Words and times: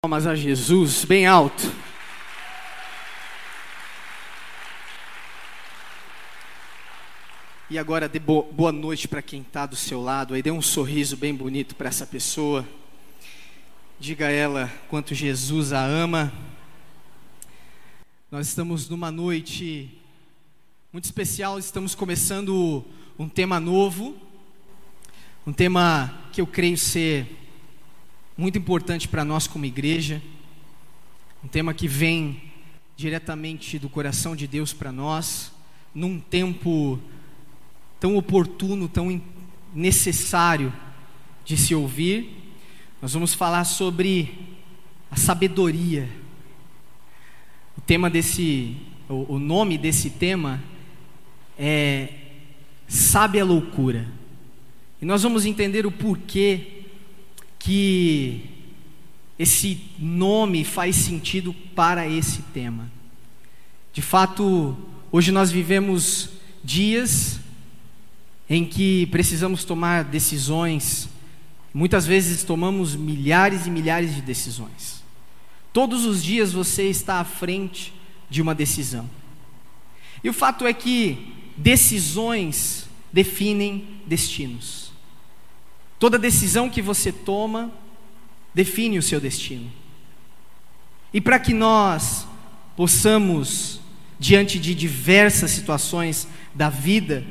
palmas 0.00 0.28
a 0.28 0.34
Jesus, 0.36 1.04
bem 1.04 1.26
alto. 1.26 1.74
E 7.68 7.76
agora 7.76 8.08
dê 8.08 8.20
boa 8.20 8.70
noite 8.70 9.08
para 9.08 9.20
quem 9.20 9.40
está 9.40 9.66
do 9.66 9.74
seu 9.74 10.00
lado. 10.00 10.34
Aí 10.34 10.42
dê 10.42 10.52
um 10.52 10.62
sorriso 10.62 11.16
bem 11.16 11.34
bonito 11.34 11.74
para 11.74 11.88
essa 11.88 12.06
pessoa. 12.06 12.64
Diga 13.98 14.28
a 14.28 14.30
ela 14.30 14.72
quanto 14.88 15.16
Jesus 15.16 15.72
a 15.72 15.84
ama. 15.84 16.32
Nós 18.30 18.46
estamos 18.46 18.88
numa 18.88 19.10
noite 19.10 20.00
muito 20.92 21.06
especial. 21.06 21.58
Estamos 21.58 21.96
começando 21.96 22.84
um 23.18 23.28
tema 23.28 23.58
novo, 23.58 24.16
um 25.44 25.52
tema 25.52 26.22
que 26.32 26.40
eu 26.40 26.46
creio 26.46 26.78
ser 26.78 27.47
muito 28.38 28.56
importante 28.56 29.08
para 29.08 29.24
nós 29.24 29.48
como 29.48 29.64
igreja, 29.64 30.22
um 31.42 31.48
tema 31.48 31.74
que 31.74 31.88
vem 31.88 32.40
diretamente 32.96 33.80
do 33.80 33.88
coração 33.88 34.36
de 34.36 34.46
Deus 34.46 34.72
para 34.72 34.92
nós, 34.92 35.50
num 35.92 36.20
tempo 36.20 37.00
tão 37.98 38.16
oportuno, 38.16 38.88
tão 38.88 39.20
necessário 39.74 40.72
de 41.44 41.56
se 41.56 41.74
ouvir. 41.74 42.52
Nós 43.02 43.12
vamos 43.12 43.34
falar 43.34 43.64
sobre 43.64 44.38
a 45.10 45.16
sabedoria. 45.16 46.08
O 47.76 47.80
tema 47.80 48.08
desse, 48.08 48.76
o, 49.08 49.40
nome 49.40 49.76
desse 49.76 50.10
tema 50.10 50.62
é 51.58 52.08
Sabe 52.86 53.40
a 53.40 53.44
loucura. 53.44 54.06
E 55.02 55.04
nós 55.04 55.24
vamos 55.24 55.44
entender 55.44 55.84
o 55.86 55.90
porquê 55.90 56.77
que 57.58 58.44
esse 59.38 59.80
nome 59.98 60.64
faz 60.64 60.96
sentido 60.96 61.54
para 61.74 62.08
esse 62.08 62.42
tema. 62.54 62.90
De 63.92 64.02
fato, 64.02 64.76
hoje 65.10 65.30
nós 65.30 65.50
vivemos 65.50 66.30
dias 66.62 67.40
em 68.48 68.64
que 68.64 69.06
precisamos 69.06 69.64
tomar 69.64 70.04
decisões, 70.04 71.08
muitas 71.72 72.06
vezes 72.06 72.42
tomamos 72.42 72.96
milhares 72.96 73.66
e 73.66 73.70
milhares 73.70 74.14
de 74.14 74.22
decisões. 74.22 75.02
Todos 75.72 76.04
os 76.06 76.24
dias 76.24 76.52
você 76.52 76.88
está 76.88 77.20
à 77.20 77.24
frente 77.24 77.92
de 78.30 78.40
uma 78.40 78.54
decisão. 78.54 79.08
E 80.24 80.28
o 80.28 80.32
fato 80.32 80.66
é 80.66 80.72
que 80.72 81.34
decisões 81.56 82.88
definem 83.12 83.84
destinos. 84.06 84.87
Toda 85.98 86.18
decisão 86.18 86.70
que 86.70 86.80
você 86.80 87.10
toma 87.10 87.72
define 88.54 88.98
o 88.98 89.02
seu 89.02 89.20
destino. 89.20 89.70
E 91.12 91.20
para 91.20 91.38
que 91.38 91.52
nós 91.52 92.26
possamos, 92.76 93.80
diante 94.18 94.58
de 94.58 94.74
diversas 94.74 95.50
situações 95.50 96.28
da 96.54 96.68
vida, 96.68 97.24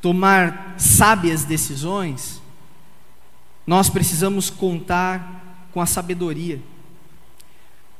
tomar 0.00 0.74
sábias 0.78 1.44
decisões, 1.44 2.40
nós 3.66 3.90
precisamos 3.90 4.48
contar 4.48 5.68
com 5.72 5.80
a 5.80 5.86
sabedoria. 5.86 6.60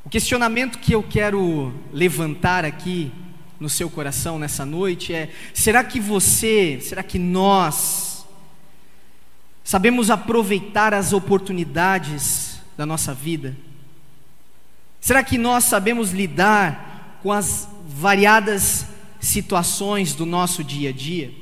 O 0.05 0.09
questionamento 0.09 0.79
que 0.79 0.93
eu 0.93 1.03
quero 1.03 1.75
levantar 1.93 2.65
aqui 2.65 3.11
no 3.59 3.69
seu 3.69 3.91
coração 3.91 4.39
nessa 4.39 4.65
noite 4.65 5.13
é: 5.13 5.33
será 5.53 5.83
que 5.83 5.99
você, 5.99 6.79
será 6.81 7.03
que 7.03 7.19
nós, 7.19 8.16
Sabemos 9.67 10.11
aproveitar 10.11 10.95
as 10.95 11.12
oportunidades 11.12 12.61
da 12.77 12.86
nossa 12.86 13.12
vida? 13.12 13.56
Será 15.00 15.25
que 15.25 15.36
nós 15.36 15.64
sabemos 15.64 16.12
lidar 16.12 17.19
com 17.20 17.33
as 17.33 17.69
variadas 17.84 18.87
situações 19.19 20.15
do 20.15 20.25
nosso 20.25 20.62
dia 20.62 20.91
a 20.91 20.93
dia? 20.93 21.34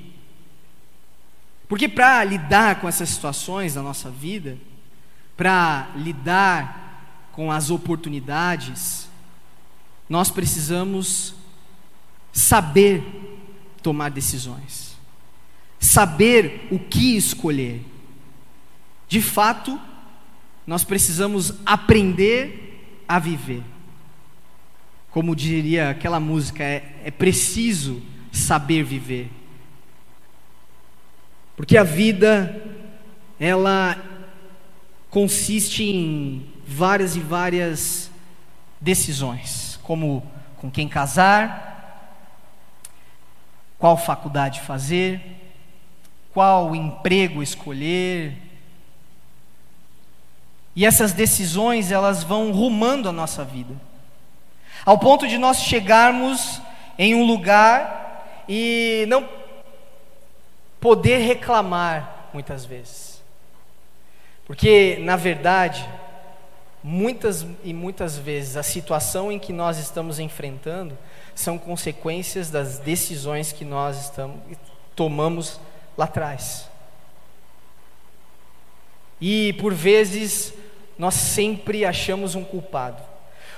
Porque 1.69 1.87
para 1.87 2.25
lidar 2.25 2.81
com 2.81 2.89
essas 2.89 3.11
situações 3.11 3.75
da 3.75 3.83
nossa 3.83 4.11
vida, 4.11 4.57
para 5.37 5.91
lidar 5.95 7.29
com 7.31 7.53
as 7.53 7.69
oportunidades, 7.69 9.07
nós 10.09 10.31
precisamos 10.31 11.35
saber 12.33 13.03
tomar 13.83 14.11
decisões, 14.11 14.97
saber 15.79 16.69
o 16.71 16.79
que 16.79 17.19
escolher. 17.19 17.93
De 19.09 19.21
fato, 19.21 19.81
nós 20.67 20.85
precisamos 20.85 21.55
aprender 21.65 23.03
a 23.07 23.19
viver. 23.19 23.63
Como 25.11 25.37
diria 25.37 25.91
aquela 25.91 26.19
música, 26.19 26.65
é, 26.65 27.01
é 27.05 27.11
preciso 27.11 28.03
saber 28.33 28.83
viver. 28.83 29.31
Porque 31.57 31.77
a 31.77 31.85
vida, 31.85 32.63
ela 33.39 33.97
consiste 35.11 35.85
em 35.85 36.49
várias 36.67 37.15
e 37.15 37.21
várias 37.21 38.11
decisões, 38.81 39.79
como 39.83 40.29
com 40.57 40.71
quem 40.71 40.89
casar, 40.89 41.75
qual 43.79 43.97
faculdade 43.97 44.63
fazer, 44.63 45.21
qual 46.33 46.75
emprego 46.75 47.43
escolher, 47.43 48.37
e 50.77 50.85
essas 50.85 51.13
decisões, 51.13 51.93
elas 51.93 52.25
vão 52.25 52.51
rumando 52.51 53.09
a 53.09 53.13
nossa 53.13 53.45
vida. 53.45 53.75
Ao 54.85 54.99
ponto 54.99 55.27
de 55.29 55.39
nós 55.39 55.59
chegarmos 55.59 56.61
em 56.99 57.15
um 57.15 57.25
lugar 57.25 58.45
e 58.49 59.05
não 59.09 59.29
poder 60.81 61.19
reclamar 61.19 62.29
muitas 62.33 62.65
vezes. 62.65 63.23
Porque, 64.45 64.99
na 65.01 65.17
verdade, 65.17 65.89
muitas 66.83 67.47
e 67.63 67.73
muitas 67.73 68.19
vezes 68.19 68.57
a 68.57 68.63
situação 68.63 69.33
em 69.33 69.39
que 69.39 69.53
nós 69.53 69.79
estamos 69.79 70.19
enfrentando 70.19 70.99
são 71.35 71.57
consequências 71.57 72.51
das 72.51 72.79
decisões 72.79 73.53
que 73.53 73.65
nós 73.65 74.03
estamos, 74.03 74.39
tomamos 74.95 75.59
lá 75.97 76.05
atrás. 76.05 76.69
E 79.21 79.55
por 79.55 79.73
vezes 79.73 80.53
nós 80.99 81.15
sempre 81.15 81.85
achamos 81.85 82.35
um 82.35 82.45
culpado. 82.45 83.03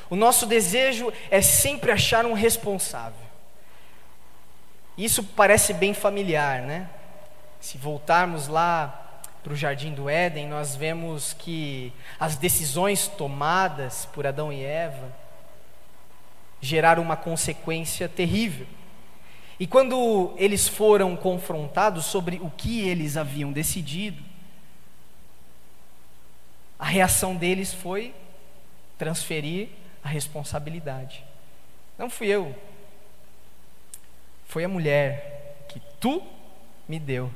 O 0.08 0.16
nosso 0.16 0.46
desejo 0.46 1.12
é 1.30 1.40
sempre 1.42 1.90
achar 1.90 2.24
um 2.24 2.32
responsável. 2.32 3.26
Isso 4.96 5.22
parece 5.22 5.74
bem 5.74 5.92
familiar, 5.92 6.62
né? 6.62 6.88
Se 7.60 7.76
voltarmos 7.76 8.48
lá 8.48 9.20
para 9.42 9.52
o 9.52 9.56
jardim 9.56 9.92
do 9.92 10.08
Éden, 10.08 10.48
nós 10.48 10.74
vemos 10.74 11.32
que 11.34 11.92
as 12.18 12.36
decisões 12.36 13.06
tomadas 13.06 14.06
por 14.06 14.26
Adão 14.26 14.52
e 14.52 14.64
Eva 14.64 15.12
geraram 16.60 17.02
uma 17.02 17.16
consequência 17.16 18.08
terrível. 18.08 18.66
E 19.58 19.66
quando 19.66 20.34
eles 20.36 20.68
foram 20.68 21.16
confrontados 21.16 22.06
sobre 22.06 22.36
o 22.42 22.50
que 22.50 22.86
eles 22.88 23.16
haviam 23.16 23.52
decidido, 23.52 24.22
a 26.78 26.84
reação 26.84 27.34
deles 27.34 27.72
foi 27.72 28.14
transferir 28.98 29.68
a 30.02 30.08
responsabilidade. 30.08 31.24
Não 31.98 32.10
fui 32.10 32.28
eu, 32.28 32.54
foi 34.46 34.64
a 34.64 34.68
mulher 34.68 35.64
que 35.68 35.80
tu 36.00 36.22
me 36.88 36.98
deu. 36.98 37.32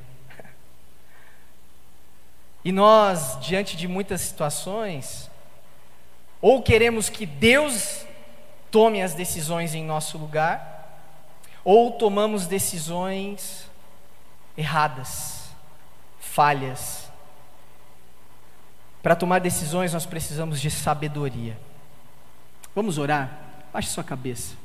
E 2.63 2.71
nós, 2.71 3.39
diante 3.41 3.75
de 3.75 3.87
muitas 3.87 4.21
situações, 4.21 5.29
ou 6.39 6.61
queremos 6.61 7.09
que 7.09 7.25
Deus 7.25 8.05
tome 8.69 9.01
as 9.01 9.13
decisões 9.13 9.73
em 9.73 9.83
nosso 9.83 10.17
lugar, 10.17 10.71
ou 11.63 11.91
tomamos 11.91 12.47
decisões 12.47 13.69
erradas, 14.55 15.49
falhas, 16.19 17.10
para 19.01 19.15
tomar 19.15 19.39
decisões, 19.39 19.93
nós 19.93 20.05
precisamos 20.05 20.61
de 20.61 20.69
sabedoria. 20.69 21.57
Vamos 22.75 22.97
orar? 22.97 23.65
Baixe 23.73 23.89
sua 23.89 24.03
cabeça. 24.03 24.55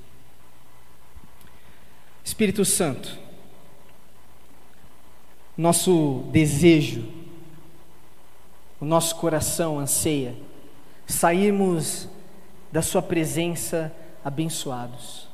Espírito 2.24 2.64
Santo, 2.64 3.18
nosso 5.56 6.24
desejo, 6.30 7.08
o 8.80 8.84
nosso 8.84 9.16
coração 9.16 9.78
anseia 9.78 10.36
sairmos 11.06 12.08
da 12.70 12.82
Sua 12.82 13.00
presença 13.00 13.94
abençoados. 14.24 15.28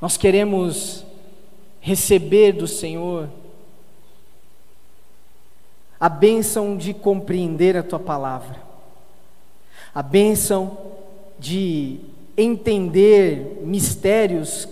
Nós 0.00 0.16
queremos 0.16 1.04
receber 1.80 2.52
do 2.52 2.68
Senhor 2.68 3.28
a 6.04 6.08
bênção 6.10 6.76
de 6.76 6.92
compreender 6.92 7.78
a 7.78 7.82
tua 7.82 7.98
palavra, 7.98 8.60
a 9.94 10.02
bênção 10.02 10.76
de 11.38 11.98
entender 12.36 13.62
mistérios 13.64 14.68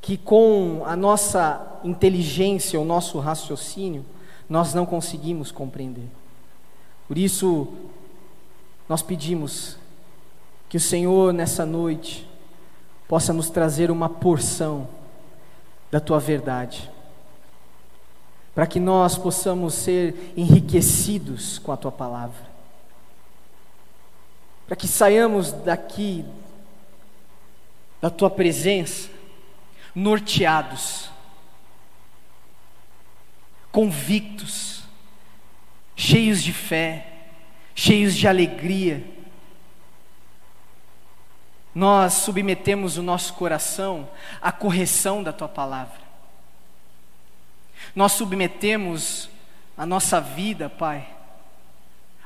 que 0.00 0.16
com 0.16 0.84
a 0.86 0.94
nossa 0.94 1.80
inteligência, 1.82 2.80
o 2.80 2.84
nosso 2.84 3.18
raciocínio, 3.18 4.06
nós 4.48 4.72
não 4.72 4.86
conseguimos 4.86 5.50
compreender. 5.50 6.06
Por 7.08 7.18
isso, 7.18 7.66
nós 8.88 9.02
pedimos 9.02 9.76
que 10.68 10.76
o 10.76 10.80
Senhor, 10.80 11.32
nessa 11.32 11.66
noite, 11.66 12.24
possa 13.08 13.32
nos 13.32 13.50
trazer 13.50 13.90
uma 13.90 14.08
porção 14.08 14.86
da 15.90 15.98
tua 15.98 16.20
verdade, 16.20 16.88
para 18.56 18.66
que 18.66 18.80
nós 18.80 19.18
possamos 19.18 19.74
ser 19.74 20.32
enriquecidos 20.34 21.58
com 21.58 21.72
a 21.72 21.76
tua 21.76 21.92
palavra, 21.92 22.42
para 24.66 24.74
que 24.74 24.88
saiamos 24.88 25.52
daqui, 25.52 26.24
da 28.00 28.08
tua 28.08 28.30
presença, 28.30 29.10
norteados, 29.94 31.10
convictos, 33.70 34.84
cheios 35.94 36.42
de 36.42 36.54
fé, 36.54 37.12
cheios 37.74 38.14
de 38.14 38.26
alegria. 38.26 39.04
Nós 41.74 42.14
submetemos 42.14 42.96
o 42.96 43.02
nosso 43.02 43.34
coração 43.34 44.08
à 44.40 44.50
correção 44.50 45.22
da 45.22 45.30
tua 45.30 45.46
palavra. 45.46 46.05
Nós 47.96 48.12
submetemos 48.12 49.30
a 49.74 49.86
nossa 49.86 50.20
vida, 50.20 50.68
Pai, 50.68 51.08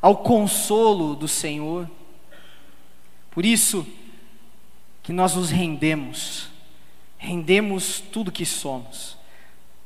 ao 0.03 0.17
consolo 0.17 1.15
do 1.15 1.29
Senhor. 1.29 1.89
Por 3.31 3.47
isso 3.47 3.87
que 5.01 5.13
nós 5.13 5.37
nos 5.37 5.49
rendemos, 5.49 6.51
rendemos 7.17 8.01
tudo 8.01 8.33
que 8.33 8.45
somos 8.45 9.17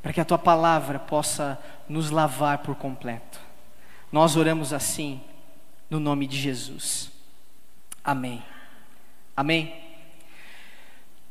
para 0.03 0.13
que 0.13 0.21
a 0.21 0.25
tua 0.25 0.39
palavra 0.39 0.99
possa 0.99 1.63
nos 1.87 2.11
lavar 2.11 2.59
por 2.59 2.75
completo. 2.77 3.39
Nós 4.11 4.37
oramos 4.37 4.73
assim, 4.73 5.21
no 5.91 6.01
nome 6.01 6.27
de 6.27 6.39
Jesus. 6.39 7.11
Amém. 8.03 8.43
Amém. 9.37 9.75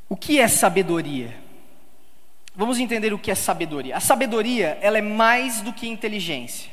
O 0.08 0.16
que 0.16 0.40
é 0.40 0.48
sabedoria? 0.48 1.43
Vamos 2.56 2.78
entender 2.78 3.14
o 3.14 3.20
que 3.20 3.32
é 3.32 3.36
sabedoria. 3.36 3.98
A 3.98 4.00
sabedoria, 4.00 4.78
ela 4.82 4.98
é 4.98 5.02
mais 5.02 5.62
do 5.62 5.74
que 5.74 5.88
inteligência. 5.88 6.72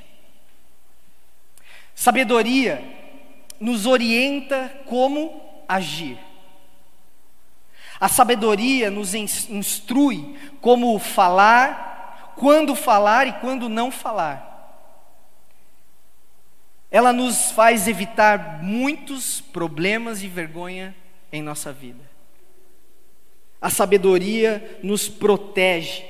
Sabedoria 1.94 2.82
nos 3.59 3.87
orienta 3.87 4.69
como 4.87 5.41
agir. 5.69 6.19
A 7.99 8.09
sabedoria 8.09 8.91
nos 8.91 9.15
instrui 9.15 10.38
como 10.61 10.99
falar, 10.99 12.35
quando 12.37 12.75
falar 12.75 13.26
e 13.26 13.33
quando 13.35 13.69
não 13.69 13.91
falar. 13.91 14.49
Ela 16.91 17.12
nos 17.12 17.53
faz 17.53 17.87
evitar 17.87 18.62
muitos 18.62 19.41
problemas 19.41 20.23
e 20.23 20.29
vergonha 20.29 20.94
em 21.31 21.43
nossa 21.43 21.73
vida. 21.73 22.10
A 23.61 23.69
sabedoria 23.69 24.79
nos 24.83 25.09
protege, 25.09 26.03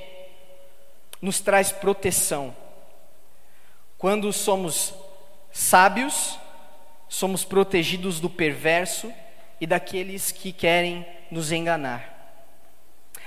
nos 1.21 1.41
traz 1.41 1.73
proteção. 1.73 2.55
Quando 3.99 4.33
somos 4.33 4.95
sábios, 5.51 6.39
somos 7.09 7.45
protegidos 7.45 8.21
do 8.21 8.31
perverso 8.31 9.13
e 9.61 9.67
daqueles 9.67 10.31
que 10.31 10.53
querem 10.53 11.05
nos 11.31 11.51
enganar. 11.51 12.21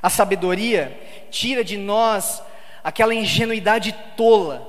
A 0.02 0.10
sabedoria 0.10 0.98
tira 1.30 1.64
de 1.64 1.78
nós 1.78 2.42
aquela 2.82 3.14
ingenuidade 3.14 3.94
tola, 4.16 4.66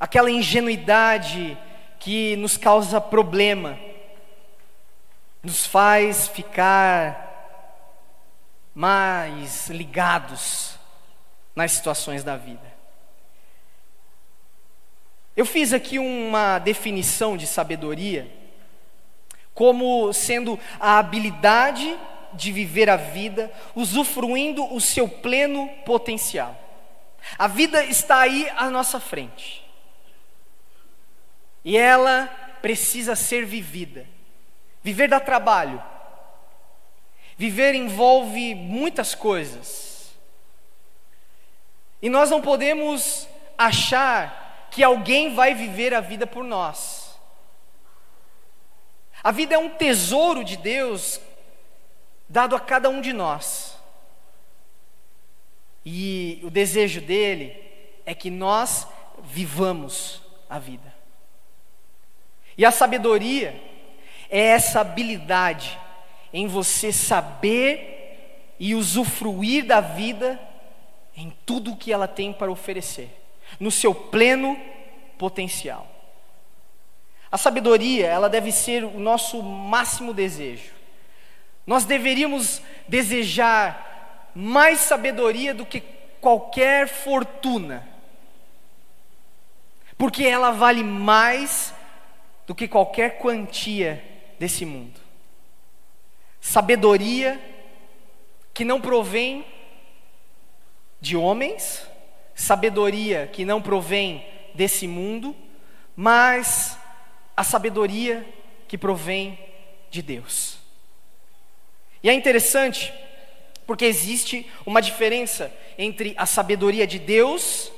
aquela 0.00 0.30
ingenuidade 0.30 1.56
que 1.98 2.34
nos 2.36 2.56
causa 2.56 3.00
problema, 3.00 3.78
nos 5.42 5.66
faz 5.66 6.28
ficar 6.28 7.25
mais 8.76 9.70
ligados 9.70 10.78
nas 11.54 11.72
situações 11.72 12.22
da 12.22 12.36
vida. 12.36 12.76
Eu 15.34 15.46
fiz 15.46 15.72
aqui 15.72 15.98
uma 15.98 16.58
definição 16.58 17.38
de 17.38 17.46
sabedoria 17.46 18.30
como 19.54 20.12
sendo 20.12 20.60
a 20.78 20.98
habilidade 20.98 21.98
de 22.34 22.52
viver 22.52 22.90
a 22.90 22.96
vida 22.96 23.50
usufruindo 23.74 24.62
o 24.74 24.78
seu 24.78 25.08
pleno 25.08 25.66
potencial. 25.86 26.54
A 27.38 27.48
vida 27.48 27.82
está 27.82 28.18
aí 28.18 28.46
à 28.58 28.68
nossa 28.68 29.00
frente. 29.00 29.64
E 31.64 31.78
ela 31.78 32.26
precisa 32.60 33.16
ser 33.16 33.46
vivida. 33.46 34.06
Viver 34.82 35.08
dá 35.08 35.18
trabalho. 35.18 35.82
Viver 37.36 37.74
envolve 37.74 38.54
muitas 38.54 39.14
coisas. 39.14 40.14
E 42.00 42.08
nós 42.08 42.30
não 42.30 42.40
podemos 42.40 43.28
achar 43.58 44.68
que 44.70 44.82
alguém 44.82 45.34
vai 45.34 45.54
viver 45.54 45.94
a 45.94 46.00
vida 46.00 46.26
por 46.26 46.44
nós. 46.44 47.18
A 49.22 49.30
vida 49.30 49.54
é 49.54 49.58
um 49.58 49.70
tesouro 49.70 50.44
de 50.44 50.56
Deus 50.56 51.20
dado 52.28 52.54
a 52.54 52.60
cada 52.60 52.88
um 52.88 53.00
de 53.00 53.12
nós. 53.12 53.76
E 55.84 56.40
o 56.42 56.50
desejo 56.50 57.00
dele 57.00 57.56
é 58.04 58.14
que 58.14 58.30
nós 58.30 58.86
vivamos 59.22 60.22
a 60.48 60.58
vida. 60.58 60.94
E 62.56 62.64
a 62.64 62.70
sabedoria 62.70 63.60
é 64.30 64.40
essa 64.40 64.80
habilidade 64.80 65.78
em 66.36 66.46
você 66.46 66.92
saber 66.92 68.54
e 68.60 68.74
usufruir 68.74 69.64
da 69.64 69.80
vida 69.80 70.38
em 71.16 71.34
tudo 71.46 71.72
o 71.72 71.76
que 71.78 71.90
ela 71.90 72.06
tem 72.06 72.30
para 72.30 72.52
oferecer, 72.52 73.08
no 73.58 73.70
seu 73.70 73.94
pleno 73.94 74.54
potencial. 75.16 75.90
A 77.32 77.38
sabedoria, 77.38 78.06
ela 78.06 78.28
deve 78.28 78.52
ser 78.52 78.84
o 78.84 79.00
nosso 79.00 79.42
máximo 79.42 80.12
desejo. 80.12 80.74
Nós 81.66 81.86
deveríamos 81.86 82.60
desejar 82.86 84.30
mais 84.34 84.80
sabedoria 84.80 85.54
do 85.54 85.64
que 85.64 85.82
qualquer 86.20 86.86
fortuna, 86.86 87.88
porque 89.96 90.26
ela 90.26 90.50
vale 90.50 90.84
mais 90.84 91.74
do 92.46 92.54
que 92.54 92.68
qualquer 92.68 93.16
quantia 93.16 94.04
desse 94.38 94.66
mundo. 94.66 95.05
Sabedoria 96.46 97.40
que 98.54 98.64
não 98.64 98.80
provém 98.80 99.44
de 101.00 101.16
homens, 101.16 101.84
sabedoria 102.36 103.28
que 103.32 103.44
não 103.44 103.60
provém 103.60 104.24
desse 104.54 104.86
mundo, 104.86 105.34
mas 105.96 106.78
a 107.36 107.42
sabedoria 107.42 108.24
que 108.68 108.78
provém 108.78 109.36
de 109.90 110.00
Deus. 110.00 110.58
E 112.00 112.08
é 112.08 112.14
interessante, 112.14 112.94
porque 113.66 113.84
existe 113.84 114.48
uma 114.64 114.80
diferença 114.80 115.52
entre 115.76 116.14
a 116.16 116.26
sabedoria 116.26 116.86
de 116.86 117.00
Deus, 117.00 117.72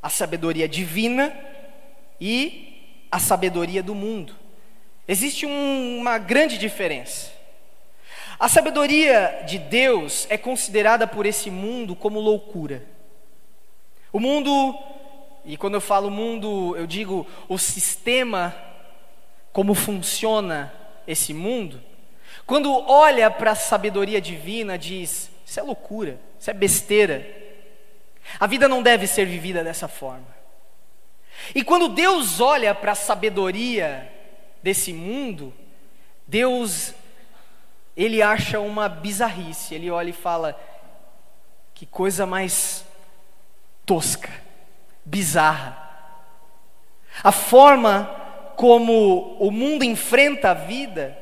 a 0.00 0.08
sabedoria 0.08 0.68
divina 0.68 1.36
e 2.20 3.06
a 3.10 3.18
sabedoria 3.18 3.82
do 3.82 3.92
mundo. 3.92 4.36
Existe 5.08 5.46
um, 5.46 5.98
uma 5.98 6.16
grande 6.16 6.56
diferença. 6.56 7.41
A 8.42 8.48
sabedoria 8.48 9.44
de 9.46 9.56
Deus 9.56 10.26
é 10.28 10.36
considerada 10.36 11.06
por 11.06 11.26
esse 11.26 11.48
mundo 11.48 11.94
como 11.94 12.18
loucura. 12.18 12.82
O 14.12 14.18
mundo, 14.18 14.76
e 15.44 15.56
quando 15.56 15.74
eu 15.74 15.80
falo 15.80 16.10
mundo, 16.10 16.76
eu 16.76 16.84
digo 16.84 17.24
o 17.48 17.56
sistema, 17.56 18.52
como 19.52 19.74
funciona 19.74 20.74
esse 21.06 21.32
mundo, 21.32 21.80
quando 22.44 22.72
olha 22.90 23.30
para 23.30 23.52
a 23.52 23.54
sabedoria 23.54 24.20
divina, 24.20 24.76
diz: 24.76 25.30
Isso 25.46 25.60
é 25.60 25.62
loucura, 25.62 26.18
isso 26.36 26.50
é 26.50 26.52
besteira. 26.52 27.24
A 28.40 28.48
vida 28.48 28.66
não 28.66 28.82
deve 28.82 29.06
ser 29.06 29.24
vivida 29.24 29.62
dessa 29.62 29.86
forma. 29.86 30.26
E 31.54 31.62
quando 31.62 31.88
Deus 31.90 32.40
olha 32.40 32.74
para 32.74 32.90
a 32.90 32.96
sabedoria 32.96 34.12
desse 34.60 34.92
mundo, 34.92 35.54
Deus, 36.26 36.92
ele 37.96 38.22
acha 38.22 38.60
uma 38.60 38.88
bizarrice. 38.88 39.74
Ele 39.74 39.90
olha 39.90 40.10
e 40.10 40.14
fala: 40.14 40.58
Que 41.74 41.86
coisa 41.86 42.26
mais 42.26 42.84
tosca, 43.84 44.30
bizarra. 45.04 45.78
A 47.22 47.32
forma 47.32 48.04
como 48.56 49.36
o 49.38 49.50
mundo 49.50 49.84
enfrenta 49.84 50.50
a 50.50 50.54
vida, 50.54 51.18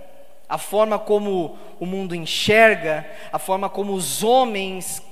a 0.48 0.58
forma 0.58 0.98
como 0.98 1.58
o 1.78 1.86
mundo 1.86 2.14
enxerga, 2.14 3.08
a 3.32 3.38
forma 3.38 3.68
como 3.68 3.92
os 3.92 4.22
homens 4.22 5.02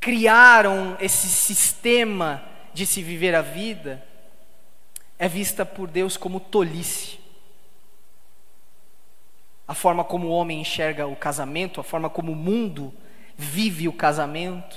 criaram 0.00 0.96
esse 1.00 1.28
sistema 1.28 2.42
de 2.72 2.86
se 2.86 3.02
viver 3.02 3.34
a 3.34 3.42
vida, 3.42 4.02
é 5.18 5.28
vista 5.28 5.66
por 5.66 5.88
Deus 5.88 6.16
como 6.16 6.40
tolice. 6.40 7.19
A 9.70 9.74
forma 9.74 10.02
como 10.02 10.26
o 10.26 10.30
homem 10.32 10.60
enxerga 10.60 11.06
o 11.06 11.14
casamento, 11.14 11.80
a 11.80 11.84
forma 11.84 12.10
como 12.10 12.32
o 12.32 12.34
mundo 12.34 12.92
vive 13.36 13.86
o 13.86 13.92
casamento, 13.92 14.76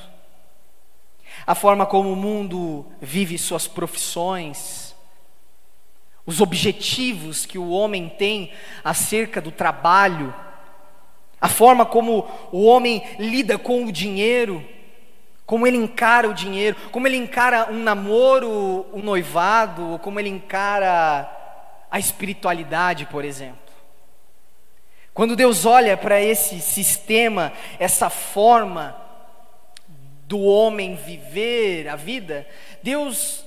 a 1.48 1.56
forma 1.56 1.84
como 1.84 2.14
o 2.14 2.16
mundo 2.16 2.86
vive 3.02 3.36
suas 3.40 3.68
profissões, 3.68 4.96
os 6.28 6.40
objetivos 6.42 7.44
que 7.44 7.58
o 7.58 7.72
homem 7.72 8.08
tem 8.08 8.54
acerca 8.84 9.42
do 9.42 9.52
trabalho, 9.52 10.32
a 11.42 11.50
forma 11.50 11.88
como 11.88 12.28
o 12.52 12.64
homem 12.64 13.04
lida 13.18 13.58
com 13.58 13.86
o 13.86 13.92
dinheiro, 13.92 14.64
como 15.44 15.66
ele 15.66 15.78
encara 15.78 16.30
o 16.30 16.36
dinheiro, 16.36 16.78
como 16.92 17.08
ele 17.08 17.18
encara 17.18 17.72
um 17.72 17.82
namoro, 17.82 18.86
um 18.94 19.02
noivado, 19.02 20.00
como 20.04 20.20
ele 20.20 20.30
encara 20.30 21.28
a 21.90 21.98
espiritualidade, 21.98 23.08
por 23.08 23.26
exemplo. 23.26 23.63
Quando 25.14 25.36
Deus 25.36 25.66
olha 25.66 25.96
para 25.96 26.20
esse 26.20 26.60
sistema, 26.60 27.54
essa 27.78 28.10
forma 28.10 29.00
do 30.26 30.40
homem 30.42 30.96
viver 30.96 31.88
a 31.88 31.96
vida, 31.96 32.48
Deus 32.82 33.46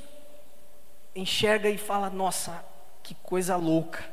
enxerga 1.14 1.68
e 1.68 1.76
fala: 1.76 2.08
nossa, 2.08 2.64
que 3.02 3.14
coisa 3.16 3.56
louca. 3.56 4.04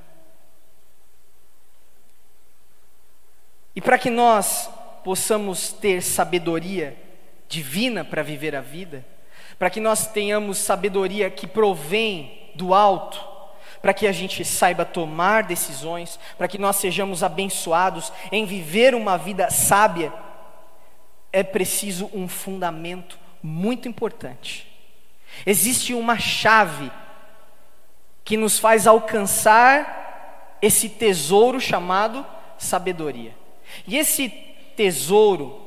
E 3.76 3.82
para 3.82 3.98
que 3.98 4.10
nós 4.10 4.70
possamos 5.04 5.72
ter 5.74 6.02
sabedoria 6.02 6.98
divina 7.48 8.04
para 8.04 8.24
viver 8.24 8.56
a 8.56 8.62
vida, 8.62 9.06
para 9.60 9.70
que 9.70 9.80
nós 9.80 10.08
tenhamos 10.08 10.58
sabedoria 10.58 11.30
que 11.30 11.46
provém 11.46 12.52
do 12.56 12.74
alto, 12.74 13.33
para 13.84 13.94
que 13.94 14.08
a 14.08 14.14
gente 14.14 14.46
saiba 14.46 14.86
tomar 14.86 15.44
decisões, 15.44 16.18
para 16.38 16.48
que 16.48 16.58
nós 16.58 16.78
sejamos 16.78 17.22
abençoados 17.22 18.14
em 18.32 18.46
viver 18.46 18.96
uma 18.96 19.18
vida 19.18 19.52
sábia, 19.52 20.14
é 21.34 21.44
preciso 21.44 22.10
um 22.14 22.26
fundamento 22.26 23.20
muito 23.44 23.90
importante. 23.90 24.72
Existe 25.46 25.94
uma 25.94 26.18
chave 26.18 26.90
que 28.24 28.38
nos 28.38 28.58
faz 28.58 28.88
alcançar 28.88 30.58
esse 30.62 30.88
tesouro 30.88 31.60
chamado 31.60 32.26
sabedoria. 32.58 33.36
E 33.86 33.98
esse 33.98 34.30
tesouro 34.78 35.60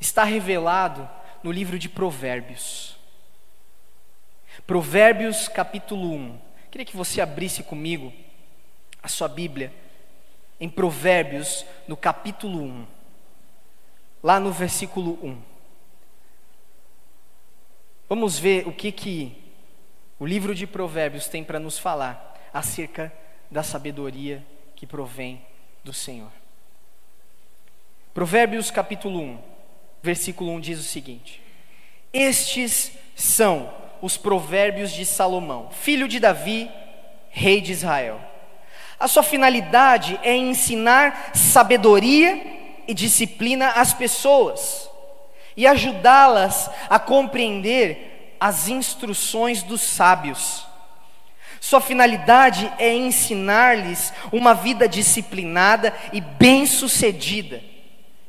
está 0.00 0.24
revelado 0.24 1.08
no 1.40 1.52
livro 1.52 1.78
de 1.78 1.88
Provérbios. 1.88 2.96
Provérbios 4.66 5.46
capítulo 5.46 6.12
1. 6.12 6.43
Queria 6.74 6.84
que 6.84 6.96
você 6.96 7.20
abrisse 7.20 7.62
comigo 7.62 8.12
a 9.00 9.06
sua 9.06 9.28
Bíblia 9.28 9.72
em 10.58 10.68
Provérbios, 10.68 11.64
no 11.86 11.96
capítulo 11.96 12.60
1, 12.64 12.86
lá 14.20 14.40
no 14.40 14.50
versículo 14.50 15.16
1. 15.22 15.40
Vamos 18.08 18.40
ver 18.40 18.66
o 18.66 18.72
que 18.72 18.90
que 18.90 19.40
o 20.18 20.26
livro 20.26 20.52
de 20.52 20.66
Provérbios 20.66 21.28
tem 21.28 21.44
para 21.44 21.60
nos 21.60 21.78
falar 21.78 22.50
acerca 22.52 23.12
da 23.48 23.62
sabedoria 23.62 24.44
que 24.74 24.84
provém 24.84 25.46
do 25.84 25.92
Senhor. 25.92 26.32
Provérbios 28.12 28.72
capítulo 28.72 29.20
1, 29.20 29.38
versículo 30.02 30.50
1 30.50 30.60
diz 30.60 30.80
o 30.80 30.82
seguinte: 30.82 31.40
Estes 32.12 32.98
são 33.14 33.83
os 34.04 34.18
provérbios 34.18 34.92
de 34.92 35.06
Salomão, 35.06 35.70
filho 35.70 36.06
de 36.06 36.20
Davi, 36.20 36.70
rei 37.30 37.58
de 37.62 37.72
Israel. 37.72 38.20
A 39.00 39.08
sua 39.08 39.22
finalidade 39.22 40.20
é 40.22 40.36
ensinar 40.36 41.30
sabedoria 41.32 42.38
e 42.86 42.92
disciplina 42.92 43.70
às 43.70 43.94
pessoas 43.94 44.90
e 45.56 45.66
ajudá-las 45.66 46.70
a 46.90 46.98
compreender 46.98 48.36
as 48.38 48.68
instruções 48.68 49.62
dos 49.62 49.80
sábios. 49.80 50.66
Sua 51.58 51.80
finalidade 51.80 52.70
é 52.78 52.94
ensinar-lhes 52.94 54.12
uma 54.30 54.52
vida 54.52 54.86
disciplinada 54.86 55.94
e 56.12 56.20
bem-sucedida, 56.20 57.62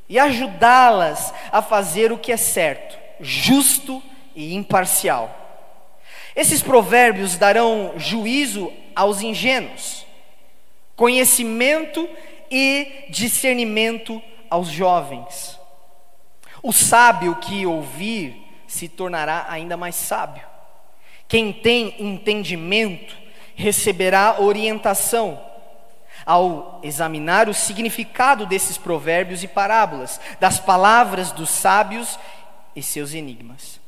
e 0.07 0.17
ajudá-las 0.17 1.33
a 1.51 1.61
fazer 1.61 2.13
o 2.13 2.17
que 2.17 2.31
é 2.31 2.37
certo, 2.37 2.97
justo 3.19 4.01
e 4.33 4.55
imparcial. 4.55 5.41
Esses 6.35 6.61
provérbios 6.61 7.37
darão 7.37 7.93
juízo 7.97 8.71
aos 8.95 9.21
ingênuos, 9.21 10.05
conhecimento 10.95 12.07
e 12.51 13.05
discernimento 13.09 14.21
aos 14.49 14.67
jovens. 14.67 15.59
O 16.61 16.73
sábio 16.73 17.35
que 17.35 17.65
ouvir 17.65 18.35
se 18.67 18.89
tornará 18.89 19.45
ainda 19.49 19.77
mais 19.77 19.95
sábio. 19.95 20.43
Quem 21.27 21.53
tem 21.53 21.95
entendimento 21.99 23.15
receberá 23.55 24.41
orientação 24.41 25.41
ao 26.25 26.79
examinar 26.83 27.47
o 27.47 27.53
significado 27.53 28.45
desses 28.45 28.77
provérbios 28.77 29.43
e 29.43 29.47
parábolas, 29.47 30.19
das 30.39 30.59
palavras 30.59 31.31
dos 31.31 31.49
sábios 31.49 32.19
e 32.75 32.81
seus 32.81 33.13
enigmas. 33.13 33.79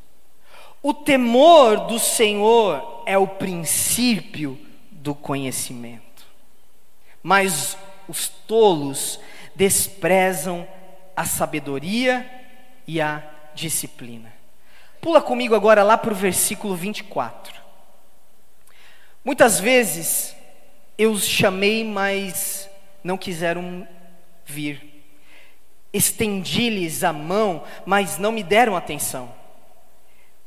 O 0.82 0.94
temor 0.94 1.88
do 1.88 2.00
Senhor 2.00 3.04
é 3.06 3.18
o 3.18 3.28
princípio 3.28 4.60
do 4.92 5.16
conhecimento, 5.16 6.26
mas 7.22 7.78
os 8.08 8.28
tolos 8.28 9.20
desprezam 9.56 10.68
a 11.16 11.26
sabedoria 11.26 12.30
e 12.86 13.02
a 13.02 13.24
disciplina. 13.54 14.32
Pula 15.02 15.22
comigo 15.22 15.56
agora 15.56 15.84
lá 15.84 15.98
para 15.98 16.12
o 16.12 16.16
versículo 16.16 16.76
24. 16.76 17.62
Muitas 19.24 19.60
vezes 19.60 20.36
eu 20.98 21.12
os 21.12 21.26
chamei, 21.26 21.84
mas 21.84 22.70
não 23.04 23.18
quiseram 23.18 23.88
vir. 24.46 25.04
Estendi-lhes 25.94 27.04
a 27.04 27.12
mão, 27.12 27.64
mas 27.86 28.18
não 28.18 28.32
me 28.32 28.44
deram 28.44 28.76
atenção. 28.76 29.34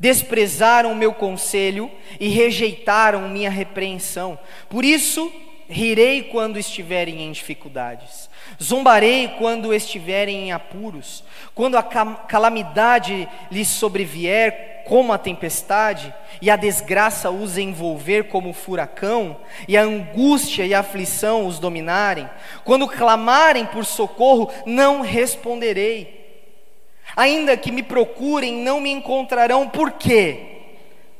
Desprezaram 0.00 0.95
meu 0.95 1.12
conselho 1.12 1.88
e 2.19 2.26
rejeitaram 2.26 3.28
minha 3.28 3.50
repreensão. 3.50 4.37
Por 4.69 4.85
isso, 4.85 5.33
rirei 5.69 6.25
quando 6.25 6.59
estiverem 6.59 7.23
em 7.23 7.30
dificuldades 7.30 8.30
Zombarei 8.62 9.28
quando 9.38 9.75
estiverem 9.75 10.49
em 10.49 10.52
apuros, 10.52 11.23
quando 11.54 11.76
a 11.76 11.83
calamidade 11.83 13.28
lhes 13.50 13.69
sobrevier 13.69 14.83
como 14.87 15.12
a 15.12 15.19
tempestade, 15.19 16.12
e 16.42 16.50
a 16.50 16.57
desgraça 16.57 17.30
os 17.30 17.57
envolver 17.59 18.25
como 18.25 18.52
furacão, 18.52 19.37
e 19.69 19.76
a 19.76 19.83
angústia 19.83 20.64
e 20.66 20.75
a 20.75 20.80
aflição 20.80 21.47
os 21.47 21.59
dominarem, 21.59 22.28
quando 22.64 22.88
clamarem 22.88 23.66
por 23.66 23.85
socorro, 23.85 24.50
não 24.66 25.00
responderei. 25.00 26.20
Ainda 27.17 27.57
que 27.57 27.73
me 27.73 27.83
procurem, 27.83 28.55
não 28.55 28.81
me 28.81 28.90
encontrarão, 28.90 29.69
por 29.69 29.93
quê? 29.93 30.40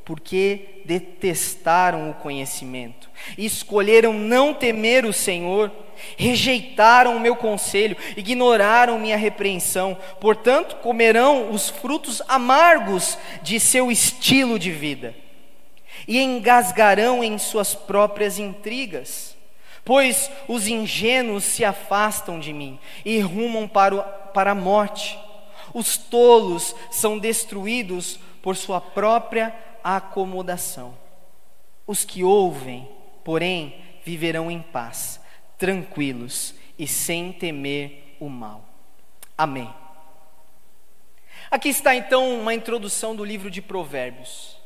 Porque 0.05 0.81
detestaram 0.85 2.09
o 2.09 2.13
conhecimento, 2.13 3.09
escolheram 3.37 4.13
não 4.13 4.53
temer 4.53 5.05
o 5.05 5.13
Senhor, 5.13 5.71
rejeitaram 6.17 7.15
o 7.15 7.19
meu 7.19 7.35
conselho, 7.35 7.95
ignoraram 8.17 8.99
minha 8.99 9.17
repreensão, 9.17 9.97
portanto, 10.19 10.77
comerão 10.77 11.51
os 11.51 11.69
frutos 11.69 12.21
amargos 12.27 13.17
de 13.41 13.59
seu 13.59 13.91
estilo 13.91 14.57
de 14.57 14.71
vida, 14.71 15.15
e 16.07 16.19
engasgarão 16.19 17.23
em 17.23 17.37
suas 17.37 17.75
próprias 17.75 18.39
intrigas, 18.39 19.35
pois 19.85 20.31
os 20.47 20.67
ingênuos 20.67 21.43
se 21.43 21.63
afastam 21.63 22.39
de 22.39 22.53
mim 22.53 22.79
e 23.03 23.19
rumam 23.19 23.67
para, 23.67 23.95
o, 23.95 24.01
para 24.33 24.51
a 24.51 24.55
morte, 24.55 25.17
os 25.73 25.97
tolos 25.97 26.75
são 26.89 27.17
destruídos 27.17 28.19
por 28.41 28.55
sua 28.55 28.81
própria 28.81 29.55
acomodação. 29.83 30.97
Os 31.85 32.05
que 32.05 32.23
ouvem, 32.23 32.87
porém, 33.23 33.75
viverão 34.03 34.49
em 34.49 34.61
paz 34.61 35.21
tranquilos 35.61 36.55
e 36.75 36.87
sem 36.87 37.31
temer 37.31 38.15
o 38.19 38.27
mal. 38.27 38.65
Amém. 39.37 39.71
Aqui 41.51 41.69
está 41.69 41.93
então 41.93 42.39
uma 42.39 42.55
introdução 42.55 43.15
do 43.15 43.23
livro 43.23 43.51
de 43.51 43.61
Provérbios. 43.61 44.57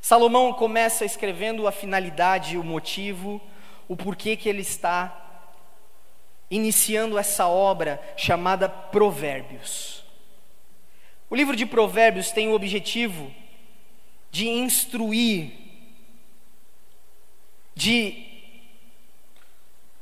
Salomão 0.00 0.52
começa 0.54 1.04
escrevendo 1.04 1.66
a 1.66 1.72
finalidade, 1.72 2.56
o 2.56 2.64
motivo, 2.64 3.38
o 3.86 3.94
porquê 3.96 4.34
que 4.34 4.48
ele 4.48 4.62
está 4.62 5.50
iniciando 6.50 7.18
essa 7.18 7.46
obra 7.46 8.00
chamada 8.16 8.66
Provérbios. 8.66 10.03
O 11.28 11.34
livro 11.34 11.56
de 11.56 11.66
Provérbios 11.66 12.30
tem 12.30 12.48
o 12.48 12.54
objetivo 12.54 13.34
de 14.30 14.48
instruir, 14.48 15.52
de 17.74 18.24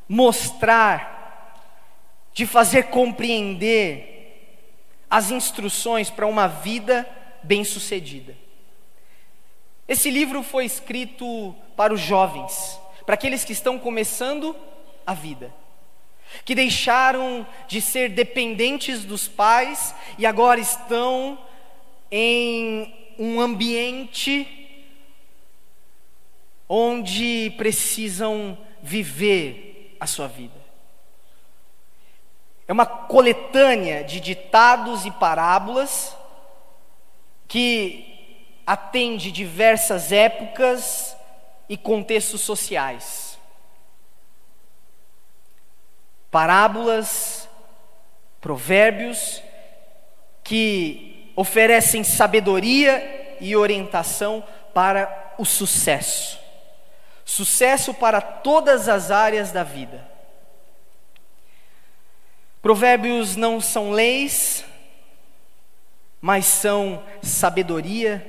mostrar, 0.08 1.62
de 2.34 2.46
fazer 2.46 2.84
compreender 2.84 4.12
as 5.08 5.30
instruções 5.30 6.10
para 6.10 6.26
uma 6.26 6.46
vida 6.46 7.08
bem-sucedida. 7.42 8.36
Esse 9.86 10.10
livro 10.10 10.42
foi 10.42 10.64
escrito 10.64 11.54
para 11.76 11.92
os 11.92 12.00
jovens, 12.00 12.80
para 13.04 13.14
aqueles 13.14 13.44
que 13.44 13.52
estão 13.52 13.78
começando 13.78 14.56
a 15.06 15.12
vida, 15.12 15.52
que 16.44 16.54
deixaram 16.54 17.46
de 17.68 17.80
ser 17.80 18.10
dependentes 18.10 19.04
dos 19.04 19.28
pais 19.28 19.94
e 20.18 20.26
agora 20.26 20.60
estão 20.60 21.38
em 22.10 23.14
um 23.18 23.40
ambiente 23.40 24.46
onde 26.68 27.52
precisam 27.56 28.56
viver 28.82 29.96
a 30.00 30.06
sua 30.06 30.26
vida. 30.26 30.60
É 32.66 32.72
uma 32.72 32.86
coletânea 32.86 34.02
de 34.02 34.20
ditados 34.20 35.04
e 35.04 35.10
parábolas 35.10 36.16
que 37.46 38.08
atende 38.66 39.30
diversas 39.30 40.12
épocas 40.12 41.14
e 41.68 41.76
contextos 41.76 42.40
sociais. 42.40 43.31
Parábolas, 46.32 47.46
provérbios 48.40 49.40
que 50.42 51.30
oferecem 51.36 52.02
sabedoria 52.02 53.36
e 53.38 53.54
orientação 53.54 54.42
para 54.72 55.34
o 55.38 55.44
sucesso. 55.44 56.40
Sucesso 57.24 57.92
para 57.92 58.20
todas 58.20 58.88
as 58.88 59.10
áreas 59.10 59.52
da 59.52 59.62
vida. 59.62 60.10
Provérbios 62.62 63.36
não 63.36 63.60
são 63.60 63.90
leis, 63.90 64.64
mas 66.18 66.46
são 66.46 67.04
sabedoria 67.22 68.26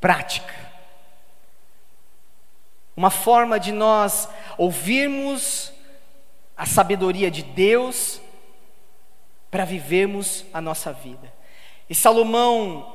prática. 0.00 0.54
Uma 2.96 3.10
forma 3.10 3.58
de 3.58 3.72
nós 3.72 4.28
ouvirmos 4.58 5.72
a 6.56 6.64
sabedoria 6.64 7.30
de 7.30 7.42
Deus 7.42 8.20
para 9.50 9.64
vivermos 9.64 10.44
a 10.52 10.60
nossa 10.60 10.92
vida. 10.92 11.32
E 11.88 11.94
Salomão 11.94 12.94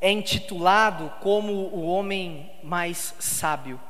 é 0.00 0.10
intitulado 0.10 1.12
como 1.20 1.52
o 1.52 1.86
homem 1.86 2.50
mais 2.62 3.14
sábio. 3.18 3.80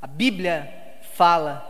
A 0.00 0.06
Bíblia 0.06 0.98
fala, 1.14 1.68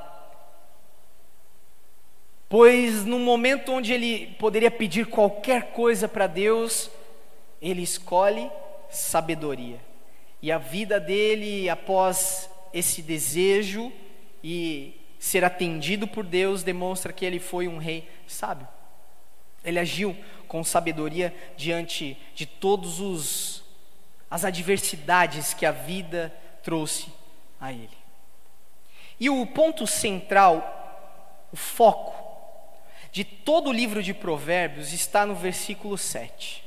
pois 2.48 3.04
no 3.04 3.18
momento 3.18 3.72
onde 3.72 3.92
ele 3.92 4.34
poderia 4.38 4.70
pedir 4.70 5.06
qualquer 5.06 5.72
coisa 5.72 6.08
para 6.08 6.26
Deus, 6.26 6.90
ele 7.60 7.82
escolhe 7.82 8.50
sabedoria. 8.90 9.80
E 10.40 10.50
a 10.50 10.58
vida 10.58 10.98
dele, 10.98 11.68
após 11.68 12.50
esse 12.72 13.00
desejo 13.02 13.92
e 14.42 15.01
ser 15.22 15.44
atendido 15.44 16.08
por 16.08 16.26
Deus, 16.26 16.64
demonstra 16.64 17.12
que 17.12 17.24
ele 17.24 17.38
foi 17.38 17.68
um 17.68 17.78
rei 17.78 18.10
sábio. 18.26 18.66
Ele 19.64 19.78
agiu 19.78 20.16
com 20.48 20.64
sabedoria 20.64 21.32
diante 21.56 22.18
de 22.34 22.44
todos 22.44 22.98
os 22.98 23.62
as 24.28 24.44
adversidades 24.44 25.54
que 25.54 25.64
a 25.64 25.70
vida 25.70 26.34
trouxe 26.60 27.06
a 27.60 27.72
ele. 27.72 27.96
E 29.20 29.30
o 29.30 29.46
ponto 29.46 29.86
central, 29.86 31.46
o 31.52 31.56
foco 31.56 32.12
de 33.12 33.22
todo 33.22 33.70
o 33.70 33.72
livro 33.72 34.02
de 34.02 34.12
Provérbios 34.12 34.92
está 34.92 35.24
no 35.24 35.36
versículo 35.36 35.96
7. 35.96 36.64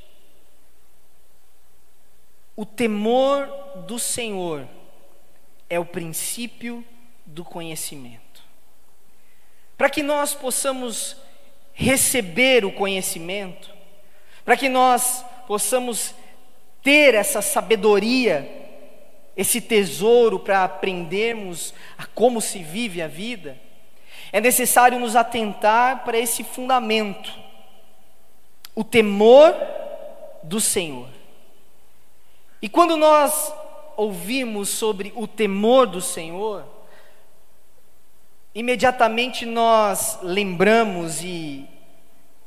O 2.55 2.65
temor 2.65 3.49
do 3.85 3.99
Senhor 3.99 4.65
é 5.69 5.77
o 5.77 5.85
princípio 5.85 6.85
do 7.25 7.43
conhecimento. 7.43 8.24
Para 9.77 9.89
que 9.89 10.01
nós 10.01 10.33
possamos 10.33 11.17
receber 11.73 12.63
o 12.63 12.71
conhecimento, 12.71 13.69
para 14.43 14.55
que 14.55 14.69
nós 14.69 15.25
possamos 15.47 16.15
ter 16.81 17.13
essa 17.13 17.41
sabedoria, 17.41 18.49
esse 19.35 19.59
tesouro 19.59 20.39
para 20.39 20.63
aprendermos 20.63 21.73
a 21.97 22.05
como 22.05 22.39
se 22.39 22.63
vive 22.63 23.01
a 23.01 23.07
vida, 23.07 23.59
é 24.31 24.39
necessário 24.39 24.99
nos 24.99 25.15
atentar 25.15 26.03
para 26.05 26.17
esse 26.17 26.43
fundamento, 26.43 27.31
o 28.73 28.83
temor 28.83 29.55
do 30.43 30.61
Senhor. 30.61 31.09
E 32.61 32.69
quando 32.69 32.95
nós 32.97 33.53
ouvimos 33.97 34.69
sobre 34.69 35.11
o 35.15 35.27
temor 35.27 35.87
do 35.87 36.01
Senhor, 36.01 36.65
imediatamente 38.55 39.45
nós 39.45 40.17
lembramos 40.23 41.21
e 41.21 41.67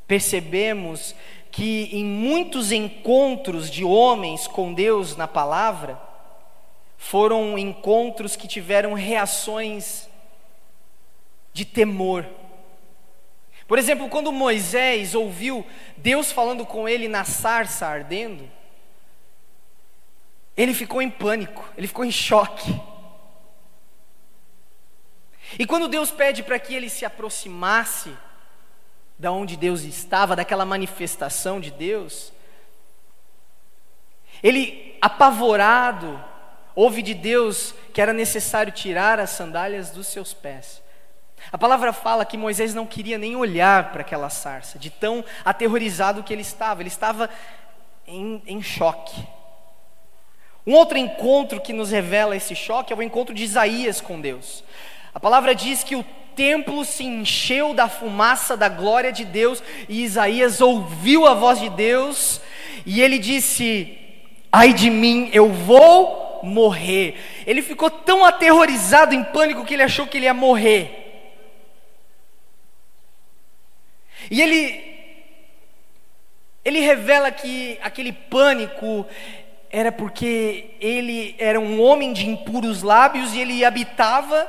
percebemos 0.07 1.15
que 1.51 1.91
em 1.93 2.05
muitos 2.05 2.73
encontros 2.73 3.71
de 3.71 3.85
homens 3.85 4.49
com 4.49 4.73
Deus 4.73 5.17
na 5.17 5.29
palavra, 5.29 6.01
foram 6.97 7.59
encontros 7.59 8.35
que 8.35 8.49
tiveram 8.49 8.95
reações 8.95 10.09
de 11.53 11.65
temor. 11.65 12.27
Por 13.67 13.79
exemplo, 13.79 14.09
quando 14.09 14.33
Moisés 14.33 15.15
ouviu 15.15 15.65
Deus 15.97 16.33
falando 16.33 16.65
com 16.65 16.89
ele 16.89 17.07
na 17.07 17.25
sarça 17.25 17.87
ardendo, 17.87 18.51
ele 20.57 20.75
ficou 20.75 21.01
em 21.01 21.11
pânico, 21.11 21.65
ele 21.77 21.87
ficou 21.87 22.05
em 22.05 22.11
choque. 22.11 22.75
E 25.59 25.67
quando 25.67 25.89
Deus 25.89 26.11
pede 26.11 26.43
para 26.43 26.59
que 26.59 26.75
ele 26.75 26.89
se 26.89 27.05
aproximasse 27.05 28.13
da 29.19 29.33
onde 29.33 29.57
Deus 29.57 29.83
estava, 29.83 30.37
daquela 30.37 30.65
manifestação 30.65 31.59
de 31.59 31.73
Deus, 31.73 32.33
ele, 34.43 34.97
apavorado, 35.03 36.23
ouve 36.75 37.03
de 37.03 37.13
Deus 37.15 37.75
que 37.93 38.01
era 38.01 38.13
necessário 38.13 38.73
tirar 38.73 39.19
as 39.19 39.31
sandálias 39.31 39.91
dos 39.91 40.07
seus 40.07 40.33
pés. 40.33 40.81
A 41.51 41.59
palavra 41.59 41.93
fala 41.93 42.25
que 42.25 42.37
Moisés 42.37 42.75
não 42.75 42.87
queria 42.87 43.19
nem 43.19 43.35
olhar 43.35 43.91
para 43.91 44.03
aquela 44.03 44.29
sarça, 44.29 44.79
de 44.79 44.91
tão 44.91 45.25
aterrorizado 45.45 46.23
que 46.23 46.33
ele 46.33 46.43
estava, 46.43 46.83
ele 46.83 46.89
estava 46.89 47.29
em, 48.07 48.43
em 48.47 48.63
choque. 48.63 49.27
Um 50.67 50.75
outro 50.75 50.99
encontro 50.99 51.61
que 51.61 51.73
nos 51.73 51.91
revela 51.91 52.37
esse 52.37 52.55
choque 52.55 52.93
é 52.93 52.97
o 52.97 53.03
encontro 53.03 53.35
de 53.35 53.43
Isaías 53.43 54.01
com 54.01 54.21
Deus. 54.21 54.63
A 55.15 55.21
palavra 55.21 55.55
diz 55.55 55.83
que 55.83 55.97
o 55.97 56.05
templo 56.37 56.85
se 56.85 57.05
encheu 57.05 57.75
da 57.75 57.89
fumaça 57.89 58.57
da 58.57 58.69
glória 58.69 59.11
de 59.11 59.25
Deus 59.25 59.63
e 59.89 60.05
Isaías 60.05 60.61
ouviu 60.61 61.27
a 61.27 61.35
voz 61.35 61.59
de 61.59 61.69
Deus 61.71 62.41
e 62.87 63.01
ele 63.01 63.19
disse: 63.19 63.99
Ai 64.53 64.73
de 64.73 64.89
mim, 64.89 65.31
eu 65.33 65.49
vou 65.49 66.41
morrer. 66.43 67.17
Ele 67.47 67.63
ficou 67.63 67.91
tão 67.91 68.25
aterrorizado, 68.25 69.15
em 69.15 69.25
pânico, 69.25 69.65
que 69.65 69.75
ele 69.75 69.83
achou 69.83 70.07
que 70.07 70.17
ele 70.17 70.27
ia 70.27 70.35
morrer. 70.35 71.05
E 74.31 74.41
ele 74.41 74.89
ele 76.65 76.81
revela 76.81 77.31
que 77.31 77.79
aquele 77.83 78.13
pânico 78.13 79.07
era 79.71 79.91
porque 79.91 80.77
ele 80.81 81.35
era 81.39 81.59
um 81.59 81.81
homem 81.81 82.13
de 82.13 82.29
impuros 82.29 82.83
lábios 82.83 83.33
e 83.35 83.41
ele 83.41 83.65
habitava 83.65 84.47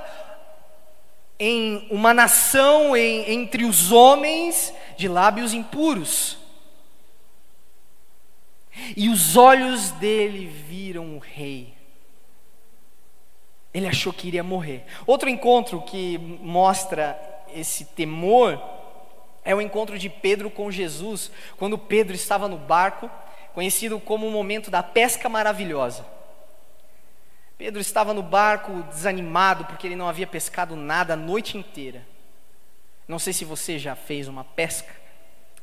em 1.39 1.87
uma 1.89 2.13
nação 2.13 2.95
em, 2.95 3.31
entre 3.31 3.63
os 3.63 3.91
homens 3.91 4.73
de 4.97 5.07
lábios 5.07 5.53
impuros. 5.53 6.37
E 8.95 9.09
os 9.09 9.37
olhos 9.37 9.91
dele 9.91 10.47
viram 10.47 11.15
o 11.15 11.19
rei. 11.19 11.73
Ele 13.73 13.87
achou 13.87 14.11
que 14.11 14.27
iria 14.27 14.43
morrer. 14.43 14.85
Outro 15.05 15.29
encontro 15.29 15.81
que 15.81 16.17
mostra 16.17 17.19
esse 17.53 17.85
temor 17.85 18.61
é 19.43 19.55
o 19.55 19.61
encontro 19.61 19.97
de 19.97 20.09
Pedro 20.09 20.49
com 20.49 20.71
Jesus, 20.71 21.31
quando 21.57 21.77
Pedro 21.77 22.15
estava 22.15 22.47
no 22.47 22.57
barco 22.57 23.09
conhecido 23.53 23.99
como 23.99 24.27
o 24.27 24.31
momento 24.31 24.69
da 24.69 24.83
pesca 24.83 25.27
maravilhosa. 25.27 26.05
Pedro 27.59 27.81
estava 27.81 28.13
no 28.13 28.23
barco 28.23 28.83
desanimado 28.83 29.65
porque 29.65 29.85
ele 29.85 29.95
não 29.97 30.07
havia 30.07 30.25
pescado 30.25 30.77
nada 30.77 31.13
a 31.13 31.17
noite 31.17 31.57
inteira. 31.57 32.07
Não 33.05 33.19
sei 33.19 33.33
se 33.33 33.43
você 33.43 33.77
já 33.77 33.97
fez 33.97 34.29
uma 34.29 34.45
pesca 34.45 34.95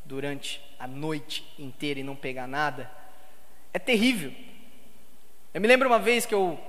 durante 0.04 0.62
a 0.78 0.86
noite 0.86 1.42
inteira 1.58 1.98
e 1.98 2.02
não 2.02 2.14
pegar 2.14 2.46
nada. 2.46 2.90
É 3.72 3.78
terrível. 3.78 4.30
Eu 5.54 5.60
me 5.62 5.66
lembro 5.66 5.88
uma 5.88 5.98
vez 5.98 6.26
que 6.26 6.34
eu 6.34 6.60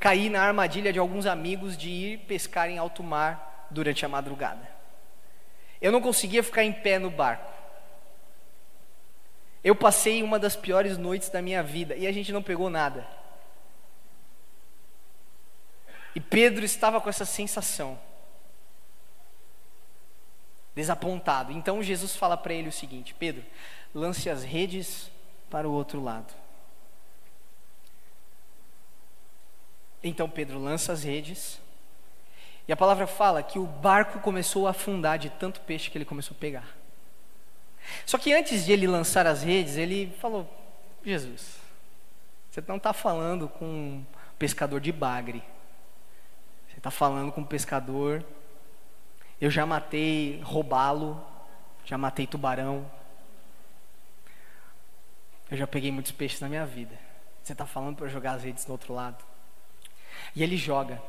caí 0.00 0.28
na 0.28 0.42
armadilha 0.42 0.92
de 0.92 0.98
alguns 0.98 1.26
amigos 1.26 1.76
de 1.76 1.88
ir 1.88 2.18
pescar 2.26 2.68
em 2.68 2.76
alto 2.76 3.04
mar 3.04 3.68
durante 3.70 4.04
a 4.04 4.08
madrugada. 4.08 4.68
Eu 5.80 5.92
não 5.92 6.00
conseguia 6.00 6.42
ficar 6.42 6.64
em 6.64 6.72
pé 6.72 6.98
no 6.98 7.08
barco. 7.08 7.52
Eu 9.62 9.76
passei 9.76 10.24
uma 10.24 10.40
das 10.40 10.56
piores 10.56 10.98
noites 10.98 11.28
da 11.28 11.40
minha 11.40 11.62
vida 11.62 11.94
e 11.94 12.04
a 12.04 12.10
gente 12.10 12.32
não 12.32 12.42
pegou 12.42 12.68
nada. 12.68 13.21
E 16.14 16.20
Pedro 16.20 16.64
estava 16.64 17.00
com 17.00 17.08
essa 17.08 17.24
sensação, 17.24 17.98
desapontado. 20.74 21.52
Então 21.52 21.82
Jesus 21.82 22.14
fala 22.14 22.36
para 22.36 22.52
ele 22.52 22.68
o 22.68 22.72
seguinte: 22.72 23.14
Pedro, 23.14 23.44
lance 23.94 24.28
as 24.28 24.42
redes 24.42 25.10
para 25.50 25.68
o 25.68 25.72
outro 25.72 26.02
lado. 26.02 26.32
Então 30.02 30.28
Pedro 30.28 30.58
lança 30.58 30.92
as 30.92 31.04
redes, 31.04 31.60
e 32.66 32.72
a 32.72 32.76
palavra 32.76 33.06
fala 33.06 33.42
que 33.42 33.58
o 33.58 33.66
barco 33.66 34.18
começou 34.20 34.66
a 34.66 34.70
afundar 34.70 35.18
de 35.18 35.30
tanto 35.30 35.60
peixe 35.60 35.90
que 35.90 35.96
ele 35.96 36.04
começou 36.04 36.36
a 36.36 36.40
pegar. 36.40 36.76
Só 38.04 38.18
que 38.18 38.32
antes 38.32 38.64
de 38.64 38.72
ele 38.72 38.86
lançar 38.86 39.26
as 39.26 39.42
redes, 39.42 39.76
ele 39.76 40.14
falou: 40.20 40.48
Jesus, 41.04 41.56
você 42.50 42.62
não 42.66 42.76
está 42.76 42.92
falando 42.92 43.48
com 43.48 43.64
um 43.64 44.06
pescador 44.38 44.80
de 44.80 44.92
bagre, 44.92 45.42
está 46.82 46.90
falando 46.90 47.30
com 47.30 47.42
um 47.42 47.44
pescador. 47.44 48.24
Eu 49.40 49.48
já 49.52 49.64
matei 49.64 50.40
robalo, 50.42 51.24
já 51.84 51.96
matei 51.96 52.26
tubarão, 52.26 52.90
eu 55.48 55.56
já 55.56 55.66
peguei 55.66 55.92
muitos 55.92 56.10
peixes 56.10 56.40
na 56.40 56.48
minha 56.48 56.66
vida. 56.66 56.98
Você 57.40 57.52
está 57.52 57.64
falando 57.64 57.96
para 57.96 58.08
jogar 58.08 58.32
as 58.32 58.42
redes 58.42 58.64
do 58.64 58.72
outro 58.72 58.92
lado? 58.92 59.24
E 60.34 60.42
ele 60.42 60.56
joga. 60.56 61.00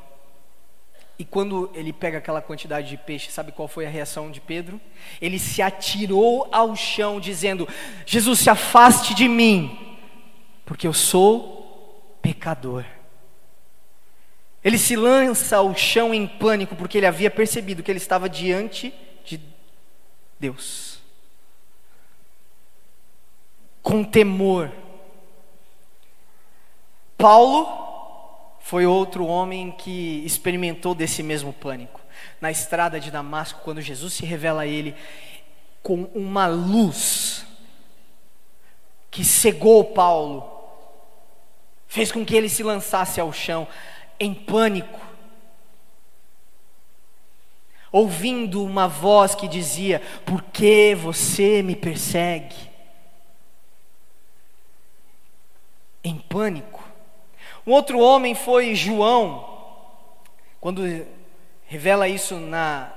E 1.18 1.26
quando 1.26 1.72
ele 1.74 1.92
pega 1.92 2.20
aquela 2.20 2.42
quantidade 2.42 2.90
de 2.90 2.98
peixe, 2.98 3.32
sabe 3.32 3.52
qual 3.52 3.68
foi 3.68 3.86
a 3.86 3.90
reação 3.90 4.30
de 4.30 4.42
Pedro? 4.42 4.80
Ele 5.20 5.40
se 5.40 5.62
atirou 5.62 6.50
ao 6.52 6.76
chão, 6.76 7.20
dizendo: 7.20 7.68
Jesus, 8.06 8.40
se 8.40 8.50
afaste 8.50 9.16
de 9.16 9.28
mim, 9.28 9.98
porque 10.66 10.88
eu 10.88 10.94
sou 10.94 12.20
pecador. 12.22 12.86
Ele 14.64 14.78
se 14.78 14.96
lança 14.96 15.58
ao 15.58 15.76
chão 15.76 16.14
em 16.14 16.26
pânico, 16.26 16.76
porque 16.76 16.98
ele 16.98 17.06
havia 17.06 17.30
percebido 17.30 17.84
que 17.84 17.92
ele 17.92 17.98
estava 17.98 18.30
diante 18.30 18.94
de 19.26 19.40
Deus. 20.40 21.00
Com 23.82 24.04
temor. 24.04 24.72
Paulo 27.18 27.84
foi 28.62 28.86
outro 28.86 29.26
homem 29.26 29.72
que 29.72 30.24
experimentou 30.26 30.96
desse 30.96 31.22
mesmo 31.22 31.52
pânico. 31.52 32.00
Na 32.40 32.50
estrada 32.50 33.00
de 33.00 33.12
Damasco, 33.12 33.60
quando 33.64 33.82
Jesus 33.82 34.14
se 34.14 34.26
revela 34.26 34.62
a 34.62 34.68
ele 34.68 34.96
com 35.82 36.04
uma 36.16 36.48
luz 36.48 37.46
que 39.12 39.26
cegou 39.26 39.84
Paulo, 39.84 40.50
fez 41.88 42.12
com 42.12 42.26
que 42.26 42.36
ele 42.36 42.48
se 42.48 42.64
lançasse 42.64 43.20
ao 43.20 43.32
chão 43.34 43.68
em 44.20 44.34
pânico, 44.34 45.02
ouvindo 47.92 48.64
uma 48.64 48.88
voz 48.88 49.36
que 49.36 49.48
dizia: 49.48 50.02
Por 50.26 50.42
que 50.44 50.96
você 50.96 51.62
me 51.62 51.76
persegue? 51.76 52.72
Em 56.04 56.18
pânico. 56.18 56.84
Um 57.66 57.72
outro 57.72 58.00
homem 58.00 58.36
foi 58.36 58.76
João, 58.76 59.50
quando 60.60 60.84
revela 61.66 62.08
isso 62.08 62.36
na, 62.36 62.94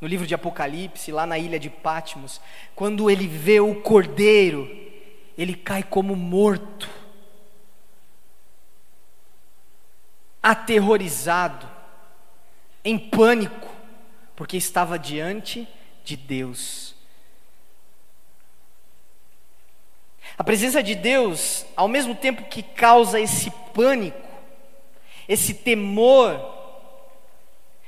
no 0.00 0.08
livro 0.08 0.26
de 0.26 0.34
Apocalipse, 0.34 1.12
lá 1.12 1.26
na 1.26 1.38
ilha 1.38 1.60
de 1.60 1.68
Patmos, 1.68 2.40
quando 2.74 3.10
ele 3.10 3.26
vê 3.26 3.60
o 3.60 3.82
cordeiro, 3.82 4.68
ele 5.36 5.54
cai 5.54 5.82
como 5.82 6.16
morto, 6.16 6.88
aterrorizado, 10.42 11.68
em 12.84 12.98
pânico, 12.98 13.68
porque 14.34 14.56
estava 14.56 14.98
diante 14.98 15.68
de 16.04 16.16
Deus. 16.16 16.94
A 20.38 20.44
presença 20.44 20.82
de 20.82 20.94
Deus, 20.94 21.66
ao 21.76 21.86
mesmo 21.86 22.14
tempo 22.14 22.44
que 22.44 22.62
causa 22.62 23.20
esse 23.20 23.50
pânico, 23.74 24.28
esse 25.28 25.52
temor, 25.52 26.40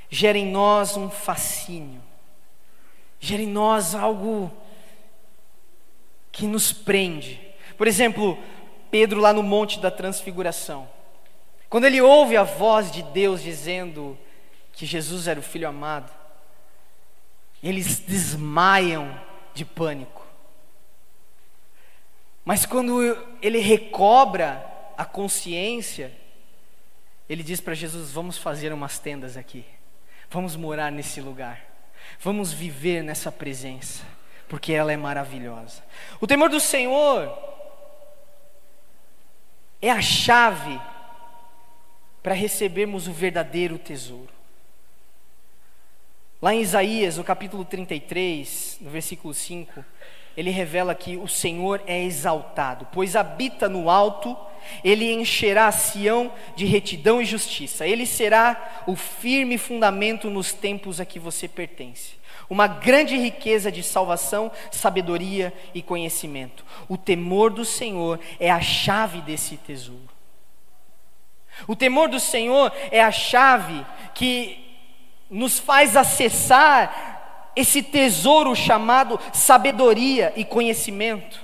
gera 0.09 0.37
em 0.37 0.45
nós 0.45 0.95
um 0.95 1.09
fascínio, 1.09 2.01
gera 3.19 3.41
em 3.41 3.47
nós 3.47 3.95
algo 3.95 4.51
que 6.31 6.45
nos 6.45 6.71
prende. 6.71 7.41
Por 7.75 7.87
exemplo, 7.87 8.37
Pedro 8.91 9.19
lá 9.19 9.33
no 9.33 9.41
Monte 9.41 9.79
da 9.79 9.89
Transfiguração, 9.89 10.87
quando 11.73 11.85
ele 11.85 11.99
ouve 11.99 12.37
a 12.37 12.43
voz 12.43 12.91
de 12.91 13.01
Deus 13.01 13.41
dizendo 13.41 14.15
que 14.73 14.85
Jesus 14.85 15.27
era 15.27 15.39
o 15.39 15.41
Filho 15.41 15.67
amado, 15.67 16.13
eles 17.63 17.97
desmaiam 17.97 19.19
de 19.55 19.65
pânico. 19.65 20.23
Mas 22.45 22.63
quando 22.63 23.01
ele 23.41 23.57
recobra 23.57 24.63
a 24.95 25.03
consciência, 25.03 26.15
ele 27.27 27.41
diz 27.41 27.59
para 27.59 27.73
Jesus: 27.73 28.11
Vamos 28.11 28.37
fazer 28.37 28.71
umas 28.71 28.99
tendas 28.99 29.35
aqui, 29.35 29.65
vamos 30.29 30.55
morar 30.55 30.91
nesse 30.91 31.21
lugar, 31.21 31.59
vamos 32.19 32.53
viver 32.53 33.01
nessa 33.01 33.31
presença, 33.31 34.03
porque 34.47 34.73
ela 34.73 34.93
é 34.93 34.97
maravilhosa. 34.97 35.83
O 36.21 36.27
temor 36.27 36.51
do 36.51 36.59
Senhor 36.59 37.35
é 39.81 39.89
a 39.89 40.03
chave 40.03 40.79
para 42.23 42.33
recebermos 42.33 43.07
o 43.07 43.11
verdadeiro 43.11 43.77
tesouro. 43.77 44.29
Lá 46.41 46.53
em 46.53 46.61
Isaías, 46.61 47.17
no 47.17 47.23
capítulo 47.23 47.63
33, 47.65 48.77
no 48.81 48.89
versículo 48.89 49.33
5, 49.33 49.83
ele 50.35 50.49
revela 50.49 50.95
que 50.95 51.17
o 51.17 51.27
Senhor 51.27 51.81
é 51.85 52.01
exaltado, 52.03 52.87
pois 52.91 53.15
habita 53.15 53.69
no 53.69 53.89
alto, 53.89 54.35
ele 54.83 55.11
encherá 55.11 55.71
Sião 55.71 56.31
de 56.55 56.65
retidão 56.65 57.21
e 57.21 57.25
justiça, 57.25 57.85
ele 57.85 58.05
será 58.05 58.83
o 58.87 58.95
firme 58.95 59.57
fundamento 59.57 60.29
nos 60.29 60.53
tempos 60.53 60.99
a 60.99 61.05
que 61.05 61.19
você 61.19 61.47
pertence. 61.47 62.13
Uma 62.49 62.67
grande 62.67 63.17
riqueza 63.17 63.71
de 63.71 63.83
salvação, 63.83 64.51
sabedoria 64.71 65.53
e 65.73 65.81
conhecimento. 65.81 66.65
O 66.89 66.97
temor 66.97 67.51
do 67.51 67.63
Senhor 67.63 68.19
é 68.39 68.49
a 68.51 68.61
chave 68.61 69.21
desse 69.21 69.55
tesouro. 69.57 70.12
O 71.67 71.75
temor 71.75 72.09
do 72.09 72.19
Senhor 72.19 72.71
é 72.91 73.01
a 73.01 73.11
chave 73.11 73.85
que 74.13 74.59
nos 75.29 75.59
faz 75.59 75.95
acessar 75.95 77.51
esse 77.55 77.81
tesouro 77.81 78.55
chamado 78.55 79.19
sabedoria 79.31 80.33
e 80.35 80.43
conhecimento. 80.43 81.39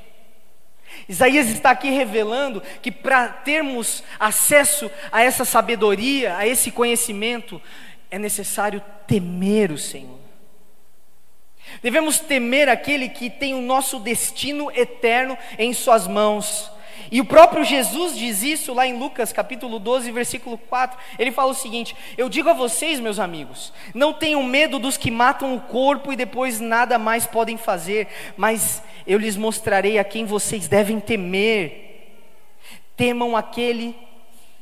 Isaías 1.07 1.47
está 1.49 1.71
aqui 1.71 1.89
revelando 1.89 2.61
que 2.81 2.91
para 2.91 3.29
termos 3.29 4.03
acesso 4.19 4.91
a 5.11 5.21
essa 5.21 5.45
sabedoria, 5.45 6.35
a 6.37 6.47
esse 6.47 6.71
conhecimento, 6.71 7.61
é 8.11 8.19
necessário 8.19 8.81
temer 9.07 9.71
o 9.71 9.77
Senhor. 9.77 10.19
Devemos 11.81 12.19
temer 12.19 12.67
aquele 12.67 13.09
que 13.09 13.29
tem 13.29 13.53
o 13.53 13.61
nosso 13.61 13.99
destino 13.99 14.71
eterno 14.71 15.37
em 15.57 15.71
Suas 15.73 16.07
mãos 16.07 16.71
e 17.11 17.19
o 17.21 17.25
próprio 17.25 17.63
Jesus 17.63 18.17
diz 18.17 18.43
isso 18.43 18.73
lá 18.73 18.85
em 18.85 18.97
Lucas 18.97 19.33
capítulo 19.33 19.79
12, 19.79 20.11
versículo 20.11 20.57
4. 20.57 20.97
Ele 21.17 21.31
fala 21.31 21.51
o 21.51 21.55
seguinte: 21.55 21.95
Eu 22.17 22.29
digo 22.29 22.49
a 22.49 22.53
vocês, 22.53 22.99
meus 22.99 23.19
amigos, 23.19 23.73
não 23.93 24.13
tenham 24.13 24.43
medo 24.43 24.79
dos 24.79 24.97
que 24.97 25.11
matam 25.11 25.55
o 25.55 25.61
corpo 25.61 26.11
e 26.11 26.15
depois 26.15 26.59
nada 26.59 26.97
mais 26.97 27.25
podem 27.25 27.57
fazer, 27.57 28.07
mas 28.37 28.83
eu 29.05 29.17
lhes 29.17 29.35
mostrarei 29.35 29.97
a 29.97 30.03
quem 30.03 30.25
vocês 30.25 30.67
devem 30.67 30.99
temer. 30.99 31.87
Temam 32.95 33.35
aquele 33.35 33.95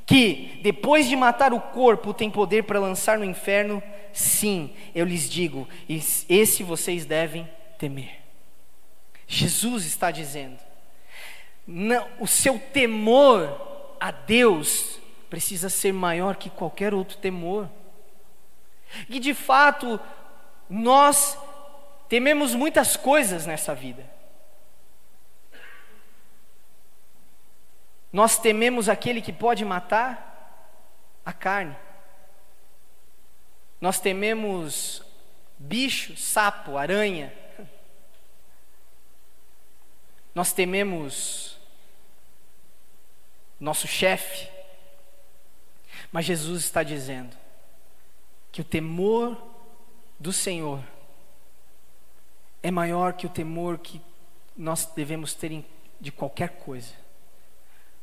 que, 0.06 0.60
depois 0.62 1.08
de 1.08 1.16
matar 1.16 1.54
o 1.54 1.60
corpo, 1.60 2.14
tem 2.14 2.30
poder 2.30 2.64
para 2.64 2.80
lançar 2.80 3.18
no 3.18 3.26
inferno. 3.26 3.84
Sim, 4.14 4.72
eu 4.96 5.06
lhes 5.06 5.30
digo, 5.30 5.68
esse 5.88 6.64
vocês 6.64 7.06
devem 7.06 7.48
temer. 7.78 8.20
Jesus 9.28 9.86
está 9.86 10.10
dizendo: 10.10 10.58
o 12.20 12.28
seu 12.28 12.58
temor 12.58 13.96
a 14.00 14.12
Deus 14.12 15.00
precisa 15.30 15.70
ser 15.70 15.92
maior 15.92 16.38
que 16.38 16.50
qualquer 16.50 16.94
outro 16.94 17.18
temor. 17.18 17.70
E 19.10 19.20
de 19.20 19.34
fato, 19.34 20.00
nós 20.70 21.38
tememos 22.08 22.56
muitas 22.56 22.96
coisas 22.96 23.46
nessa 23.46 23.76
vida. 23.76 24.10
Nós 28.12 28.38
tememos 28.38 28.88
aquele 28.88 29.22
que 29.22 29.34
pode 29.34 29.66
matar 29.66 31.22
a 31.26 31.34
carne. 31.34 31.76
Nós 33.82 34.00
tememos 34.00 35.04
bicho, 35.58 36.16
sapo, 36.16 36.78
aranha. 36.78 37.34
Nós 40.34 40.54
tememos 40.54 41.57
nosso 43.60 43.88
chefe. 43.88 44.50
Mas 46.12 46.26
Jesus 46.26 46.64
está 46.64 46.84
dizendo 46.84 47.36
que 48.52 48.62
o 48.62 48.66
temor 48.66 49.38
do 50.20 50.32
Senhor 50.32 50.82
é 52.62 52.72
maior 52.72 53.14
que 53.14 53.26
o 53.26 53.30
temor 53.30 53.78
que 53.78 54.02
nós 54.56 54.86
devemos 54.96 55.34
ter 55.34 55.64
de 56.00 56.12
qualquer 56.12 56.50
coisa. 56.60 56.94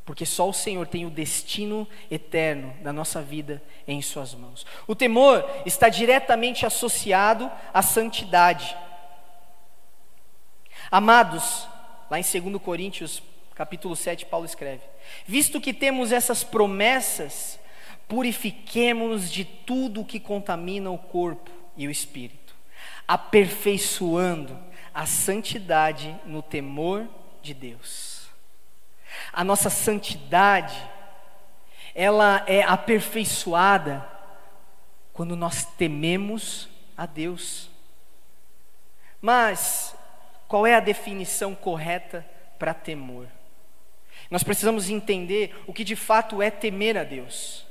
Porque 0.04 0.26
só 0.26 0.48
o 0.48 0.52
Senhor 0.52 0.86
tem 0.86 1.06
o 1.06 1.10
destino 1.10 1.88
eterno 2.10 2.74
da 2.82 2.92
nossa 2.92 3.22
vida 3.22 3.62
em 3.88 4.02
Suas 4.02 4.34
mãos. 4.34 4.66
O 4.86 4.94
temor 4.94 5.44
está 5.64 5.88
diretamente 5.88 6.66
associado 6.66 7.50
à 7.72 7.80
santidade. 7.80 8.76
Amados, 10.90 11.66
lá 12.10 12.18
em 12.18 12.22
2 12.22 12.62
Coríntios, 12.62 13.22
capítulo 13.54 13.94
7, 13.94 14.26
Paulo 14.26 14.46
escreve: 14.46 14.82
Visto 15.26 15.60
que 15.60 15.72
temos 15.72 16.12
essas 16.12 16.42
promessas, 16.42 17.58
purifiquemo-nos 18.08 19.30
de 19.30 19.44
tudo 19.44 20.00
o 20.00 20.04
que 20.04 20.20
contamina 20.20 20.90
o 20.90 20.98
corpo 20.98 21.50
e 21.76 21.86
o 21.86 21.90
espírito, 21.90 22.54
aperfeiçoando 23.06 24.58
a 24.92 25.06
santidade 25.06 26.14
no 26.24 26.42
temor 26.42 27.08
de 27.42 27.52
Deus. 27.52 28.28
A 29.32 29.44
nossa 29.44 29.70
santidade, 29.70 30.76
ela 31.94 32.44
é 32.46 32.62
aperfeiçoada 32.62 34.06
quando 35.12 35.36
nós 35.36 35.64
tememos 35.64 36.68
a 36.96 37.06
Deus. 37.06 37.70
Mas, 39.20 39.96
qual 40.48 40.66
é 40.66 40.74
a 40.74 40.80
definição 40.80 41.54
correta 41.54 42.26
para 42.58 42.74
temor? 42.74 43.26
Nós 44.30 44.42
precisamos 44.42 44.90
entender 44.90 45.54
o 45.66 45.72
que 45.72 45.84
de 45.84 45.96
fato 45.96 46.40
é 46.40 46.50
temer 46.50 46.96
a 46.96 47.04
Deus. 47.04 47.66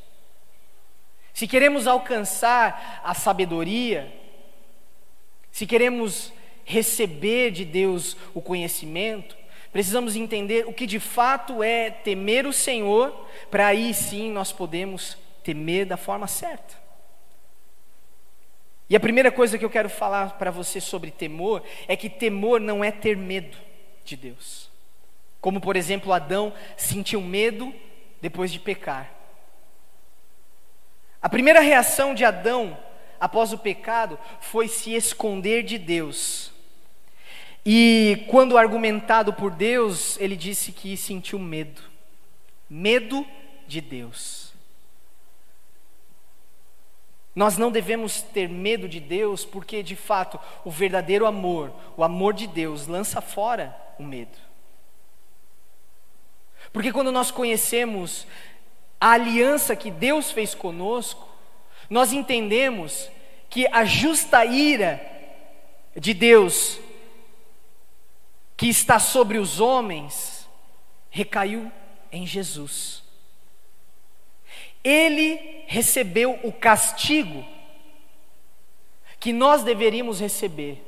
Se 1.33 1.47
queremos 1.47 1.87
alcançar 1.87 3.01
a 3.03 3.13
sabedoria, 3.13 4.13
se 5.51 5.65
queremos 5.65 6.31
receber 6.63 7.51
de 7.51 7.65
Deus 7.65 8.15
o 8.33 8.41
conhecimento, 8.41 9.35
Precisamos 9.73 10.15
entender 10.15 10.67
o 10.67 10.71
que 10.71 10.85
de 10.85 10.99
fato 10.99 11.63
é 11.63 11.89
temer 11.89 12.45
o 12.45 12.53
Senhor, 12.53 13.27
para 13.49 13.65
aí 13.65 13.91
sim 13.91 14.31
nós 14.31 14.51
podemos 14.51 15.17
temer 15.43 15.87
da 15.87 15.97
forma 15.97 16.27
certa. 16.27 16.75
E 18.87 18.95
a 18.95 18.99
primeira 18.99 19.31
coisa 19.31 19.57
que 19.57 19.65
eu 19.65 19.71
quero 19.71 19.89
falar 19.89 20.37
para 20.37 20.51
você 20.51 20.79
sobre 20.79 21.09
temor 21.09 21.63
é 21.87 21.95
que 21.95 22.07
temor 22.07 22.61
não 22.61 22.83
é 22.83 22.91
ter 22.91 23.17
medo 23.17 23.57
de 24.05 24.15
Deus. 24.15 24.69
Como, 25.43 25.60
por 25.60 25.75
exemplo, 25.75 26.13
Adão 26.13 26.53
sentiu 26.77 27.19
medo 27.19 27.75
depois 28.21 28.49
de 28.49 28.62
pecar. 28.62 29.12
A 31.21 31.27
primeira 31.27 31.60
reação 31.60 32.15
de 32.15 32.23
Adão 32.23 32.77
após 33.19 33.51
o 33.51 33.58
pecado 33.58 34.17
foi 34.39 34.69
se 34.69 34.93
esconder 34.93 35.63
de 35.63 35.77
Deus. 35.77 36.49
E 37.65 38.25
quando 38.29 38.58
argumentado 38.58 39.34
por 39.34 39.51
Deus, 39.51 40.17
ele 40.17 40.38
disse 40.38 40.71
que 40.71 40.95
sentiu 40.95 41.38
medo. 41.38 41.82
Medo 42.69 43.27
de 43.67 43.82
Deus. 43.82 44.53
Nós 47.36 47.58
não 47.58 47.69
devemos 47.69 48.21
ter 48.21 48.47
medo 48.47 48.88
de 48.88 49.01
Deus, 49.01 49.43
porque 49.43 49.84
de 49.84 49.97
fato 49.97 50.39
o 50.63 50.71
verdadeiro 50.71 51.25
amor, 51.25 51.69
o 51.97 52.03
amor 52.06 52.34
de 52.34 52.47
Deus, 52.47 52.88
lança 52.88 53.19
fora 53.19 53.75
o 53.99 54.03
medo. 54.03 54.52
Porque 56.73 56.91
quando 56.91 57.12
nós 57.12 57.29
conhecemos 57.29 58.27
a 58.99 59.12
aliança 59.12 59.75
que 59.75 59.91
Deus 59.91 60.31
fez 60.31 60.55
conosco, 60.55 61.29
nós 61.89 62.12
entendemos 62.12 63.09
que 63.49 63.67
a 63.67 63.86
justa 63.86 64.43
ira 64.43 64.99
de 65.95 66.13
Deus 66.13 66.79
que 68.57 68.67
está 68.67 68.97
sobre 68.97 69.38
os 69.38 69.59
homens 69.59 70.49
recaiu 71.12 71.71
em 72.12 72.25
Jesus. 72.25 73.03
Ele 74.83 75.63
recebeu 75.67 76.39
o 76.43 76.51
castigo 76.51 77.45
que 79.19 79.31
nós 79.31 79.63
deveríamos 79.63 80.19
receber. 80.19 80.83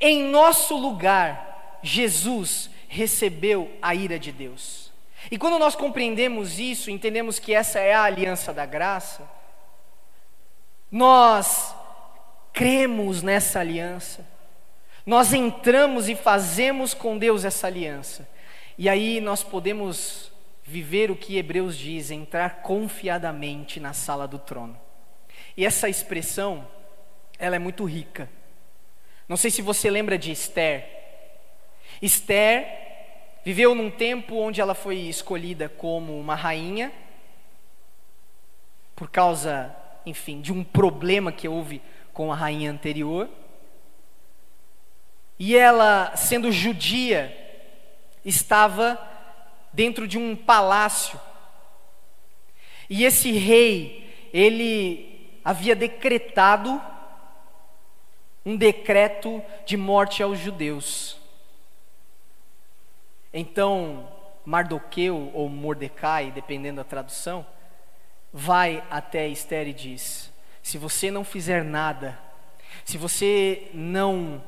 Em 0.00 0.22
nosso 0.22 0.76
lugar, 0.76 1.80
Jesus 1.82 2.70
recebeu 2.88 3.76
a 3.82 3.94
ira 3.94 4.18
de 4.18 4.30
Deus. 4.30 4.91
E 5.30 5.38
quando 5.38 5.58
nós 5.58 5.74
compreendemos 5.74 6.58
isso, 6.58 6.90
entendemos 6.90 7.38
que 7.38 7.54
essa 7.54 7.78
é 7.78 7.94
a 7.94 8.02
aliança 8.02 8.52
da 8.52 8.66
graça, 8.66 9.28
nós 10.90 11.74
cremos 12.52 13.22
nessa 13.22 13.60
aliança, 13.60 14.26
nós 15.06 15.32
entramos 15.32 16.08
e 16.08 16.14
fazemos 16.14 16.94
com 16.94 17.16
Deus 17.16 17.44
essa 17.44 17.66
aliança. 17.66 18.28
E 18.76 18.88
aí 18.88 19.20
nós 19.20 19.42
podemos 19.42 20.30
viver 20.64 21.10
o 21.10 21.16
que 21.16 21.38
Hebreus 21.38 21.76
diz, 21.76 22.10
entrar 22.10 22.62
confiadamente 22.62 23.80
na 23.80 23.92
sala 23.92 24.28
do 24.28 24.38
trono. 24.38 24.78
E 25.56 25.66
essa 25.66 25.88
expressão, 25.88 26.66
ela 27.38 27.56
é 27.56 27.58
muito 27.58 27.84
rica. 27.84 28.30
Não 29.28 29.36
sei 29.36 29.50
se 29.50 29.62
você 29.62 29.90
lembra 29.90 30.16
de 30.16 30.30
Esther. 30.30 30.88
Esther 32.00 32.91
viveu 33.44 33.74
num 33.74 33.90
tempo 33.90 34.36
onde 34.36 34.60
ela 34.60 34.74
foi 34.74 34.96
escolhida 34.96 35.68
como 35.68 36.18
uma 36.18 36.34
rainha, 36.34 36.92
por 38.94 39.10
causa, 39.10 39.74
enfim, 40.06 40.40
de 40.40 40.52
um 40.52 40.62
problema 40.62 41.32
que 41.32 41.48
houve 41.48 41.82
com 42.12 42.32
a 42.32 42.36
rainha 42.36 42.70
anterior. 42.70 43.28
E 45.38 45.56
ela, 45.56 46.14
sendo 46.14 46.52
judia, 46.52 47.36
estava 48.24 48.98
dentro 49.72 50.06
de 50.06 50.18
um 50.18 50.36
palácio. 50.36 51.18
E 52.88 53.04
esse 53.04 53.32
rei, 53.32 54.28
ele 54.32 55.40
havia 55.44 55.74
decretado 55.74 56.80
um 58.44 58.56
decreto 58.56 59.42
de 59.64 59.76
morte 59.76 60.22
aos 60.22 60.38
judeus. 60.38 61.21
Então, 63.32 64.08
Mardoqueu 64.44 65.30
ou 65.32 65.48
Mordecai, 65.48 66.30
dependendo 66.30 66.76
da 66.76 66.84
tradução, 66.84 67.46
vai 68.32 68.82
até 68.90 69.28
Esther 69.28 69.68
e 69.68 69.72
diz: 69.72 70.32
Se 70.62 70.76
você 70.78 71.10
não 71.10 71.24
fizer 71.24 71.64
nada, 71.64 72.18
se 72.84 72.98
você 72.98 73.70
não 73.72 74.42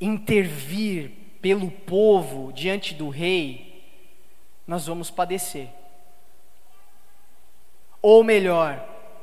intervir 0.00 1.10
pelo 1.40 1.70
povo 1.70 2.52
diante 2.52 2.94
do 2.94 3.08
rei, 3.08 3.84
nós 4.66 4.86
vamos 4.86 5.10
padecer. 5.10 5.68
Ou 8.02 8.24
melhor, 8.24 8.82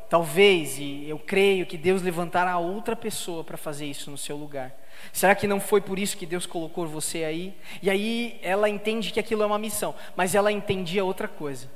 talvez, 0.10 0.78
e 0.78 1.06
eu 1.08 1.18
creio 1.18 1.66
que 1.66 1.78
Deus 1.78 2.02
levantará 2.02 2.58
outra 2.58 2.96
pessoa 2.96 3.44
para 3.44 3.58
fazer 3.58 3.86
isso 3.86 4.12
no 4.12 4.18
seu 4.18 4.38
lugar. 4.38 4.76
Será 5.12 5.36
que 5.36 5.48
não 5.48 5.60
foi 5.60 5.82
por 5.82 5.98
isso 5.98 6.18
que 6.18 6.26
Deus 6.26 6.46
colocou 6.46 6.88
você 6.88 7.24
aí? 7.24 7.58
E 7.82 7.90
aí 7.90 8.40
ela 8.42 8.70
entende 8.70 9.12
que 9.12 9.20
aquilo 9.20 9.44
é 9.44 9.46
uma 9.46 9.60
missão, 9.60 9.96
mas 10.16 10.36
ela 10.36 10.52
entendia 10.52 11.04
outra 11.04 11.28
coisa. 11.28 11.70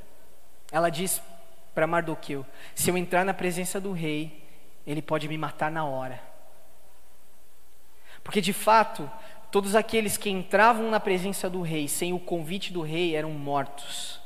Ela 0.72 0.90
diz 0.90 1.22
para 1.74 1.88
Mardoqueu: 1.88 2.46
se 2.76 2.90
eu 2.90 2.98
entrar 2.98 3.26
na 3.26 3.34
presença 3.34 3.80
do 3.80 3.92
rei, 3.92 4.48
ele 4.86 5.02
pode 5.02 5.28
me 5.28 5.38
matar 5.38 5.72
na 5.72 5.86
hora. 5.86 6.22
Porque 8.24 8.42
de 8.42 8.54
fato, 8.54 9.10
todos 9.52 9.76
aqueles 9.76 10.18
que 10.18 10.30
entravam 10.30 10.90
na 10.90 11.00
presença 11.00 11.50
do 11.50 11.62
rei 11.62 11.88
sem 11.88 12.14
o 12.14 12.20
convite 12.20 12.72
do 12.72 12.82
rei 12.82 13.16
eram 13.16 13.32
mortos. 13.32 14.20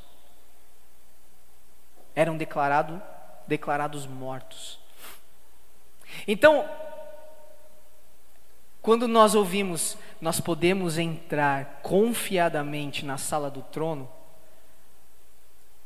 Eram 2.14 2.38
declarado, 2.38 3.02
declarados 3.48 4.06
mortos. 4.06 4.80
Então, 6.28 6.70
quando 8.86 9.08
nós 9.08 9.34
ouvimos, 9.34 9.98
nós 10.22 10.40
podemos 10.40 11.00
entrar 11.00 11.80
confiadamente 11.82 13.04
na 13.04 13.18
sala 13.18 13.50
do 13.50 13.64
trono, 13.64 14.08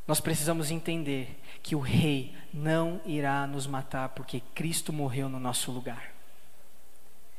nós 0.05 0.19
precisamos 0.19 0.69
entender 0.69 1.39
que 1.63 1.77
o 1.77 1.79
Rei 1.79 2.35
não 2.53 2.99
irá 3.05 3.47
nos 3.47 3.65
matar 3.65 4.09
porque 4.09 4.41
Cristo 4.53 4.91
morreu 4.91 5.29
no 5.29 5.39
nosso 5.39 5.71
lugar. 5.71 6.11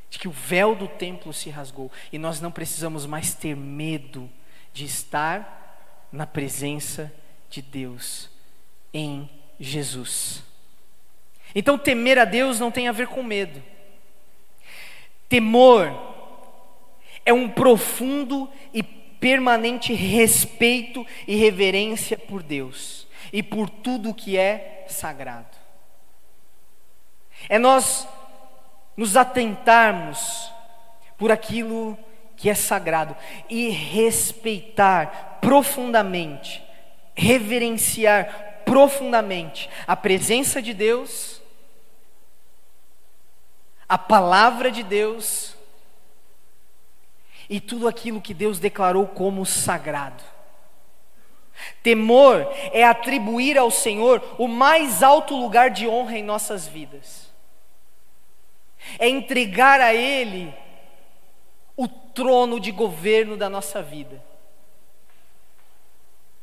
De 0.09 0.19
que 0.19 0.27
o 0.27 0.33
véu 0.33 0.75
do 0.75 0.89
templo 0.89 1.31
se 1.31 1.51
rasgou 1.51 1.93
e 2.11 2.17
nós 2.17 2.41
não 2.41 2.51
precisamos 2.51 3.05
mais 3.05 3.35
ter 3.35 3.55
medo 3.55 4.31
de 4.73 4.87
estar 4.87 6.09
na 6.11 6.27
presença 6.27 7.13
de 7.51 7.61
Deus 7.61 8.31
em 8.95 9.29
Jesus. 9.61 10.43
Então, 11.55 11.77
temer 11.77 12.19
a 12.19 12.25
Deus 12.25 12.59
não 12.59 12.71
tem 12.71 12.89
a 12.89 12.93
ver 12.93 13.09
com 13.09 13.23
medo. 13.23 13.63
Temor 15.31 15.97
é 17.25 17.33
um 17.33 17.49
profundo 17.49 18.51
e 18.75 18.83
permanente 18.83 19.95
respeito 19.95 21.07
e 21.25 21.37
reverência 21.37 22.19
por 22.19 22.43
Deus 22.43 23.07
e 23.33 23.41
por 23.41 23.71
tudo 23.71 24.13
que 24.13 24.37
é 24.37 24.85
sagrado. 24.89 25.57
É 27.49 27.61
nós 27.61 28.09
nos 28.97 29.17
atentarmos 29.17 30.53
por 31.17 31.31
aquilo 31.31 31.97
que 32.37 32.51
é 32.51 32.55
sagrado 32.55 33.17
e 33.49 33.69
respeitar 33.69 35.39
profundamente, 35.41 36.61
reverenciar 37.15 38.63
profundamente 38.65 39.71
a 39.87 39.95
presença 39.95 40.61
de 40.61 40.75
Deus, 40.75 41.40
a 43.91 43.99
palavra 43.99 44.71
de 44.71 44.85
Deus 44.85 45.57
e 47.49 47.59
tudo 47.61 47.89
aquilo 47.89 48.21
que 48.21 48.33
Deus 48.33 48.61
declarou 48.61 49.05
como 49.05 49.45
sagrado. 49.45 50.23
Temor 51.83 52.47
é 52.73 52.85
atribuir 52.85 53.59
ao 53.59 53.69
Senhor 53.69 54.23
o 54.39 54.47
mais 54.47 55.03
alto 55.03 55.35
lugar 55.35 55.71
de 55.71 55.89
honra 55.89 56.17
em 56.17 56.23
nossas 56.23 56.69
vidas, 56.69 57.29
é 58.97 59.09
entregar 59.09 59.81
a 59.81 59.93
Ele 59.93 60.55
o 61.77 61.89
trono 61.89 62.61
de 62.61 62.71
governo 62.71 63.37
da 63.37 63.51
nossa 63.51 63.83
vida, 63.83 64.23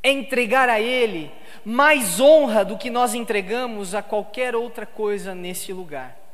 é 0.04 0.12
entregar 0.12 0.68
a 0.68 0.82
Ele 0.82 1.32
mais 1.64 2.20
honra 2.20 2.66
do 2.66 2.78
que 2.78 2.90
nós 2.90 3.14
entregamos 3.14 3.96
a 3.96 4.04
qualquer 4.04 4.54
outra 4.54 4.86
coisa 4.86 5.34
nesse 5.34 5.72
lugar. 5.72 6.27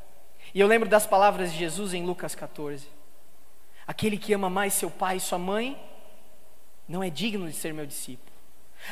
E 0.54 0.60
eu 0.60 0.68
lembro 0.68 0.88
das 0.88 1.08
palavras 1.08 1.52
de 1.52 1.58
Jesus 1.58 1.94
em 1.94 2.06
Lucas 2.06 2.36
14. 2.36 2.88
Aquele 3.88 4.18
que 4.18 4.34
ama 4.34 4.50
mais 4.50 4.74
seu 4.74 4.90
pai 4.90 5.18
e 5.18 5.20
sua 5.20 5.40
mãe 5.40 5.78
não 6.88 7.04
é 7.04 7.10
digno 7.10 7.48
de 7.48 7.54
ser 7.54 7.74
meu 7.74 7.86
discípulo. 7.86 8.32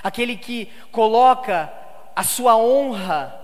Aquele 0.02 0.36
que 0.36 0.68
coloca 0.92 1.72
a 2.16 2.24
sua 2.24 2.58
honra, 2.58 3.38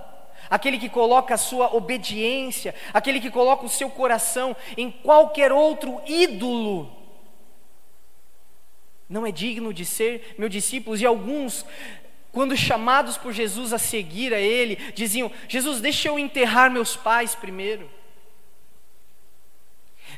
aquele 0.50 0.80
que 0.80 0.90
coloca 0.90 1.34
a 1.34 1.38
sua 1.38 1.74
obediência, 1.76 2.74
aquele 2.94 3.20
que 3.20 3.30
coloca 3.30 3.66
o 3.66 3.70
seu 3.70 3.90
coração 3.90 4.56
em 4.76 4.90
qualquer 4.90 5.52
outro 5.52 6.02
ídolo, 6.06 6.92
não 9.10 9.26
é 9.26 9.32
digno 9.32 9.74
de 9.74 9.86
ser 9.86 10.36
meu 10.38 10.50
discípulo. 10.50 10.98
E 10.98 11.06
alguns, 11.06 11.66
quando 12.32 12.58
chamados 12.58 13.18
por 13.18 13.32
Jesus 13.32 13.72
a 13.72 13.78
seguir 13.78 14.34
a 14.34 14.40
Ele, 14.40 14.76
diziam: 14.94 15.32
Jesus, 15.48 15.80
deixa 15.80 16.10
eu 16.10 16.20
enterrar 16.20 16.72
meus 16.72 16.96
pais 16.96 17.36
primeiro. 17.36 17.97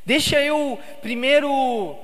Deixa 0.09 0.41
eu 0.41 0.79
primeiro 1.03 1.95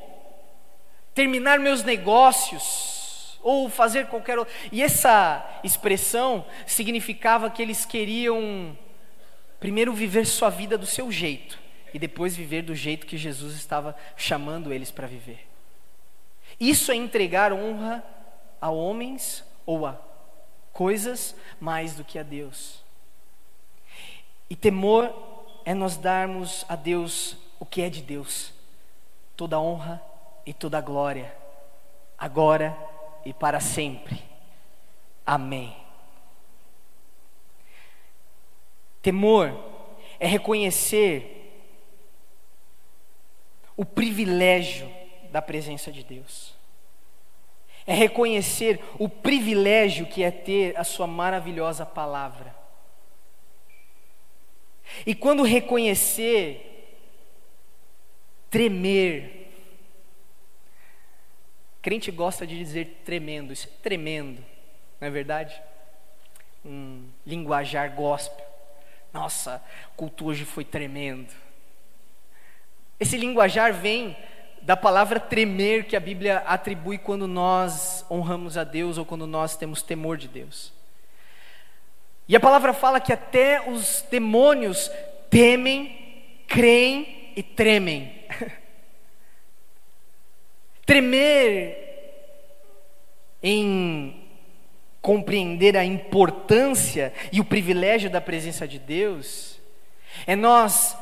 terminar 1.15 1.57
meus 1.57 1.81
negócios 1.81 3.39
ou 3.41 3.67
fazer 3.67 4.05
qualquer 4.05 4.37
outra. 4.37 4.53
E 4.71 4.83
essa 4.83 5.43
expressão 5.63 6.45
significava 6.67 7.49
que 7.49 7.63
eles 7.63 7.83
queriam 7.83 8.77
primeiro 9.59 9.91
viver 9.91 10.27
sua 10.27 10.51
vida 10.51 10.77
do 10.77 10.85
seu 10.85 11.11
jeito 11.11 11.59
e 11.95 11.97
depois 11.97 12.35
viver 12.35 12.61
do 12.61 12.75
jeito 12.75 13.07
que 13.07 13.17
Jesus 13.17 13.55
estava 13.55 13.95
chamando 14.15 14.71
eles 14.71 14.91
para 14.91 15.07
viver. 15.07 15.47
Isso 16.59 16.91
é 16.91 16.95
entregar 16.95 17.51
honra 17.51 18.03
a 18.61 18.69
homens 18.69 19.43
ou 19.65 19.83
a 19.83 19.99
coisas 20.71 21.35
mais 21.59 21.95
do 21.95 22.03
que 22.03 22.19
a 22.19 22.23
Deus. 22.23 22.83
E 24.47 24.55
temor 24.55 25.11
é 25.65 25.73
nós 25.73 25.97
darmos 25.97 26.63
a 26.69 26.75
Deus 26.75 27.43
o 27.59 27.65
que 27.65 27.81
é 27.81 27.89
de 27.89 28.01
Deus, 28.01 28.53
toda 29.35 29.59
honra 29.59 30.01
e 30.45 30.53
toda 30.53 30.81
glória, 30.81 31.35
agora 32.17 32.77
e 33.25 33.33
para 33.33 33.59
sempre. 33.59 34.23
Amém. 35.25 35.75
Temor 39.01 39.53
é 40.19 40.27
reconhecer 40.27 41.31
o 43.77 43.85
privilégio 43.85 44.89
da 45.31 45.41
presença 45.41 45.91
de 45.91 46.03
Deus. 46.03 46.55
É 47.85 47.93
reconhecer 47.93 48.83
o 48.97 49.07
privilégio 49.07 50.07
que 50.07 50.23
é 50.23 50.31
ter 50.31 50.77
a 50.77 50.83
Sua 50.83 51.05
maravilhosa 51.05 51.85
palavra. 51.85 52.55
E 55.05 55.13
quando 55.13 55.43
reconhecer 55.43 56.74
tremer. 58.55 59.51
Crente 61.81 62.09
gosta 62.09 62.47
de 62.47 62.57
dizer 62.57 63.01
tremendo, 63.03 63.51
isso 63.51 63.67
é 63.67 63.83
tremendo, 63.83 64.41
não 65.01 65.09
é 65.09 65.11
verdade? 65.11 65.61
Um 66.63 67.03
linguajar 67.25 67.93
gospel. 67.93 68.45
Nossa, 69.11 69.61
o 69.91 69.97
culto 69.97 70.27
hoje 70.27 70.45
foi 70.45 70.63
tremendo. 70.63 71.33
Esse 72.97 73.17
linguajar 73.17 73.73
vem 73.73 74.15
da 74.61 74.77
palavra 74.77 75.19
tremer 75.19 75.83
que 75.83 75.97
a 75.97 75.99
Bíblia 75.99 76.37
atribui 76.47 76.97
quando 76.97 77.27
nós 77.27 78.05
honramos 78.09 78.57
a 78.57 78.63
Deus 78.63 78.97
ou 78.97 79.03
quando 79.03 79.27
nós 79.27 79.57
temos 79.57 79.81
temor 79.81 80.15
de 80.15 80.29
Deus. 80.29 80.71
E 82.25 82.37
a 82.37 82.39
palavra 82.39 82.71
fala 82.71 83.01
que 83.01 83.11
até 83.11 83.69
os 83.69 84.05
demônios 84.09 84.89
temem, 85.29 86.45
creem 86.47 87.33
e 87.35 87.43
tremem. 87.43 88.23
Tremer 90.85 91.83
em 93.41 94.23
compreender 95.01 95.77
a 95.77 95.83
importância 95.85 97.13
e 97.31 97.39
o 97.39 97.45
privilégio 97.45 98.09
da 98.09 98.19
presença 98.19 98.67
de 98.67 98.79
Deus 98.79 99.59
é 100.25 100.35
nós 100.35 100.97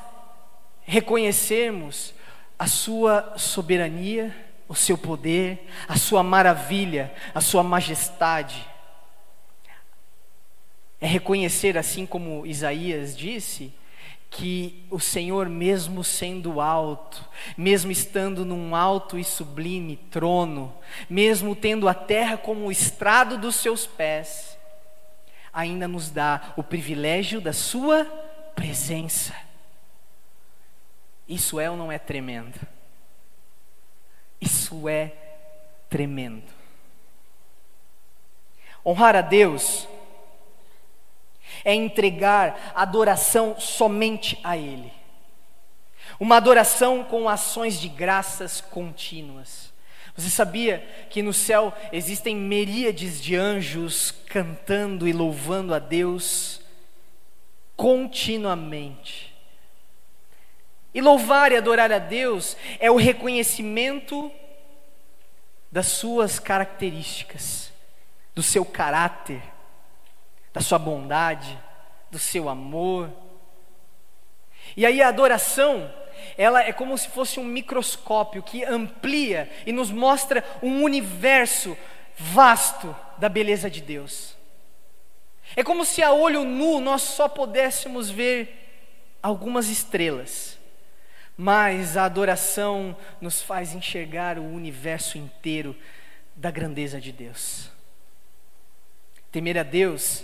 reconhecermos 0.84 2.14
a 2.58 2.68
sua 2.68 3.34
soberania, 3.38 4.36
o 4.68 4.76
seu 4.76 4.98
poder, 4.98 5.68
a 5.88 5.98
sua 5.98 6.24
maravilha, 6.24 7.14
a 7.34 7.42
sua 7.42 7.64
majestade. 7.64 8.68
É 11.00 11.08
reconhecer, 11.08 11.78
assim 11.78 12.06
como 12.06 12.46
Isaías 12.46 13.16
disse, 13.16 13.74
que 14.34 14.84
o 14.90 15.00
Senhor, 15.00 15.48
mesmo 15.48 16.04
sendo 16.04 16.60
alto, 16.60 17.24
mesmo 17.56 17.92
estando 17.92 18.44
num 18.44 18.76
alto 18.76 19.18
e 19.18 19.24
sublime 19.24 19.96
trono, 20.10 20.74
mesmo 21.08 21.56
tendo 21.56 21.88
a 21.88 21.94
terra 21.94 22.36
como 22.36 22.66
o 22.66 22.72
estrado 22.72 23.38
dos 23.38 23.56
seus 23.56 23.86
pés, 23.86 24.58
ainda 25.54 25.88
nos 25.88 26.10
dá 26.10 26.52
o 26.58 26.64
privilégio 26.64 27.40
da 27.40 27.54
Sua 27.54 28.06
presença. 28.56 29.36
Isso 31.28 31.60
é 31.60 31.70
ou 31.70 31.78
não 31.78 31.92
é 31.92 32.00
tremendo? 32.00 32.60
Isso 34.42 34.90
é 34.90 35.14
tremendo. 35.92 36.52
Honrar 38.84 39.16
a 39.16 39.22
Deus 39.22 39.88
é 41.64 41.74
entregar 41.74 42.74
adoração 42.76 43.60
somente 43.60 44.40
a 44.44 44.58
Ele. 44.58 44.92
Uma 46.20 46.38
adoração 46.38 47.04
com 47.04 47.28
ações 47.28 47.80
de 47.80 47.88
graças 47.88 48.62
contínuas. 48.62 49.74
Você 50.16 50.30
sabia 50.30 50.80
que 51.10 51.24
no 51.24 51.34
céu 51.34 51.74
existem 51.92 52.36
miríades 52.36 53.22
de 53.22 53.36
anjos 53.36 54.12
cantando 54.28 55.08
e 55.08 55.14
louvando 55.14 55.74
a 55.74 55.80
Deus 55.80 56.62
continuamente? 57.76 59.34
E 60.94 61.02
louvar 61.02 61.52
e 61.52 61.58
adorar 61.58 61.92
a 61.92 61.98
Deus 61.98 62.56
é 62.80 62.92
o 62.92 62.96
reconhecimento 62.96 64.32
das 65.72 65.88
suas 65.88 66.38
características, 66.38 67.72
do 68.36 68.44
seu 68.44 68.64
caráter, 68.64 69.42
da 70.54 70.62
sua 70.62 70.78
bondade, 70.78 71.60
do 72.12 72.20
seu 72.20 72.48
amor. 72.48 73.10
E 74.78 74.86
aí 74.86 75.02
a 75.02 75.08
adoração, 75.08 75.92
ela 76.38 76.62
é 76.62 76.72
como 76.72 76.98
se 76.98 77.10
fosse 77.10 77.40
um 77.40 77.44
microscópio 77.44 78.44
que 78.44 78.64
amplia 78.64 79.52
e 79.66 79.72
nos 79.72 79.90
mostra 79.90 80.44
um 80.62 80.84
universo 80.84 81.76
vasto 82.18 82.96
da 83.18 83.28
beleza 83.28 83.70
de 83.70 83.82
Deus. 83.82 84.36
É 85.56 85.64
como 85.64 85.84
se 85.84 86.02
a 86.02 86.12
olho 86.12 86.44
nu 86.44 86.80
nós 86.80 87.02
só 87.02 87.28
pudéssemos 87.28 88.10
ver 88.10 88.60
algumas 89.22 89.70
estrelas, 89.70 90.58
mas 91.36 91.98
a 91.98 92.06
adoração 92.06 92.96
nos 93.20 93.42
faz 93.42 93.74
enxergar 93.74 94.38
o 94.38 94.44
universo 94.44 95.18
inteiro 95.18 95.76
da 96.36 96.52
grandeza 96.52 97.00
de 97.02 97.12
Deus. 97.12 97.72
Temer 99.32 99.58
a 99.58 99.64
Deus 99.64 100.24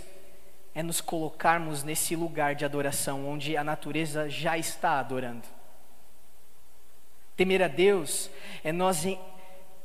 é 0.74 0.82
nos 0.82 1.00
colocarmos 1.00 1.82
nesse 1.82 2.14
lugar 2.14 2.54
de 2.54 2.64
adoração, 2.64 3.28
onde 3.28 3.56
a 3.56 3.64
natureza 3.64 4.28
já 4.28 4.56
está 4.56 4.98
adorando. 4.98 5.46
Temer 7.36 7.62
a 7.62 7.68
Deus 7.68 8.30
é 8.62 8.70
nós 8.70 9.02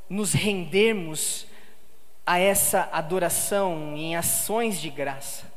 nos 0.10 0.34
rendermos 0.34 1.48
a 2.26 2.38
essa 2.38 2.90
adoração 2.92 3.96
em 3.96 4.16
ações 4.16 4.80
de 4.80 4.90
graça, 4.90 5.52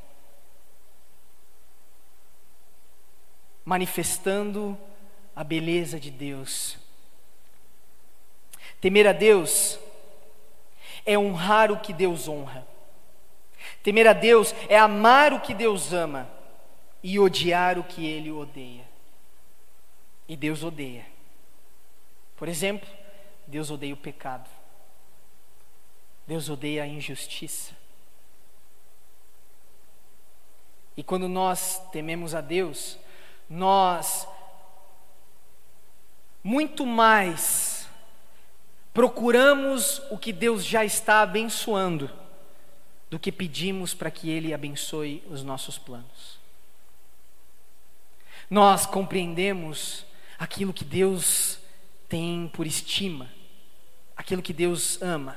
manifestando 3.65 4.79
a 5.35 5.43
beleza 5.43 5.99
de 5.99 6.11
Deus. 6.11 6.79
Temer 8.81 9.07
a 9.07 9.13
Deus 9.13 9.79
é 11.05 11.19
honrar 11.19 11.73
o 11.73 11.81
que 11.81 11.93
Deus 11.93 12.29
honra. 12.29 12.67
Temer 13.89 14.07
a 14.07 14.13
Deus 14.13 14.55
é 14.69 14.79
amar 14.79 15.33
o 15.33 15.41
que 15.41 15.55
Deus 15.55 15.95
ama 15.95 16.29
e 17.03 17.19
odiar 17.19 17.79
o 17.79 17.83
que 17.83 18.05
Ele 18.05 18.31
odeia. 18.31 18.87
E 20.29 20.37
Deus 20.37 20.63
odeia. 20.63 21.07
Por 22.37 22.49
exemplo, 22.49 22.87
Deus 23.47 23.71
odeia 23.71 23.95
o 23.95 23.97
pecado. 23.97 24.47
Deus 26.27 26.51
odeia 26.51 26.83
a 26.83 26.87
injustiça. 26.87 27.75
E 30.95 31.03
quando 31.03 31.27
nós 31.27 31.81
tememos 31.91 32.35
a 32.35 32.43
Deus, 32.43 32.99
nós 33.49 34.29
muito 36.45 36.85
mais 36.85 37.89
procuramos 38.93 40.03
o 40.11 40.19
que 40.19 40.31
Deus 40.31 40.63
já 40.63 40.85
está 40.85 41.23
abençoando 41.23 42.28
do 43.11 43.19
que 43.19 43.33
pedimos 43.33 43.95
para 43.95 44.11
que 44.11 44.31
Ele 44.31 44.53
abençoe 44.53 45.23
os 45.31 45.43
nossos 45.43 45.79
planos. 45.79 46.39
Nós 48.51 48.87
compreendemos 48.87 50.05
aquilo 50.39 50.73
que 50.73 50.85
Deus 50.85 51.59
tem 52.09 52.49
por 52.49 52.67
estima, 52.67 53.31
aquilo 54.17 54.43
que 54.43 54.53
Deus 54.53 55.01
ama. 55.03 55.37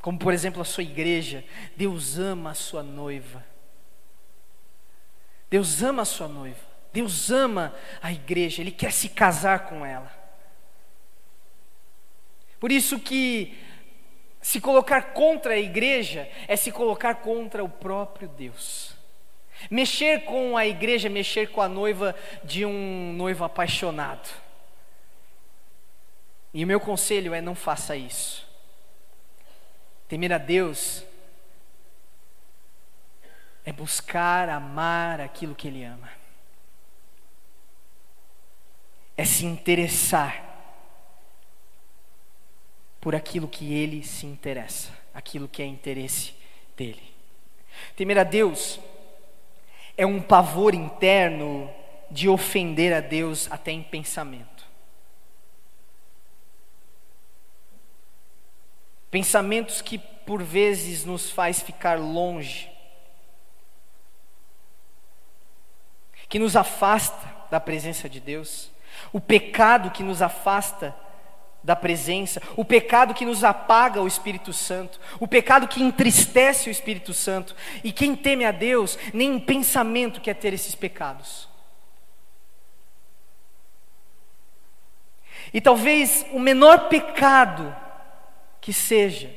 Como, 0.00 0.18
por 0.18 0.32
exemplo, 0.32 0.62
a 0.62 0.64
sua 0.64 0.82
igreja. 0.82 1.44
Deus 1.76 2.18
ama 2.18 2.50
a 2.50 2.54
sua 2.54 2.82
noiva. 2.82 3.44
Deus 5.50 5.82
ama 5.82 6.02
a 6.02 6.06
sua 6.06 6.26
noiva. 6.26 6.70
Deus 6.92 7.30
ama 7.30 7.74
a 8.00 8.10
igreja. 8.10 8.62
Ele 8.62 8.70
quer 8.70 8.92
se 8.92 9.10
casar 9.10 9.66
com 9.68 9.84
ela. 9.84 10.10
Por 12.58 12.72
isso 12.72 12.98
que 12.98 13.58
se 14.40 14.60
colocar 14.60 15.12
contra 15.12 15.54
a 15.54 15.58
igreja 15.58 16.28
é 16.48 16.56
se 16.56 16.72
colocar 16.72 17.16
contra 17.16 17.62
o 17.62 17.68
próprio 17.68 18.28
Deus. 18.28 18.94
Mexer 19.70 20.24
com 20.24 20.56
a 20.56 20.66
igreja 20.66 21.08
é 21.08 21.10
mexer 21.10 21.50
com 21.50 21.60
a 21.60 21.68
noiva 21.68 22.14
de 22.42 22.64
um 22.64 23.12
noivo 23.12 23.44
apaixonado. 23.44 24.28
E 26.54 26.64
o 26.64 26.66
meu 26.66 26.80
conselho 26.80 27.34
é: 27.34 27.40
não 27.40 27.54
faça 27.54 27.94
isso. 27.94 28.48
Temer 30.08 30.32
a 30.32 30.38
Deus 30.38 31.04
é 33.64 33.72
buscar 33.72 34.48
amar 34.48 35.20
aquilo 35.20 35.54
que 35.54 35.68
Ele 35.68 35.84
ama, 35.84 36.08
é 39.16 39.24
se 39.24 39.44
interessar 39.44 40.49
por 43.00 43.14
aquilo 43.14 43.48
que 43.48 43.72
Ele 43.72 44.04
se 44.04 44.26
interessa, 44.26 44.90
aquilo 45.14 45.48
que 45.48 45.62
é 45.62 45.66
interesse 45.66 46.34
dele. 46.76 47.02
Temer 47.96 48.18
a 48.18 48.24
Deus 48.24 48.78
é 49.96 50.04
um 50.04 50.20
pavor 50.20 50.74
interno 50.74 51.70
de 52.10 52.28
ofender 52.28 52.92
a 52.92 53.00
Deus 53.00 53.50
até 53.50 53.70
em 53.70 53.82
pensamento. 53.82 54.64
Pensamentos 59.10 59.82
que 59.82 59.98
por 59.98 60.42
vezes 60.42 61.04
nos 61.04 61.30
faz 61.30 61.60
ficar 61.60 61.98
longe, 61.98 62.70
que 66.28 66.38
nos 66.38 66.54
afasta 66.54 67.34
da 67.50 67.58
presença 67.58 68.08
de 68.08 68.20
Deus, 68.20 68.70
o 69.12 69.20
pecado 69.20 69.90
que 69.90 70.02
nos 70.02 70.22
afasta 70.22 70.94
da 71.62 71.76
presença, 71.76 72.40
o 72.56 72.64
pecado 72.64 73.14
que 73.14 73.24
nos 73.24 73.44
apaga 73.44 74.00
o 74.00 74.06
Espírito 74.06 74.52
Santo, 74.52 74.98
o 75.18 75.28
pecado 75.28 75.68
que 75.68 75.82
entristece 75.82 76.68
o 76.68 76.72
Espírito 76.72 77.12
Santo, 77.12 77.54
e 77.84 77.92
quem 77.92 78.16
teme 78.16 78.44
a 78.44 78.50
Deus, 78.50 78.98
nem 79.12 79.34
em 79.34 79.40
pensamento 79.40 80.20
quer 80.20 80.34
ter 80.34 80.52
esses 80.54 80.74
pecados. 80.74 81.48
E 85.52 85.60
talvez 85.60 86.24
o 86.32 86.38
menor 86.38 86.88
pecado 86.88 87.74
que 88.60 88.72
seja, 88.72 89.34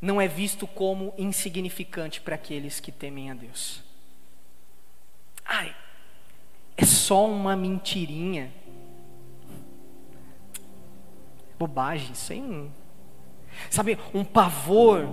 não 0.00 0.20
é 0.20 0.28
visto 0.28 0.66
como 0.66 1.14
insignificante 1.16 2.20
para 2.20 2.34
aqueles 2.34 2.78
que 2.78 2.92
temem 2.92 3.30
a 3.30 3.34
Deus. 3.34 3.82
Ai, 5.44 5.74
é 6.76 6.84
só 6.84 7.26
uma 7.26 7.56
mentirinha. 7.56 8.52
Bobagem, 11.58 12.12
não. 12.40 12.70
Sabe, 13.70 13.98
um 14.12 14.24
pavor, 14.24 15.08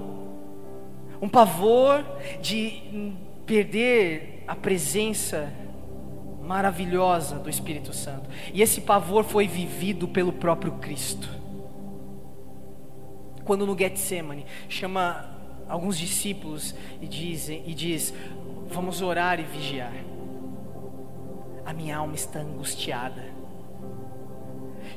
um 1.21 1.29
pavor 1.29 2.03
de 2.41 3.13
perder 3.45 4.43
a 4.47 4.55
presença 4.55 5.53
maravilhosa 6.41 7.37
do 7.37 7.49
Espírito 7.49 7.93
Santo. 7.93 8.29
E 8.53 8.61
esse 8.61 8.81
pavor 8.81 9.23
foi 9.23 9.47
vivido 9.47 10.07
pelo 10.07 10.33
próprio 10.33 10.73
Cristo 10.73 11.41
quando 13.43 13.65
no 13.65 13.77
Getsemane 13.77 14.45
chama 14.69 15.29
alguns 15.67 15.97
discípulos 15.97 16.73
e 17.01 17.07
diz, 17.07 17.49
e 17.49 17.73
diz: 17.73 18.13
Vamos 18.67 19.01
orar 19.01 19.39
e 19.39 19.43
vigiar. 19.43 19.93
A 21.65 21.73
minha 21.73 21.97
alma 21.97 22.15
está 22.15 22.39
angustiada. 22.39 23.40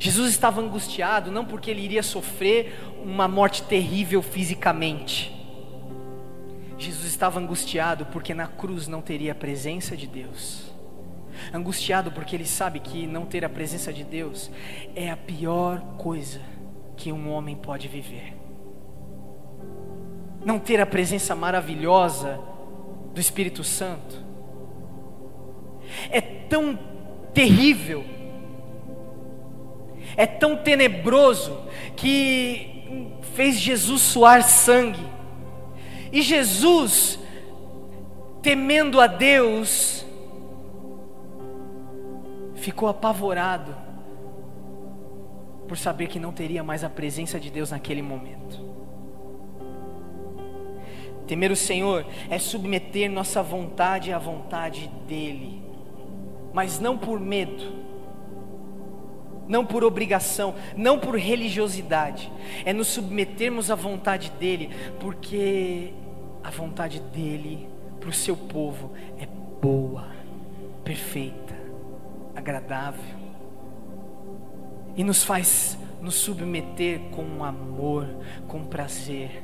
Jesus 0.05 0.33
estava 0.33 0.61
angustiado 0.61 1.33
não 1.33 1.47
porque 1.47 1.71
ele 1.71 1.81
iria 1.81 2.03
sofrer 2.03 2.79
uma 3.03 3.27
morte 3.27 3.63
terrível 3.63 4.21
fisicamente. 4.21 5.35
Jesus 6.77 7.07
estava 7.07 7.41
angustiado 7.41 8.05
porque 8.13 8.35
na 8.35 8.47
cruz 8.47 8.87
não 8.87 9.01
teria 9.01 9.33
a 9.33 9.35
presença 9.35 9.97
de 9.97 10.07
Deus. 10.07 10.71
Angustiado 11.55 12.13
porque 12.13 12.37
ele 12.37 12.45
sabe 12.45 12.81
que 12.81 13.07
não 13.07 13.25
ter 13.25 13.47
a 13.47 13.49
presença 13.49 13.91
de 13.95 14.05
Deus 14.05 14.51
é 14.95 15.11
a 15.11 15.17
pior 15.17 15.81
coisa 15.97 16.43
que 16.99 17.11
um 17.11 17.31
homem 17.33 17.57
pode 17.57 17.89
viver. 17.89 18.37
Não 20.45 20.59
ter 20.59 20.83
a 20.83 20.87
presença 20.87 21.35
maravilhosa 21.35 22.39
do 23.15 23.21
Espírito 23.23 23.65
Santo 23.65 24.23
é 26.11 26.21
tão 26.21 26.79
terrível, 27.33 28.05
é 30.17 30.27
tão 30.27 30.57
tenebroso 30.57 31.59
que 31.97 32.75
fez 33.35 33.59
Jesus 33.59 34.03
suar 34.03 34.43
sangue. 34.43 35.05
E 36.13 36.23
Jesus, 36.23 37.19
temendo 38.43 39.01
a 39.01 39.07
Deus, 39.07 40.07
ficou 42.55 42.89
apavorado 42.89 43.75
por 45.67 45.77
saber 45.77 46.07
que 46.07 46.21
não 46.21 46.33
teria 46.33 46.63
mais 46.63 46.85
a 46.85 46.91
presença 46.91 47.41
de 47.41 47.51
Deus 47.51 47.71
naquele 47.71 48.03
momento. 48.03 48.63
Temer 51.27 51.51
o 51.51 51.57
Senhor 51.57 52.07
é 52.29 52.39
submeter 52.39 53.11
nossa 53.11 53.43
vontade 53.43 54.13
à 54.13 54.19
vontade 54.19 54.91
dEle, 55.09 55.63
mas 56.53 56.79
não 56.79 56.99
por 56.99 57.19
medo, 57.19 57.73
não 59.49 59.65
por 59.65 59.85
obrigação, 59.85 60.55
não 60.77 60.99
por 60.99 61.17
religiosidade, 61.17 62.31
é 62.65 62.73
nos 62.73 62.89
submetermos 62.89 63.71
à 63.71 63.75
vontade 63.75 64.33
dEle, 64.39 64.71
porque 65.01 65.93
a 66.43 66.51
vontade 66.51 67.01
dEle 67.13 67.69
para 68.01 68.11
o 68.11 68.13
seu 68.13 68.37
povo 68.37 68.93
é 69.19 69.27
boa, 69.61 70.09
perfeita, 70.85 71.55
agradável, 72.35 73.25
e 74.97 75.03
nos 75.03 75.25
faz 75.25 75.79
nos 76.01 76.17
submeter 76.17 77.01
com 77.11 77.43
amor, 77.43 78.07
com 78.47 78.63
prazer, 78.65 79.43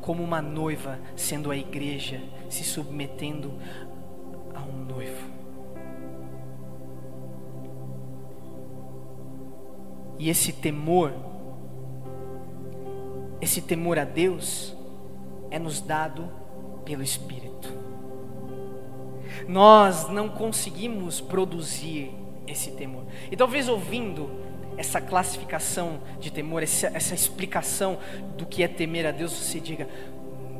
como 0.00 0.22
uma 0.22 0.40
noiva 0.40 0.98
sendo 1.14 1.50
a 1.50 1.56
igreja 1.56 2.20
se 2.48 2.64
submetendo 2.64 3.52
a 4.54 4.62
um 4.62 4.84
noivo. 4.84 5.41
E 10.22 10.30
esse 10.30 10.52
temor, 10.52 11.12
esse 13.40 13.60
temor 13.60 13.98
a 13.98 14.04
Deus, 14.04 14.72
é 15.50 15.58
nos 15.58 15.80
dado 15.80 16.30
pelo 16.84 17.02
Espírito. 17.02 17.68
Nós 19.48 20.08
não 20.08 20.28
conseguimos 20.28 21.20
produzir 21.20 22.12
esse 22.46 22.70
temor. 22.70 23.02
E 23.32 23.36
talvez 23.36 23.68
ouvindo 23.68 24.30
essa 24.76 25.00
classificação 25.00 25.98
de 26.20 26.30
temor, 26.30 26.62
essa, 26.62 26.86
essa 26.94 27.16
explicação 27.16 27.98
do 28.38 28.46
que 28.46 28.62
é 28.62 28.68
temer 28.68 29.04
a 29.04 29.10
Deus, 29.10 29.32
você 29.32 29.58
diga: 29.58 29.88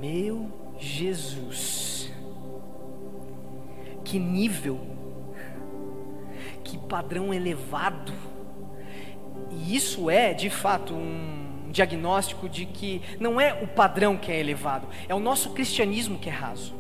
Meu 0.01 0.51
Jesus, 0.77 2.13
que 4.03 4.19
nível, 4.19 4.81
que 6.65 6.77
padrão 6.77 7.33
elevado. 7.33 8.32
E 9.53 9.77
isso 9.77 10.09
é, 10.09 10.33
de 10.33 10.49
fato, 10.51 10.95
um 10.95 11.71
diagnóstico 11.71 12.49
de 12.49 12.67
que 12.67 13.03
não 13.19 13.41
é 13.41 13.53
o 13.63 13.67
padrão 13.67 14.17
que 14.17 14.31
é 14.31 14.39
elevado, 14.39 14.87
é 15.09 15.15
o 15.15 15.21
nosso 15.21 15.51
cristianismo 15.51 16.19
que 16.19 16.29
é 16.29 16.33
raso. 16.33 16.75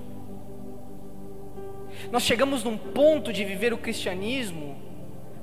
Nós 2.10 2.22
chegamos 2.22 2.64
num 2.64 2.76
ponto 2.76 3.32
de 3.32 3.44
viver 3.44 3.72
o 3.72 3.78
cristianismo 3.78 4.76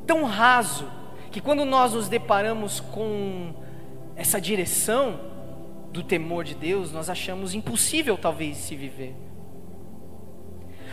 tão 0.05 0.23
raso 0.23 0.89
que 1.31 1.39
quando 1.39 1.63
nós 1.65 1.93
nos 1.93 2.07
deparamos 2.07 2.79
com 2.79 3.53
essa 4.15 4.39
direção 4.41 5.19
do 5.91 6.03
temor 6.03 6.43
de 6.43 6.55
Deus, 6.55 6.91
nós 6.91 7.09
achamos 7.09 7.53
impossível 7.53 8.17
talvez 8.17 8.57
se 8.57 8.75
viver. 8.75 9.15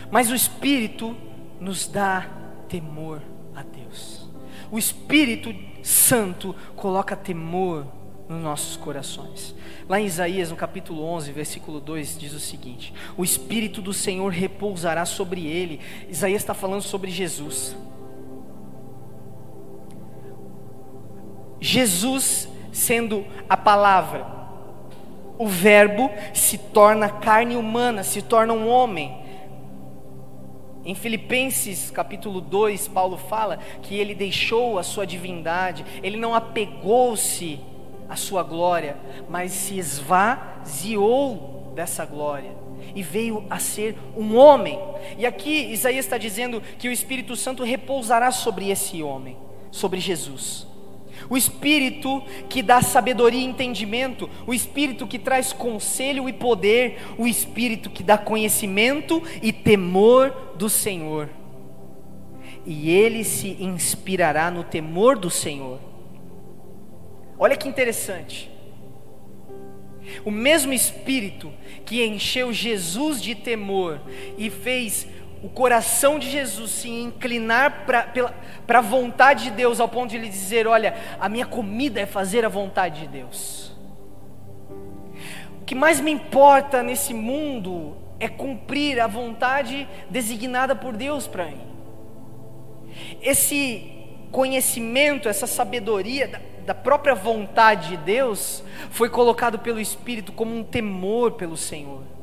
Mas 0.09 0.31
o 0.31 0.35
Espírito 0.35 1.15
nos 1.59 1.87
dá 1.87 2.27
temor 2.69 3.21
a 3.55 3.61
Deus. 3.61 4.16
O 4.71 4.77
Espírito 4.77 5.53
Santo 5.81 6.55
coloca 6.75 7.15
temor 7.15 7.85
nos 8.27 8.41
nossos 8.41 8.75
corações. 8.75 9.55
Lá 9.87 9.99
em 9.99 10.05
Isaías, 10.05 10.49
no 10.49 10.55
capítulo 10.55 11.03
11, 11.03 11.31
versículo 11.31 11.79
2, 11.79 12.17
diz 12.17 12.33
o 12.33 12.39
seguinte: 12.39 12.93
O 13.15 13.23
Espírito 13.23 13.81
do 13.81 13.93
Senhor 13.93 14.31
repousará 14.31 15.05
sobre 15.05 15.45
ele. 15.45 15.79
Isaías 16.09 16.41
está 16.41 16.53
falando 16.53 16.81
sobre 16.81 17.09
Jesus. 17.09 17.75
Jesus 21.59 22.49
sendo 22.71 23.25
a 23.49 23.57
palavra, 23.57 24.27
o 25.39 25.47
Verbo 25.47 26.11
se 26.33 26.57
torna 26.57 27.09
carne 27.09 27.55
humana, 27.55 28.03
se 28.03 28.21
torna 28.21 28.53
um 28.53 28.67
homem. 28.67 29.26
Em 30.87 30.95
Filipenses 30.95 31.91
capítulo 31.91 32.39
2, 32.39 32.87
Paulo 32.87 33.17
fala 33.17 33.59
que 33.81 33.93
ele 33.95 34.15
deixou 34.15 34.79
a 34.79 34.83
sua 34.83 35.05
divindade, 35.05 35.85
ele 36.01 36.15
não 36.15 36.33
apegou-se 36.33 37.59
à 38.07 38.15
sua 38.15 38.41
glória, 38.41 38.95
mas 39.27 39.51
se 39.51 39.77
esvaziou 39.77 41.73
dessa 41.75 42.05
glória 42.05 42.51
e 42.95 43.03
veio 43.03 43.45
a 43.49 43.59
ser 43.59 43.97
um 44.15 44.37
homem. 44.37 44.79
E 45.17 45.25
aqui 45.25 45.73
Isaías 45.73 46.05
está 46.05 46.17
dizendo 46.17 46.63
que 46.79 46.87
o 46.87 46.91
Espírito 46.91 47.35
Santo 47.35 47.65
repousará 47.65 48.31
sobre 48.31 48.69
esse 48.69 49.03
homem, 49.03 49.35
sobre 49.69 49.99
Jesus 49.99 50.67
o 51.29 51.37
Espírito 51.37 52.23
que 52.49 52.61
dá 52.61 52.81
sabedoria 52.81 53.41
e 53.41 53.45
entendimento, 53.45 54.29
o 54.45 54.53
Espírito 54.53 55.07
que 55.07 55.19
traz 55.19 55.51
conselho 55.51 56.27
e 56.27 56.33
poder, 56.33 56.99
o 57.17 57.27
Espírito 57.27 57.89
que 57.89 58.03
dá 58.03 58.17
conhecimento 58.17 59.21
e 59.41 59.51
temor 59.51 60.53
do 60.55 60.69
Senhor. 60.69 61.29
E 62.65 62.89
ele 62.89 63.23
se 63.23 63.57
inspirará 63.59 64.51
no 64.51 64.63
temor 64.63 65.17
do 65.17 65.29
Senhor. 65.29 65.79
Olha 67.39 67.55
que 67.55 67.67
interessante. 67.67 68.51
O 70.23 70.31
mesmo 70.31 70.73
Espírito 70.73 71.51
que 71.85 72.03
encheu 72.03 72.51
Jesus 72.51 73.21
de 73.21 73.35
temor 73.35 74.01
e 74.37 74.49
fez 74.49 75.07
o 75.47 75.49
coração 75.49 76.19
de 76.19 76.29
Jesus 76.29 76.71
se 76.71 76.89
inclinar 76.89 77.85
para 77.85 78.79
a 78.79 78.81
vontade 78.81 79.45
de 79.45 79.51
Deus, 79.51 79.79
ao 79.79 79.87
ponto 79.87 80.09
de 80.09 80.17
ele 80.17 80.27
dizer: 80.27 80.67
Olha, 80.67 80.93
a 81.21 81.29
minha 81.29 81.45
comida 81.45 82.01
é 82.01 82.05
fazer 82.05 82.43
a 82.43 82.49
vontade 82.49 82.99
de 82.99 83.07
Deus. 83.07 83.71
O 85.61 85.63
que 85.65 85.73
mais 85.73 86.01
me 86.01 86.11
importa 86.11 86.83
nesse 86.83 87.13
mundo 87.13 87.95
é 88.19 88.27
cumprir 88.27 88.99
a 88.99 89.07
vontade 89.07 89.87
designada 90.09 90.75
por 90.75 90.97
Deus 90.97 91.27
para 91.27 91.45
mim. 91.45 91.65
Esse 93.21 93.89
conhecimento, 94.33 95.29
essa 95.29 95.47
sabedoria 95.47 96.27
da, 96.27 96.41
da 96.65 96.73
própria 96.73 97.15
vontade 97.15 97.91
de 97.91 97.97
Deus 97.97 98.61
foi 98.89 99.09
colocado 99.09 99.59
pelo 99.59 99.79
Espírito 99.79 100.33
como 100.33 100.53
um 100.53 100.63
temor 100.63 101.33
pelo 101.33 101.55
Senhor. 101.55 102.16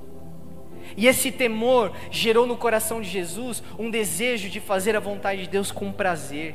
E 0.97 1.07
esse 1.07 1.33
temor 1.33 1.93
gerou 2.11 2.47
no 2.47 2.57
coração 2.57 3.01
de 3.01 3.09
Jesus 3.09 3.63
um 3.79 3.91
desejo 3.91 4.49
de 4.49 4.61
fazer 4.61 4.95
a 4.97 5.01
vontade 5.01 5.43
de 5.43 5.49
Deus 5.49 5.73
com 5.73 5.93
prazer, 5.93 6.55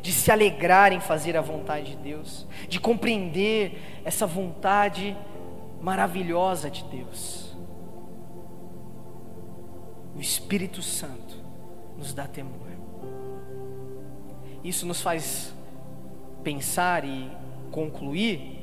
de 0.00 0.12
se 0.12 0.30
alegrar 0.30 0.92
em 0.92 1.00
fazer 1.00 1.36
a 1.36 1.40
vontade 1.40 1.92
de 1.92 1.96
Deus, 1.96 2.46
de 2.68 2.78
compreender 2.78 4.00
essa 4.04 4.26
vontade 4.26 5.16
maravilhosa 5.80 6.70
de 6.70 6.84
Deus. 6.84 7.56
O 10.14 10.20
Espírito 10.20 10.82
Santo 10.82 11.36
nos 11.96 12.12
dá 12.12 12.26
temor. 12.26 12.60
Isso 14.62 14.86
nos 14.86 15.00
faz 15.00 15.52
pensar 16.44 17.04
e 17.04 17.30
concluir 17.70 18.60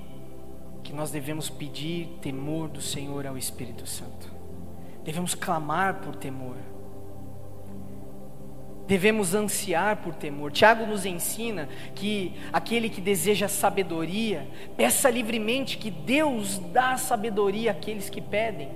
que 0.84 0.93
nós 0.93 1.12
devemos 1.12 1.49
pedir 1.49 2.07
temor 2.22 2.70
do 2.70 2.82
Senhor 2.82 3.26
ao 3.26 3.38
Espírito 3.38 3.86
Santo 3.88 4.39
devemos 5.10 5.34
clamar 5.34 6.01
por 6.01 6.16
temor, 6.16 6.55
devemos 8.86 9.34
ansiar 9.34 9.97
por 9.97 10.14
temor. 10.14 10.51
Tiago 10.51 10.86
nos 10.86 11.03
ensina 11.03 11.68
que 11.95 12.36
aquele 12.53 12.91
que 12.91 13.01
deseja 13.01 13.47
sabedoria, 13.47 14.47
peça 14.78 15.10
livremente 15.10 15.80
que 15.80 15.89
Deus 15.89 16.60
dá 16.60 16.95
sabedoria 16.95 17.72
àqueles 17.72 18.07
que 18.07 18.22
pedem. 18.22 18.70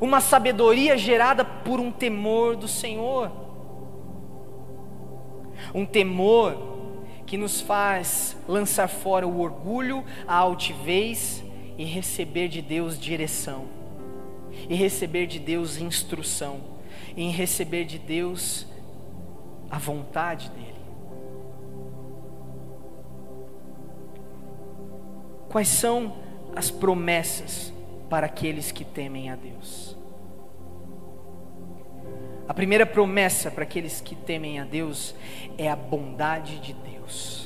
Uma 0.00 0.18
sabedoria 0.18 0.96
gerada 0.96 1.44
por 1.44 1.78
um 1.78 1.92
temor 1.92 2.56
do 2.56 2.66
Senhor. 2.66 3.30
Um 5.74 5.84
temor 5.84 6.56
que 7.26 7.36
nos 7.36 7.60
faz 7.60 8.34
lançar 8.48 8.88
fora 8.88 9.28
o 9.28 9.40
orgulho, 9.40 10.06
a 10.26 10.36
altivez 10.36 11.44
e 11.76 11.84
receber 11.84 12.48
de 12.48 12.62
Deus 12.62 12.98
direção 12.98 13.81
e 14.68 14.74
receber 14.74 15.26
de 15.26 15.38
Deus 15.38 15.76
instrução, 15.76 16.60
em 17.16 17.30
receber 17.30 17.84
de 17.84 17.98
Deus 17.98 18.66
a 19.70 19.78
vontade 19.78 20.50
dEle. 20.50 20.72
Quais 25.48 25.68
são 25.68 26.16
as 26.54 26.70
promessas 26.70 27.72
para 28.08 28.26
aqueles 28.26 28.72
que 28.72 28.84
temem 28.84 29.30
a 29.30 29.36
Deus? 29.36 29.96
A 32.48 32.54
primeira 32.54 32.84
promessa 32.84 33.50
para 33.50 33.62
aqueles 33.62 34.00
que 34.00 34.14
temem 34.14 34.60
a 34.60 34.64
Deus 34.64 35.14
é 35.56 35.70
a 35.70 35.76
bondade 35.76 36.58
de 36.58 36.74
Deus. 36.74 37.41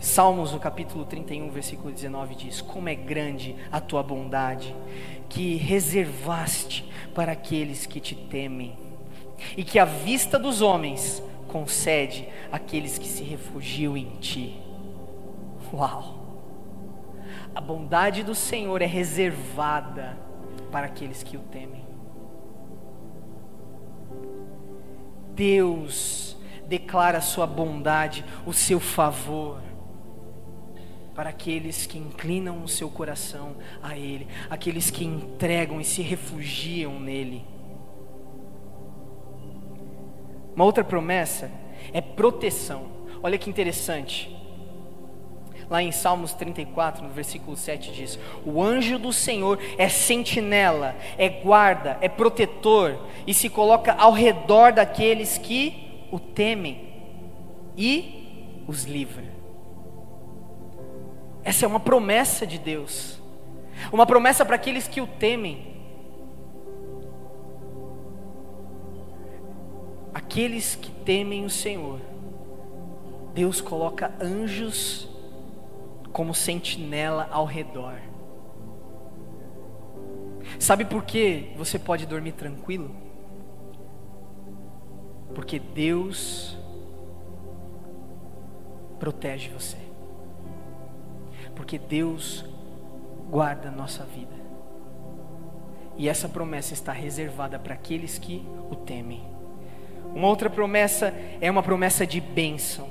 Salmos, 0.00 0.52
no 0.52 0.60
capítulo 0.60 1.04
31, 1.04 1.50
versículo 1.50 1.92
19, 1.92 2.36
diz: 2.36 2.60
Como 2.60 2.88
é 2.88 2.94
grande 2.94 3.56
a 3.70 3.80
tua 3.80 4.00
bondade, 4.00 4.74
que 5.28 5.56
reservaste 5.56 6.88
para 7.14 7.32
aqueles 7.32 7.84
que 7.84 7.98
te 7.98 8.14
temem, 8.14 8.78
e 9.56 9.64
que 9.64 9.76
a 9.78 9.84
vista 9.84 10.38
dos 10.38 10.62
homens 10.62 11.20
concede 11.48 12.28
àqueles 12.52 12.96
que 12.96 13.08
se 13.08 13.24
refugiam 13.24 13.96
em 13.96 14.10
ti. 14.20 14.60
Uau! 15.72 16.14
A 17.52 17.60
bondade 17.60 18.22
do 18.22 18.36
Senhor 18.36 18.80
é 18.80 18.86
reservada 18.86 20.16
para 20.70 20.86
aqueles 20.86 21.24
que 21.24 21.36
o 21.36 21.40
temem. 21.40 21.84
Deus 25.34 26.36
declara 26.68 27.18
a 27.18 27.22
sua 27.22 27.46
bondade, 27.46 28.24
o 28.46 28.52
seu 28.52 28.78
favor 28.78 29.67
para 31.18 31.30
aqueles 31.30 31.84
que 31.84 31.98
inclinam 31.98 32.62
o 32.62 32.68
seu 32.68 32.88
coração 32.88 33.56
a 33.82 33.98
Ele, 33.98 34.28
aqueles 34.48 34.88
que 34.88 35.04
entregam 35.04 35.80
e 35.80 35.84
se 35.84 36.00
refugiam 36.00 37.00
nele. 37.00 37.44
Uma 40.54 40.64
outra 40.64 40.84
promessa 40.84 41.50
é 41.92 42.00
proteção. 42.00 42.86
Olha 43.20 43.36
que 43.36 43.50
interessante. 43.50 44.32
Lá 45.68 45.82
em 45.82 45.90
Salmos 45.90 46.34
34, 46.34 47.02
no 47.02 47.10
versículo 47.10 47.56
7 47.56 47.90
diz: 47.90 48.16
O 48.46 48.62
anjo 48.62 48.96
do 48.96 49.12
Senhor 49.12 49.58
é 49.76 49.88
sentinela, 49.88 50.94
é 51.18 51.28
guarda, 51.28 51.98
é 52.00 52.08
protetor 52.08 52.96
e 53.26 53.34
se 53.34 53.48
coloca 53.48 53.92
ao 53.92 54.12
redor 54.12 54.72
daqueles 54.72 55.36
que 55.36 56.06
o 56.12 56.20
temem 56.20 56.80
e 57.76 58.62
os 58.68 58.84
livra. 58.84 59.37
Essa 61.48 61.64
é 61.64 61.66
uma 61.66 61.80
promessa 61.80 62.46
de 62.46 62.58
Deus, 62.58 63.18
uma 63.90 64.04
promessa 64.04 64.44
para 64.44 64.56
aqueles 64.56 64.86
que 64.86 65.00
o 65.00 65.06
temem. 65.06 65.78
Aqueles 70.12 70.74
que 70.74 70.90
temem 70.90 71.46
o 71.46 71.48
Senhor, 71.48 72.02
Deus 73.32 73.62
coloca 73.62 74.12
anjos 74.20 75.08
como 76.12 76.34
sentinela 76.34 77.26
ao 77.30 77.46
redor. 77.46 77.98
Sabe 80.58 80.84
por 80.84 81.02
que 81.02 81.54
você 81.56 81.78
pode 81.78 82.04
dormir 82.04 82.32
tranquilo? 82.32 82.94
Porque 85.34 85.58
Deus 85.58 86.58
protege 88.98 89.48
você. 89.48 89.87
Porque 91.58 91.76
Deus 91.76 92.44
guarda 93.28 93.68
a 93.68 93.72
nossa 93.72 94.04
vida. 94.04 94.32
E 95.96 96.08
essa 96.08 96.28
promessa 96.28 96.72
está 96.72 96.92
reservada 96.92 97.58
para 97.58 97.74
aqueles 97.74 98.16
que 98.16 98.46
o 98.70 98.76
temem. 98.76 99.20
Uma 100.14 100.28
outra 100.28 100.48
promessa 100.48 101.12
é 101.40 101.50
uma 101.50 101.60
promessa 101.60 102.06
de 102.06 102.20
bênção. 102.20 102.88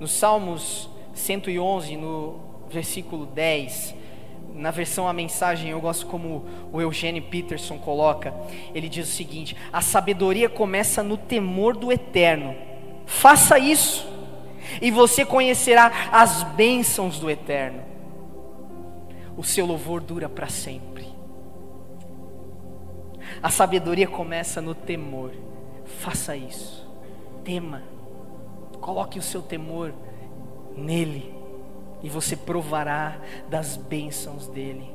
Nos 0.00 0.10
Salmos 0.10 0.88
111, 1.12 1.94
no 1.98 2.40
versículo 2.70 3.26
10, 3.26 3.94
na 4.54 4.70
versão 4.70 5.06
a 5.06 5.12
mensagem, 5.12 5.70
eu 5.70 5.80
gosto 5.80 6.06
como 6.06 6.46
o 6.72 6.80
Eugênio 6.80 7.22
Peterson 7.24 7.76
coloca. 7.76 8.32
Ele 8.74 8.88
diz 8.88 9.06
o 9.06 9.12
seguinte: 9.12 9.54
a 9.70 9.82
sabedoria 9.82 10.48
começa 10.48 11.02
no 11.02 11.18
temor 11.18 11.76
do 11.76 11.92
eterno. 11.92 12.56
Faça 13.04 13.58
isso, 13.58 14.08
e 14.80 14.90
você 14.90 15.24
conhecerá 15.24 16.10
as 16.10 16.42
bênçãos 16.42 17.18
do 17.18 17.30
eterno. 17.30 17.82
O 19.36 19.42
seu 19.42 19.66
louvor 19.66 20.00
dura 20.00 20.28
para 20.28 20.48
sempre. 20.48 21.06
A 23.42 23.50
sabedoria 23.50 24.06
começa 24.06 24.60
no 24.60 24.74
temor. 24.74 25.32
Faça 25.84 26.36
isso. 26.36 26.88
Tema. 27.44 27.82
Coloque 28.80 29.18
o 29.18 29.22
seu 29.22 29.42
temor 29.42 29.92
nele 30.76 31.34
e 32.02 32.08
você 32.08 32.36
provará 32.36 33.18
das 33.48 33.76
bênçãos 33.76 34.48
dele. 34.48 34.90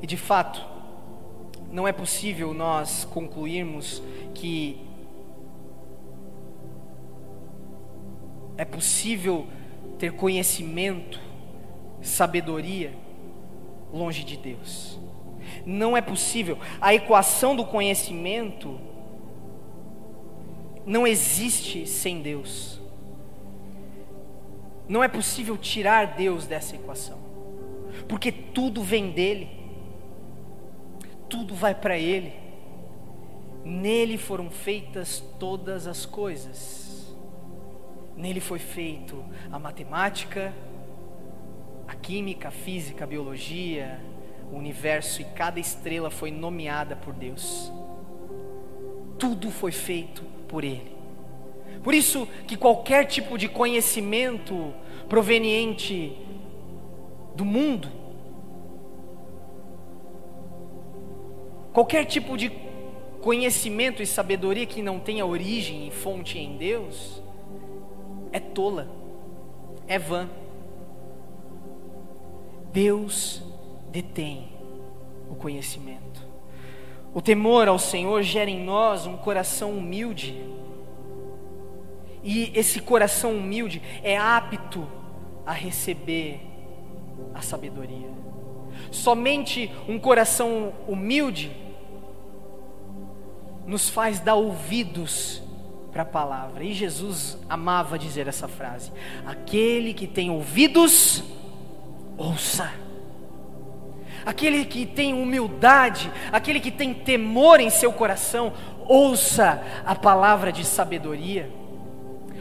E 0.00 0.06
de 0.06 0.16
fato, 0.16 0.64
não 1.70 1.86
é 1.86 1.92
possível 1.92 2.54
nós 2.54 3.04
concluirmos 3.04 4.02
que 4.34 4.87
é 8.58 8.64
possível 8.64 9.46
ter 9.98 10.12
conhecimento, 10.12 11.20
sabedoria 12.02 12.92
longe 13.92 14.24
de 14.24 14.36
Deus. 14.36 14.98
Não 15.64 15.96
é 15.96 16.00
possível. 16.00 16.58
A 16.80 16.92
equação 16.92 17.54
do 17.54 17.64
conhecimento 17.64 18.78
não 20.84 21.06
existe 21.06 21.86
sem 21.86 22.20
Deus. 22.20 22.80
Não 24.88 25.04
é 25.04 25.08
possível 25.08 25.56
tirar 25.56 26.16
Deus 26.16 26.46
dessa 26.46 26.74
equação, 26.74 27.18
porque 28.08 28.32
tudo 28.32 28.82
vem 28.82 29.10
dele, 29.10 29.50
tudo 31.28 31.54
vai 31.54 31.74
para 31.74 31.98
Ele, 31.98 32.32
nele 33.62 34.16
foram 34.16 34.50
feitas 34.50 35.22
todas 35.38 35.86
as 35.86 36.06
coisas, 36.06 36.87
nele 38.18 38.40
foi 38.40 38.58
feito 38.58 39.24
a 39.50 39.58
matemática, 39.60 40.52
a 41.86 41.94
química, 41.94 42.48
a 42.48 42.50
física, 42.50 43.04
a 43.04 43.06
biologia, 43.06 44.00
o 44.52 44.56
universo 44.56 45.22
e 45.22 45.24
cada 45.24 45.60
estrela 45.60 46.10
foi 46.10 46.32
nomeada 46.32 46.96
por 46.96 47.14
Deus. 47.14 47.72
Tudo 49.18 49.50
foi 49.50 49.70
feito 49.70 50.22
por 50.48 50.64
Ele. 50.64 50.96
Por 51.82 51.94
isso 51.94 52.26
que 52.46 52.56
qualquer 52.56 53.06
tipo 53.06 53.38
de 53.38 53.48
conhecimento 53.48 54.74
proveniente 55.08 56.18
do 57.36 57.44
mundo, 57.44 57.88
qualquer 61.72 62.04
tipo 62.04 62.36
de 62.36 62.50
conhecimento 63.20 64.02
e 64.02 64.06
sabedoria 64.06 64.66
que 64.66 64.82
não 64.82 64.98
tenha 64.98 65.24
origem 65.24 65.86
e 65.86 65.90
fonte 65.92 66.36
em 66.36 66.56
Deus, 66.56 67.22
é 68.32 68.40
tola, 68.40 68.88
é 69.86 69.98
vã. 69.98 70.28
Deus 72.72 73.42
detém 73.90 74.48
o 75.30 75.34
conhecimento. 75.34 76.26
O 77.14 77.22
temor 77.22 77.68
ao 77.68 77.78
Senhor 77.78 78.22
gera 78.22 78.50
em 78.50 78.62
nós 78.62 79.06
um 79.06 79.16
coração 79.16 79.72
humilde. 79.72 80.40
E 82.22 82.52
esse 82.54 82.80
coração 82.80 83.32
humilde 83.32 83.82
é 84.02 84.16
apto 84.16 84.86
a 85.46 85.52
receber 85.52 86.40
a 87.34 87.40
sabedoria. 87.40 88.10
Somente 88.90 89.70
um 89.88 89.98
coração 89.98 90.72
humilde 90.86 91.50
nos 93.66 93.88
faz 93.88 94.20
dar 94.20 94.34
ouvidos 94.34 95.42
para 95.98 96.02
a 96.02 96.06
palavra. 96.06 96.62
E 96.62 96.72
Jesus 96.72 97.36
amava 97.48 97.98
dizer 97.98 98.28
essa 98.28 98.46
frase: 98.46 98.92
Aquele 99.26 99.92
que 99.92 100.06
tem 100.06 100.30
ouvidos, 100.30 101.24
ouça. 102.16 102.72
Aquele 104.24 104.64
que 104.64 104.84
tem 104.84 105.14
humildade, 105.14 106.10
aquele 106.30 106.60
que 106.60 106.70
tem 106.70 106.92
temor 106.92 107.60
em 107.60 107.70
seu 107.70 107.92
coração, 107.92 108.52
ouça 108.86 109.62
a 109.84 109.94
palavra 109.94 110.52
de 110.52 110.64
sabedoria, 110.64 111.50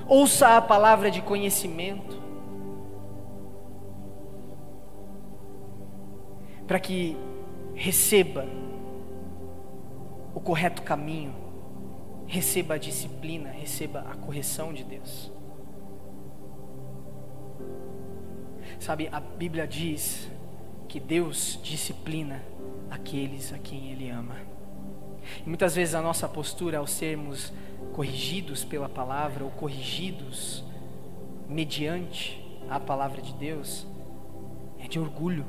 ouça 0.06 0.58
a 0.58 0.62
palavra 0.62 1.10
de 1.10 1.22
conhecimento, 1.22 2.22
para 6.68 6.80
que 6.80 7.16
receba 7.74 8.46
o 10.36 10.40
correto 10.40 10.82
caminho, 10.82 11.47
receba 12.28 12.76
a 12.76 12.78
disciplina, 12.78 13.50
receba 13.50 14.02
a 14.02 14.16
correção 14.16 14.74
de 14.74 14.84
Deus. 14.84 15.32
Sabe, 18.80 19.10
a 19.12 19.20
Bíblia 19.20 19.66
diz 19.66 20.30
que 20.88 21.00
Deus 21.00 21.60
disciplina 21.64 22.44
aqueles 22.92 23.52
a 23.54 23.58
quem 23.58 23.92
Ele 23.92 24.10
ama. 24.10 24.36
E 25.46 25.48
muitas 25.48 25.76
vezes 25.76 25.96
a 25.96 26.02
nossa 26.02 26.28
postura 26.28 26.78
ao 26.78 26.88
sermos 26.88 27.52
corrigidos 27.94 28.64
pela 28.64 28.88
palavra 28.88 29.44
ou 29.44 29.52
corrigidos 29.52 30.64
mediante 31.50 32.44
a 32.70 32.80
palavra 32.80 33.22
de 33.22 33.34
Deus 33.34 33.88
é 34.80 34.88
de 34.88 35.00
orgulho. 35.00 35.46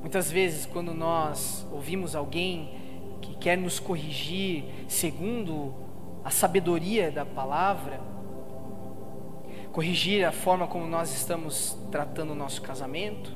Muitas 0.00 0.30
vezes, 0.30 0.66
quando 0.66 0.92
nós 0.92 1.66
ouvimos 1.72 2.14
alguém 2.14 2.83
quer 3.44 3.58
nos 3.58 3.78
corrigir 3.78 4.64
segundo 4.88 5.74
a 6.24 6.30
sabedoria 6.30 7.10
da 7.10 7.26
palavra, 7.26 8.00
corrigir 9.70 10.24
a 10.24 10.32
forma 10.32 10.66
como 10.66 10.86
nós 10.86 11.12
estamos 11.12 11.76
tratando 11.92 12.32
o 12.32 12.34
nosso 12.34 12.62
casamento, 12.62 13.30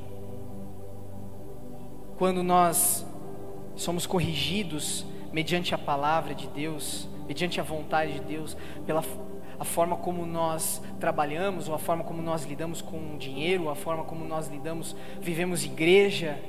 quando 2.17 2.41
nós 2.41 3.05
somos 3.75 4.07
corrigidos 4.07 5.05
mediante 5.31 5.75
a 5.75 5.77
palavra 5.77 6.33
de 6.33 6.47
Deus, 6.47 7.07
mediante 7.27 7.59
a 7.59 7.63
vontade 7.63 8.13
de 8.13 8.21
Deus, 8.21 8.57
pela 8.87 9.03
a 9.59 9.63
forma 9.63 9.95
como 9.95 10.25
nós 10.25 10.81
trabalhamos, 10.99 11.67
ou 11.67 11.75
a 11.75 11.79
forma 11.79 12.03
como 12.03 12.19
nós 12.19 12.45
lidamos 12.45 12.81
com 12.81 13.13
o 13.13 13.17
dinheiro, 13.19 13.69
a 13.69 13.75
forma 13.75 14.03
como 14.05 14.25
nós 14.25 14.47
lidamos, 14.47 14.95
vivemos 15.21 15.63
igreja, 15.63 16.39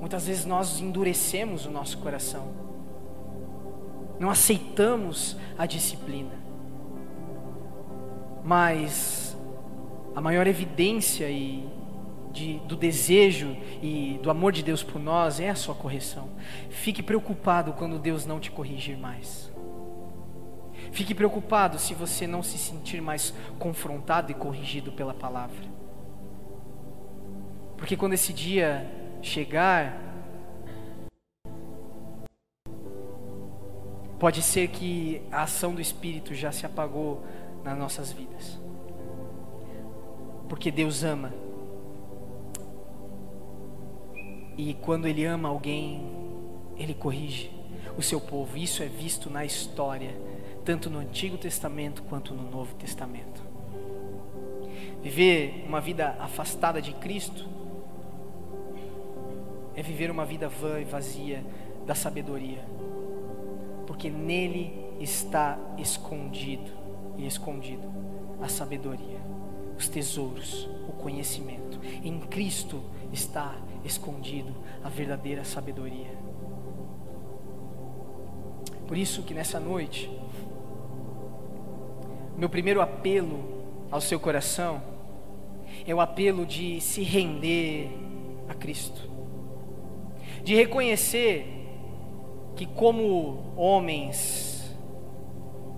muitas 0.00 0.26
vezes 0.26 0.44
nós 0.44 0.80
endurecemos 0.80 1.66
o 1.66 1.70
nosso 1.70 1.98
coração, 1.98 2.48
não 4.18 4.30
aceitamos 4.30 5.36
a 5.56 5.66
disciplina 5.66 6.40
mas 8.42 9.36
a 10.14 10.20
maior 10.20 10.46
evidência 10.46 11.30
e 11.30 11.68
de, 12.32 12.58
do 12.60 12.76
desejo 12.76 13.56
e 13.82 14.18
do 14.22 14.30
amor 14.30 14.52
de 14.52 14.62
Deus 14.62 14.82
por 14.82 15.00
nós 15.00 15.40
é 15.40 15.50
a 15.50 15.54
sua 15.54 15.74
correção. 15.74 16.28
Fique 16.68 17.02
preocupado 17.02 17.72
quando 17.72 17.98
Deus 17.98 18.24
não 18.24 18.40
te 18.40 18.50
corrigir 18.50 18.96
mais. 18.96 19.50
Fique 20.92 21.14
preocupado 21.14 21.78
se 21.78 21.94
você 21.94 22.26
não 22.26 22.42
se 22.42 22.58
sentir 22.58 23.00
mais 23.00 23.34
confrontado 23.58 24.30
e 24.30 24.34
corrigido 24.34 24.90
pela 24.92 25.14
palavra. 25.14 25.64
Porque 27.76 27.96
quando 27.96 28.14
esse 28.14 28.32
dia 28.32 28.90
chegar, 29.22 29.98
pode 34.18 34.42
ser 34.42 34.68
que 34.68 35.22
a 35.30 35.42
ação 35.42 35.74
do 35.74 35.80
Espírito 35.80 36.34
já 36.34 36.52
se 36.52 36.66
apagou 36.66 37.22
nas 37.64 37.76
nossas 37.76 38.12
vidas. 38.12 38.58
Porque 40.48 40.70
Deus 40.70 41.04
ama. 41.04 41.32
E 44.56 44.74
quando 44.74 45.06
Ele 45.06 45.24
ama 45.24 45.48
alguém, 45.48 46.04
Ele 46.76 46.92
corrige 46.92 47.50
o 47.96 48.02
seu 48.02 48.20
povo. 48.20 48.56
Isso 48.56 48.82
é 48.82 48.86
visto 48.86 49.30
na 49.30 49.44
história, 49.44 50.14
tanto 50.64 50.90
no 50.90 50.98
Antigo 50.98 51.38
Testamento 51.38 52.02
quanto 52.02 52.34
no 52.34 52.50
Novo 52.50 52.74
Testamento. 52.74 53.42
Viver 55.02 55.64
uma 55.66 55.80
vida 55.80 56.16
afastada 56.18 56.82
de 56.82 56.92
Cristo 56.94 57.59
é 59.74 59.82
viver 59.82 60.10
uma 60.10 60.24
vida 60.24 60.48
vã 60.48 60.80
e 60.80 60.84
vazia 60.84 61.44
da 61.86 61.94
sabedoria, 61.94 62.64
porque 63.86 64.10
nele 64.10 64.72
está 65.00 65.58
escondido 65.78 66.70
e 67.16 67.26
escondido 67.26 67.88
a 68.40 68.48
sabedoria, 68.48 69.20
os 69.76 69.88
tesouros, 69.88 70.68
o 70.88 70.92
conhecimento. 70.92 71.80
Em 72.04 72.20
Cristo 72.20 72.82
está 73.12 73.54
escondido 73.84 74.54
a 74.84 74.88
verdadeira 74.88 75.44
sabedoria. 75.44 76.10
Por 78.86 78.96
isso 78.96 79.22
que 79.22 79.34
nessa 79.34 79.60
noite, 79.60 80.10
meu 82.36 82.48
primeiro 82.48 82.80
apelo 82.80 83.60
ao 83.90 84.00
seu 84.00 84.18
coração 84.18 84.82
é 85.86 85.94
o 85.94 86.00
apelo 86.00 86.46
de 86.46 86.80
se 86.80 87.02
render 87.02 87.90
a 88.48 88.54
Cristo, 88.54 89.09
de 90.42 90.54
reconhecer 90.54 91.46
que, 92.56 92.66
como 92.66 93.52
homens 93.56 94.74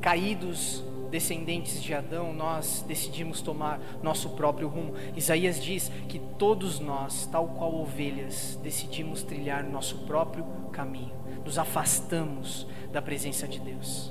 caídos 0.01 0.83
descendentes 1.11 1.83
de 1.83 1.93
Adão, 1.93 2.33
nós 2.33 2.83
decidimos 2.89 3.43
tomar 3.43 3.79
nosso 4.03 4.31
próprio 4.31 4.67
rumo. 4.67 4.95
Isaías 5.15 5.63
diz 5.63 5.93
que 6.09 6.19
todos 6.19 6.81
nós, 6.81 7.27
tal 7.27 7.49
qual 7.49 7.75
ovelhas, 7.75 8.59
decidimos 8.63 9.23
trilhar 9.23 9.63
nosso 9.63 9.99
próprio 9.99 10.45
caminho, 10.73 11.13
nos 11.45 11.59
afastamos 11.59 12.67
da 12.91 13.03
presença 13.03 13.47
de 13.47 13.61
Deus. 13.61 14.11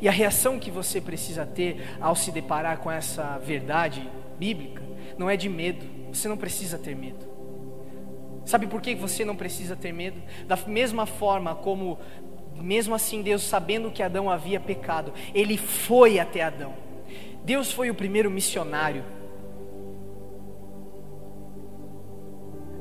E 0.00 0.08
a 0.08 0.12
reação 0.12 0.58
que 0.58 0.70
você 0.70 1.00
precisa 1.00 1.44
ter 1.44 1.96
ao 2.00 2.16
se 2.16 2.32
deparar 2.32 2.78
com 2.78 2.90
essa 2.90 3.38
verdade 3.38 4.10
bíblica 4.38 4.82
não 5.18 5.28
é 5.28 5.36
de 5.36 5.48
medo, 5.48 5.86
você 6.12 6.26
não 6.26 6.38
precisa 6.38 6.78
ter 6.78 6.96
medo. 6.96 7.35
Sabe 8.46 8.68
por 8.68 8.80
que 8.80 8.94
você 8.94 9.24
não 9.24 9.36
precisa 9.36 9.74
ter 9.74 9.92
medo? 9.92 10.22
Da 10.46 10.56
mesma 10.56 11.04
forma 11.04 11.54
como 11.56 11.98
mesmo 12.54 12.94
assim, 12.94 13.20
Deus, 13.20 13.42
sabendo 13.42 13.90
que 13.90 14.02
Adão 14.02 14.30
havia 14.30 14.58
pecado, 14.58 15.12
ele 15.34 15.58
foi 15.58 16.18
até 16.18 16.42
Adão. 16.42 16.74
Deus 17.44 17.70
foi 17.70 17.90
o 17.90 17.94
primeiro 17.94 18.30
missionário. 18.30 19.04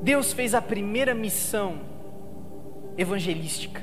Deus 0.02 0.34
fez 0.34 0.54
a 0.54 0.62
primeira 0.62 1.14
missão 1.14 1.82
evangelística. 2.98 3.82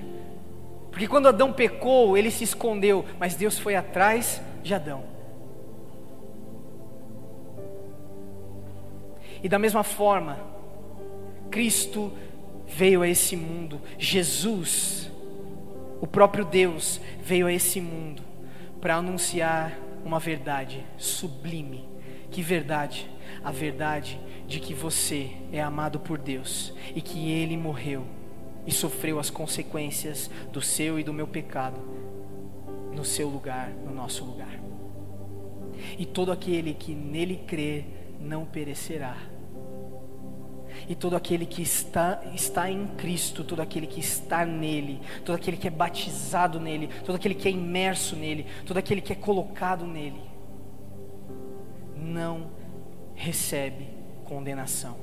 Porque 0.90 1.08
quando 1.08 1.28
Adão 1.28 1.52
pecou, 1.52 2.16
ele 2.16 2.30
se 2.30 2.44
escondeu, 2.44 3.04
mas 3.18 3.34
Deus 3.34 3.58
foi 3.58 3.74
atrás 3.74 4.40
de 4.62 4.72
Adão. 4.72 5.04
E 9.42 9.48
da 9.48 9.58
mesma 9.58 9.82
forma, 9.82 10.38
Cristo 11.52 12.12
veio 12.66 13.02
a 13.02 13.08
esse 13.08 13.36
mundo, 13.36 13.80
Jesus 13.96 15.12
o 16.02 16.06
próprio 16.06 16.44
Deus 16.44 17.00
veio 17.22 17.46
a 17.46 17.52
esse 17.52 17.80
mundo 17.80 18.24
para 18.80 18.96
anunciar 18.96 19.78
uma 20.04 20.18
verdade 20.18 20.84
sublime. 20.98 21.88
Que 22.28 22.42
verdade? 22.42 23.08
A 23.44 23.52
verdade 23.52 24.20
de 24.48 24.58
que 24.58 24.74
você 24.74 25.30
é 25.52 25.62
amado 25.62 26.00
por 26.00 26.18
Deus 26.18 26.74
e 26.92 27.00
que 27.00 27.30
Ele 27.30 27.56
morreu 27.56 28.04
e 28.66 28.72
sofreu 28.72 29.20
as 29.20 29.30
consequências 29.30 30.28
do 30.52 30.60
seu 30.60 30.98
e 30.98 31.04
do 31.04 31.12
meu 31.12 31.28
pecado 31.28 31.80
no 32.92 33.04
seu 33.04 33.28
lugar, 33.28 33.70
no 33.70 33.94
nosso 33.94 34.24
lugar. 34.24 34.60
E 35.96 36.04
todo 36.04 36.32
aquele 36.32 36.74
que 36.74 36.96
nele 36.96 37.44
crê 37.46 37.84
não 38.20 38.44
perecerá, 38.44 39.16
e 40.88 40.94
todo 40.94 41.16
aquele 41.16 41.46
que 41.46 41.62
está, 41.62 42.20
está 42.34 42.70
em 42.70 42.86
Cristo, 42.96 43.44
todo 43.44 43.60
aquele 43.60 43.86
que 43.86 44.00
está 44.00 44.44
nele, 44.44 45.00
todo 45.24 45.36
aquele 45.36 45.56
que 45.56 45.68
é 45.68 45.70
batizado 45.70 46.58
nele, 46.58 46.88
todo 47.04 47.16
aquele 47.16 47.34
que 47.34 47.48
é 47.48 47.50
imerso 47.50 48.16
nele, 48.16 48.46
todo 48.66 48.76
aquele 48.76 49.00
que 49.00 49.12
é 49.12 49.16
colocado 49.16 49.86
nele, 49.86 50.20
não 51.96 52.50
recebe 53.14 53.88
condenação. 54.24 54.96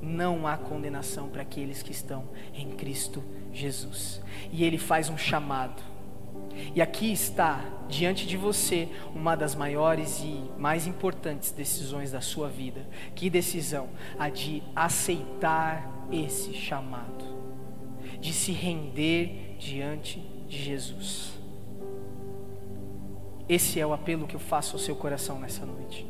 Não 0.00 0.48
há 0.48 0.56
condenação 0.56 1.28
para 1.28 1.42
aqueles 1.42 1.82
que 1.82 1.92
estão 1.92 2.28
em 2.52 2.70
Cristo 2.70 3.22
Jesus. 3.52 4.20
E 4.50 4.64
ele 4.64 4.78
faz 4.78 5.08
um 5.08 5.16
chamado 5.16 5.91
e 6.74 6.80
aqui 6.80 7.12
está 7.12 7.64
diante 7.88 8.26
de 8.26 8.36
você 8.36 8.88
uma 9.14 9.36
das 9.36 9.54
maiores 9.54 10.20
e 10.20 10.50
mais 10.58 10.86
importantes 10.86 11.50
decisões 11.50 12.10
da 12.10 12.20
sua 12.20 12.48
vida. 12.48 12.86
Que 13.14 13.28
decisão? 13.28 13.88
A 14.18 14.28
de 14.28 14.62
aceitar 14.74 16.06
esse 16.10 16.54
chamado, 16.54 17.24
de 18.20 18.32
se 18.32 18.52
render 18.52 19.56
diante 19.58 20.20
de 20.48 20.58
Jesus. 20.62 21.32
Esse 23.48 23.78
é 23.78 23.86
o 23.86 23.92
apelo 23.92 24.26
que 24.26 24.36
eu 24.36 24.40
faço 24.40 24.76
ao 24.76 24.78
seu 24.78 24.96
coração 24.96 25.38
nessa 25.38 25.66
noite. 25.66 26.06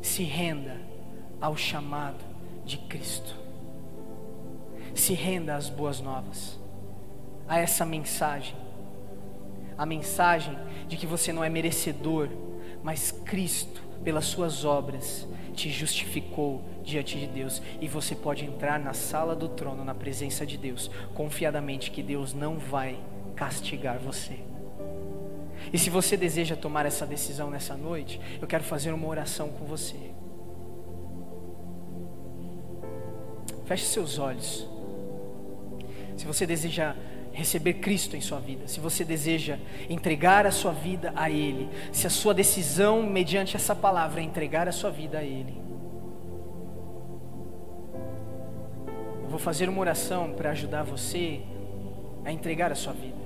Se 0.00 0.22
renda 0.22 0.80
ao 1.40 1.56
chamado 1.56 2.24
de 2.64 2.78
Cristo. 2.78 3.34
Se 4.94 5.14
renda 5.14 5.54
às 5.54 5.68
boas 5.68 6.00
novas, 6.00 6.58
a 7.48 7.58
essa 7.58 7.84
mensagem 7.84 8.54
a 9.76 9.86
mensagem 9.86 10.56
de 10.86 10.96
que 10.96 11.06
você 11.06 11.32
não 11.32 11.42
é 11.42 11.48
merecedor, 11.48 12.28
mas 12.82 13.10
Cristo, 13.10 13.82
pelas 14.04 14.26
suas 14.26 14.64
obras, 14.64 15.26
te 15.54 15.70
justificou 15.70 16.62
diante 16.82 17.18
de 17.18 17.26
Deus 17.26 17.62
e 17.80 17.88
você 17.88 18.14
pode 18.14 18.44
entrar 18.44 18.78
na 18.78 18.92
sala 18.92 19.34
do 19.34 19.48
trono, 19.48 19.84
na 19.84 19.94
presença 19.94 20.46
de 20.46 20.56
Deus, 20.56 20.90
confiadamente 21.14 21.90
que 21.90 22.02
Deus 22.02 22.32
não 22.32 22.58
vai 22.58 22.96
castigar 23.34 23.98
você. 23.98 24.38
E 25.72 25.78
se 25.78 25.90
você 25.90 26.16
deseja 26.16 26.56
tomar 26.56 26.86
essa 26.86 27.06
decisão 27.06 27.50
nessa 27.50 27.76
noite, 27.76 28.20
eu 28.40 28.46
quero 28.46 28.64
fazer 28.64 28.92
uma 28.92 29.06
oração 29.06 29.48
com 29.48 29.64
você. 29.64 29.96
Feche 33.64 33.86
seus 33.86 34.18
olhos. 34.18 34.66
Se 36.16 36.26
você 36.26 36.46
deseja 36.46 36.94
receber 37.32 37.74
Cristo 37.74 38.16
em 38.16 38.20
sua 38.20 38.38
vida, 38.38 38.68
se 38.68 38.78
você 38.78 39.04
deseja 39.04 39.58
entregar 39.88 40.46
a 40.46 40.50
sua 40.50 40.72
vida 40.72 41.12
a 41.16 41.30
Ele, 41.30 41.68
se 41.90 42.06
a 42.06 42.10
sua 42.10 42.34
decisão 42.34 43.02
mediante 43.02 43.56
essa 43.56 43.74
palavra 43.74 44.20
é 44.20 44.24
entregar 44.24 44.68
a 44.68 44.72
sua 44.72 44.90
vida 44.90 45.18
a 45.18 45.24
Ele. 45.24 45.60
Eu 49.22 49.28
vou 49.28 49.38
fazer 49.38 49.68
uma 49.68 49.80
oração 49.80 50.32
para 50.34 50.50
ajudar 50.50 50.82
você 50.82 51.40
a 52.24 52.30
entregar 52.30 52.70
a 52.70 52.74
sua 52.74 52.92
vida. 52.92 53.22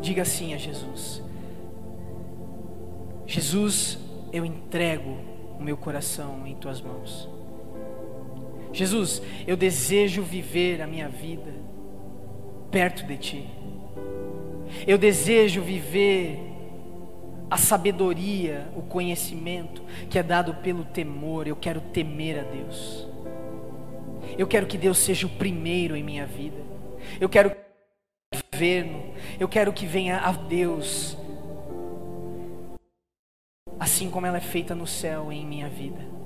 Diga 0.00 0.24
sim 0.24 0.52
a 0.52 0.58
Jesus: 0.58 1.22
Jesus, 3.26 3.98
eu 4.32 4.44
entrego 4.44 5.18
o 5.58 5.62
meu 5.62 5.76
coração 5.76 6.46
em 6.46 6.54
tuas 6.54 6.80
mãos. 6.80 7.35
Jesus, 8.76 9.22
eu 9.46 9.56
desejo 9.56 10.22
viver 10.22 10.82
a 10.82 10.86
minha 10.86 11.08
vida 11.08 11.54
perto 12.70 13.06
de 13.06 13.16
Ti. 13.16 13.46
Eu 14.86 14.98
desejo 14.98 15.62
viver 15.62 16.38
a 17.50 17.56
sabedoria, 17.56 18.68
o 18.76 18.82
conhecimento 18.82 19.82
que 20.10 20.18
é 20.18 20.22
dado 20.22 20.54
pelo 20.56 20.84
temor. 20.84 21.46
Eu 21.46 21.56
quero 21.56 21.80
temer 21.80 22.40
a 22.40 22.42
Deus. 22.42 23.08
Eu 24.36 24.46
quero 24.46 24.66
que 24.66 24.76
Deus 24.76 24.98
seja 24.98 25.26
o 25.26 25.30
primeiro 25.30 25.96
em 25.96 26.02
minha 26.02 26.26
vida. 26.26 26.58
Eu 27.18 27.30
quero 27.30 27.56
governo. 28.52 29.14
Eu 29.40 29.48
quero 29.48 29.72
que 29.72 29.86
venha 29.86 30.18
a 30.18 30.32
Deus 30.32 31.16
assim 33.80 34.10
como 34.10 34.26
ela 34.26 34.36
é 34.36 34.40
feita 34.40 34.74
no 34.74 34.86
céu 34.86 35.32
em 35.32 35.46
minha 35.46 35.68
vida. 35.68 36.25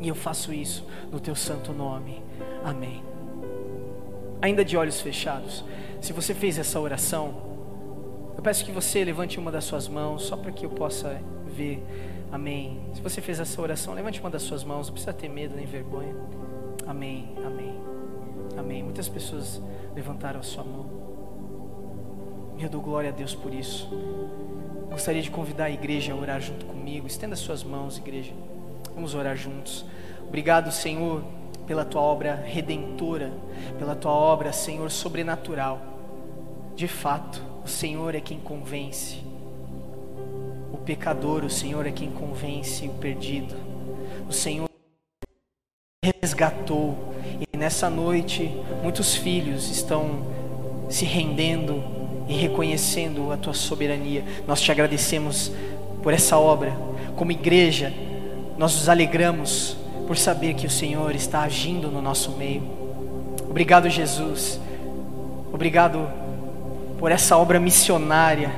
E 0.00 0.08
eu 0.08 0.14
faço 0.14 0.52
isso 0.52 0.86
no 1.10 1.20
teu 1.20 1.34
santo 1.34 1.72
nome. 1.72 2.22
Amém. 2.64 3.02
ainda 4.40 4.62
de 4.64 4.76
olhos 4.76 5.00
fechados, 5.00 5.64
se 6.02 6.12
você 6.12 6.34
fez 6.34 6.58
essa 6.58 6.78
oração, 6.78 7.34
eu 8.36 8.42
peço 8.42 8.64
que 8.64 8.72
você 8.72 9.02
levante 9.02 9.38
uma 9.38 9.50
das 9.50 9.64
suas 9.64 9.88
mãos, 9.88 10.24
só 10.24 10.36
para 10.36 10.52
que 10.52 10.66
eu 10.66 10.70
possa 10.70 11.18
ver. 11.46 11.82
Amém. 12.30 12.80
Se 12.92 13.00
você 13.00 13.20
fez 13.22 13.40
essa 13.40 13.62
oração, 13.62 13.94
levante 13.94 14.20
uma 14.20 14.28
das 14.28 14.42
suas 14.42 14.62
mãos, 14.64 14.88
não 14.88 14.92
precisa 14.92 15.12
ter 15.14 15.28
medo 15.28 15.54
nem 15.56 15.64
vergonha. 15.64 16.14
Amém, 16.86 17.32
amém, 17.46 17.74
amém. 18.58 18.82
Muitas 18.82 19.08
pessoas 19.08 19.62
levantaram 19.94 20.40
a 20.40 20.42
sua 20.42 20.64
mão. 20.64 20.86
Eu 22.58 22.68
dou 22.68 22.82
glória 22.82 23.10
a 23.10 23.12
Deus 23.12 23.34
por 23.34 23.54
isso. 23.54 23.88
Gostaria 24.90 25.22
de 25.22 25.30
convidar 25.30 25.64
a 25.64 25.70
igreja 25.70 26.12
a 26.12 26.16
orar 26.16 26.40
junto 26.40 26.66
comigo. 26.66 27.06
Estenda 27.06 27.34
suas 27.36 27.64
mãos, 27.64 27.96
igreja. 27.96 28.32
Vamos 28.94 29.14
orar 29.14 29.36
juntos. 29.36 29.84
Obrigado, 30.26 30.70
Senhor, 30.70 31.22
pela 31.66 31.84
tua 31.84 32.00
obra 32.02 32.34
redentora, 32.34 33.32
pela 33.78 33.94
tua 33.94 34.12
obra, 34.12 34.52
Senhor, 34.52 34.90
sobrenatural. 34.90 35.80
De 36.76 36.88
fato, 36.88 37.42
o 37.64 37.68
Senhor 37.68 38.14
é 38.14 38.20
quem 38.20 38.38
convence. 38.38 39.22
O 40.72 40.76
pecador, 40.78 41.44
o 41.44 41.50
Senhor 41.50 41.86
é 41.86 41.92
quem 41.92 42.10
convence 42.10 42.86
o 42.86 42.94
perdido. 42.94 43.54
O 44.28 44.32
Senhor 44.32 44.68
resgatou. 46.20 47.14
E 47.52 47.56
nessa 47.56 47.88
noite, 47.88 48.50
muitos 48.82 49.14
filhos 49.14 49.70
estão 49.70 50.26
se 50.88 51.04
rendendo 51.04 51.82
e 52.28 52.34
reconhecendo 52.34 53.32
a 53.32 53.36
tua 53.36 53.54
soberania. 53.54 54.24
Nós 54.46 54.60
te 54.60 54.70
agradecemos 54.70 55.52
por 56.02 56.12
essa 56.12 56.38
obra. 56.38 56.76
Como 57.16 57.32
igreja, 57.32 57.92
nós 58.58 58.74
nos 58.74 58.88
alegramos 58.88 59.76
por 60.06 60.16
saber 60.16 60.54
que 60.54 60.66
o 60.66 60.70
Senhor 60.70 61.14
está 61.14 61.42
agindo 61.42 61.88
no 61.88 62.00
nosso 62.00 62.32
meio. 62.32 62.62
Obrigado, 63.48 63.88
Jesus. 63.88 64.60
Obrigado 65.52 66.08
por 66.98 67.10
essa 67.10 67.36
obra 67.36 67.58
missionária. 67.58 68.52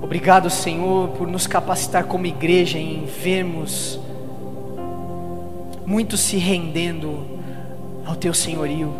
Obrigado, 0.00 0.48
Senhor, 0.48 1.08
por 1.10 1.26
nos 1.26 1.46
capacitar 1.46 2.04
como 2.04 2.26
igreja 2.26 2.78
em 2.78 3.04
vermos 3.04 4.00
muitos 5.88 6.20
se 6.20 6.36
rendendo 6.36 7.26
ao 8.04 8.14
teu 8.14 8.34
senhorio. 8.34 8.92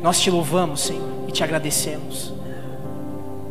Nós 0.00 0.20
te 0.20 0.30
louvamos, 0.30 0.80
Senhor, 0.80 1.28
e 1.28 1.32
te 1.32 1.42
agradecemos. 1.42 2.32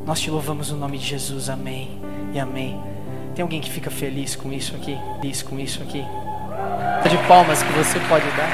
Nós 0.06 0.22
te 0.22 0.32
louvamos 0.32 0.72
no 0.72 0.78
nome 0.78 0.98
de 0.98 1.06
Jesus. 1.06 1.50
Amém 1.50 2.00
e 2.34 2.40
amém. 2.40 2.99
Tem 3.40 3.44
alguém 3.44 3.62
que 3.62 3.72
fica 3.72 3.90
feliz 3.90 4.36
com 4.36 4.52
isso 4.52 4.76
aqui? 4.76 4.98
Feliz 5.22 5.42
com 5.42 5.58
isso 5.58 5.82
aqui? 5.82 6.04
De 7.10 7.18
palmas 7.26 7.64
que 7.64 7.72
você 7.72 7.98
pode 8.10 8.26
dar. 8.32 8.50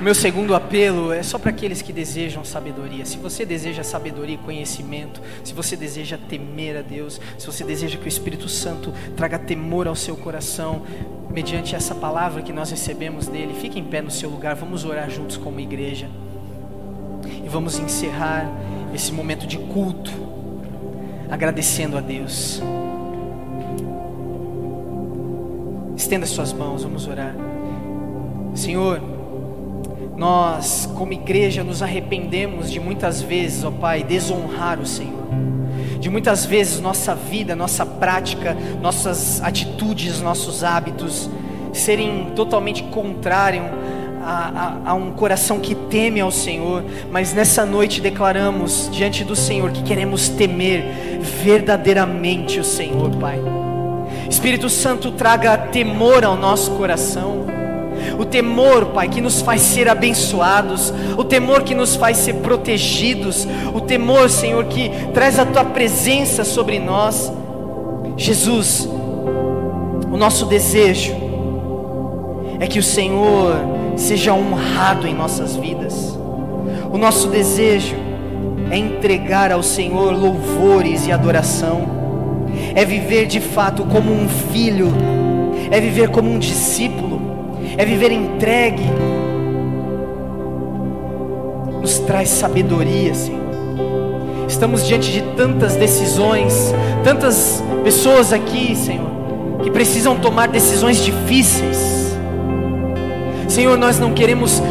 Meu 0.00 0.14
segundo 0.14 0.54
apelo 0.54 1.12
é 1.12 1.24
só 1.24 1.40
para 1.40 1.50
aqueles 1.50 1.82
que 1.82 1.92
desejam 1.92 2.44
sabedoria. 2.44 3.04
Se 3.04 3.16
você 3.16 3.44
deseja 3.44 3.82
sabedoria 3.82 4.36
e 4.36 4.38
conhecimento, 4.38 5.20
se 5.42 5.52
você 5.52 5.74
deseja 5.74 6.16
temer 6.16 6.76
a 6.76 6.82
Deus, 6.82 7.20
se 7.36 7.44
você 7.44 7.64
deseja 7.64 7.98
que 7.98 8.04
o 8.04 8.08
Espírito 8.08 8.48
Santo 8.48 8.94
traga 9.16 9.40
temor 9.40 9.88
ao 9.88 9.96
seu 9.96 10.16
coração, 10.16 10.86
mediante 11.28 11.74
essa 11.74 11.96
palavra 11.96 12.42
que 12.42 12.52
nós 12.52 12.70
recebemos 12.70 13.26
dele, 13.26 13.54
fique 13.60 13.80
em 13.80 13.84
pé 13.84 14.00
no 14.00 14.10
seu 14.12 14.30
lugar, 14.30 14.54
vamos 14.54 14.84
orar 14.84 15.10
juntos 15.10 15.36
como 15.36 15.58
igreja. 15.58 16.08
E 17.46 17.48
vamos 17.48 17.78
encerrar 17.78 18.50
esse 18.92 19.12
momento 19.12 19.46
de 19.46 19.56
culto, 19.56 20.10
agradecendo 21.30 21.96
a 21.96 22.00
Deus. 22.00 22.60
Estenda 25.96 26.26
suas 26.26 26.52
mãos, 26.52 26.82
vamos 26.82 27.06
orar. 27.06 27.36
Senhor, 28.52 29.00
nós, 30.16 30.90
como 30.96 31.12
igreja, 31.12 31.62
nos 31.62 31.82
arrependemos 31.82 32.68
de 32.68 32.80
muitas 32.80 33.22
vezes, 33.22 33.62
ó 33.62 33.70
Pai, 33.70 34.02
desonhar 34.02 34.80
o 34.80 34.86
Senhor. 34.86 35.28
De 36.00 36.10
muitas 36.10 36.44
vezes 36.44 36.80
nossa 36.80 37.14
vida, 37.14 37.54
nossa 37.54 37.86
prática, 37.86 38.56
nossas 38.82 39.40
atitudes, 39.40 40.20
nossos 40.20 40.64
hábitos 40.64 41.30
serem 41.72 42.32
totalmente 42.34 42.82
contrários 42.82 43.66
a, 44.26 44.80
a, 44.84 44.90
a, 44.90 44.94
um 44.94 45.12
coração 45.12 45.60
que 45.60 45.72
teme 45.72 46.20
ao 46.20 46.32
Senhor, 46.32 46.82
mas 47.12 47.32
nessa 47.32 47.64
noite 47.64 48.00
declaramos 48.00 48.90
diante 48.90 49.22
do 49.22 49.36
Senhor 49.36 49.70
que 49.70 49.84
queremos 49.84 50.28
temer 50.28 51.20
verdadeiramente 51.44 52.58
o 52.58 52.64
Senhor, 52.64 53.10
Pai. 53.20 53.40
Espírito 54.28 54.68
Santo, 54.68 55.12
traga 55.12 55.56
temor 55.56 56.24
ao 56.24 56.36
nosso 56.36 56.72
coração 56.72 57.46
o 58.18 58.24
temor, 58.24 58.86
Pai, 58.86 59.08
que 59.08 59.20
nos 59.20 59.40
faz 59.40 59.62
ser 59.62 59.88
abençoados, 59.88 60.92
o 61.16 61.24
temor 61.24 61.62
que 61.62 61.74
nos 61.74 61.96
faz 61.96 62.18
ser 62.18 62.34
protegidos, 62.36 63.46
o 63.74 63.80
temor, 63.80 64.28
Senhor, 64.28 64.64
que 64.66 64.90
traz 65.12 65.38
a 65.38 65.46
tua 65.46 65.64
presença 65.64 66.44
sobre 66.44 66.78
nós. 66.78 67.32
Jesus, 68.16 68.88
o 70.10 70.16
nosso 70.16 70.46
desejo 70.46 71.14
é 72.58 72.66
que 72.66 72.78
o 72.78 72.82
Senhor 72.82 73.75
seja 73.96 74.32
honrado 74.32 75.06
em 75.06 75.14
nossas 75.14 75.56
vidas. 75.56 76.16
O 76.92 76.98
nosso 76.98 77.28
desejo 77.28 77.96
é 78.70 78.76
entregar 78.76 79.50
ao 79.50 79.62
Senhor 79.62 80.12
louvores 80.12 81.06
e 81.06 81.12
adoração, 81.12 81.86
é 82.74 82.84
viver 82.84 83.26
de 83.26 83.40
fato 83.40 83.84
como 83.84 84.12
um 84.12 84.28
filho, 84.28 84.92
é 85.70 85.80
viver 85.80 86.10
como 86.10 86.30
um 86.30 86.38
discípulo 86.38 87.16
é 87.76 87.84
viver 87.84 88.10
entregue, 88.10 88.84
nos 91.80 91.98
traz 92.00 92.30
sabedoria, 92.30 93.14
Senhor. 93.14 93.46
Estamos 94.48 94.86
diante 94.86 95.12
de 95.12 95.22
tantas 95.36 95.76
decisões, 95.76 96.74
tantas 97.04 97.62
pessoas 97.84 98.32
aqui, 98.32 98.74
Senhor, 98.74 99.10
que 99.62 99.70
precisam 99.70 100.16
tomar 100.16 100.48
decisões 100.48 101.04
difíceis. 101.04 101.95
Senhor, 103.48 103.76
nós 103.76 103.98
não 103.98 104.12
queremos 104.12 104.62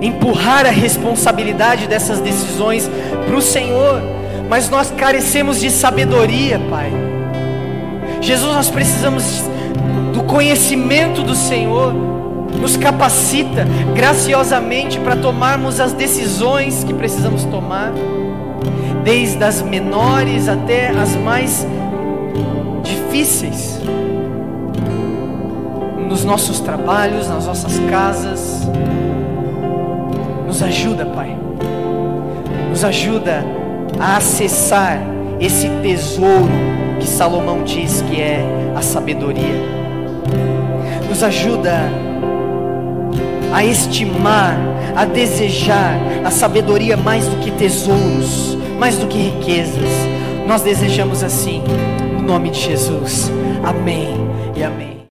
empurrar 0.00 0.66
a 0.66 0.70
responsabilidade 0.70 1.86
dessas 1.86 2.20
decisões 2.20 2.90
para 3.26 3.36
o 3.36 3.42
Senhor, 3.42 4.02
mas 4.48 4.68
nós 4.68 4.90
carecemos 4.90 5.60
de 5.60 5.70
sabedoria, 5.70 6.60
Pai. 6.70 6.90
Jesus, 8.20 8.54
nós 8.54 8.70
precisamos 8.70 9.42
do 10.12 10.22
conhecimento 10.24 11.22
do 11.22 11.34
Senhor 11.34 11.92
nos 12.62 12.76
capacita 12.76 13.66
graciosamente 13.94 14.98
para 15.00 15.16
tomarmos 15.16 15.80
as 15.80 15.92
decisões 15.92 16.84
que 16.84 16.94
precisamos 16.94 17.44
tomar, 17.44 17.92
desde 19.02 19.42
as 19.42 19.62
menores 19.62 20.48
até 20.48 20.90
as 20.90 21.16
mais 21.16 21.66
difíceis, 22.82 23.80
nos 26.12 26.24
nossos 26.24 26.60
trabalhos, 26.60 27.26
nas 27.26 27.46
nossas 27.46 27.78
casas. 27.88 28.68
Nos 30.46 30.62
ajuda, 30.62 31.06
Pai, 31.06 31.34
nos 32.68 32.84
ajuda 32.84 33.42
a 33.98 34.18
acessar 34.18 35.00
esse 35.40 35.70
tesouro 35.82 36.52
que 37.00 37.06
Salomão 37.06 37.64
diz 37.64 38.02
que 38.02 38.20
é 38.20 38.44
a 38.76 38.82
sabedoria. 38.82 39.54
Nos 41.08 41.22
ajuda 41.22 41.90
a 43.54 43.64
estimar, 43.64 44.54
a 44.94 45.06
desejar 45.06 45.96
a 46.22 46.30
sabedoria 46.30 46.94
mais 46.94 47.26
do 47.26 47.36
que 47.36 47.50
tesouros, 47.52 48.58
mais 48.78 48.98
do 48.98 49.06
que 49.06 49.16
riquezas. 49.16 49.88
Nós 50.46 50.60
desejamos 50.60 51.22
assim, 51.22 51.62
no 52.12 52.20
nome 52.20 52.50
de 52.50 52.60
Jesus. 52.60 53.32
Amém 53.64 54.14
e 54.54 54.62
amém. 54.62 54.91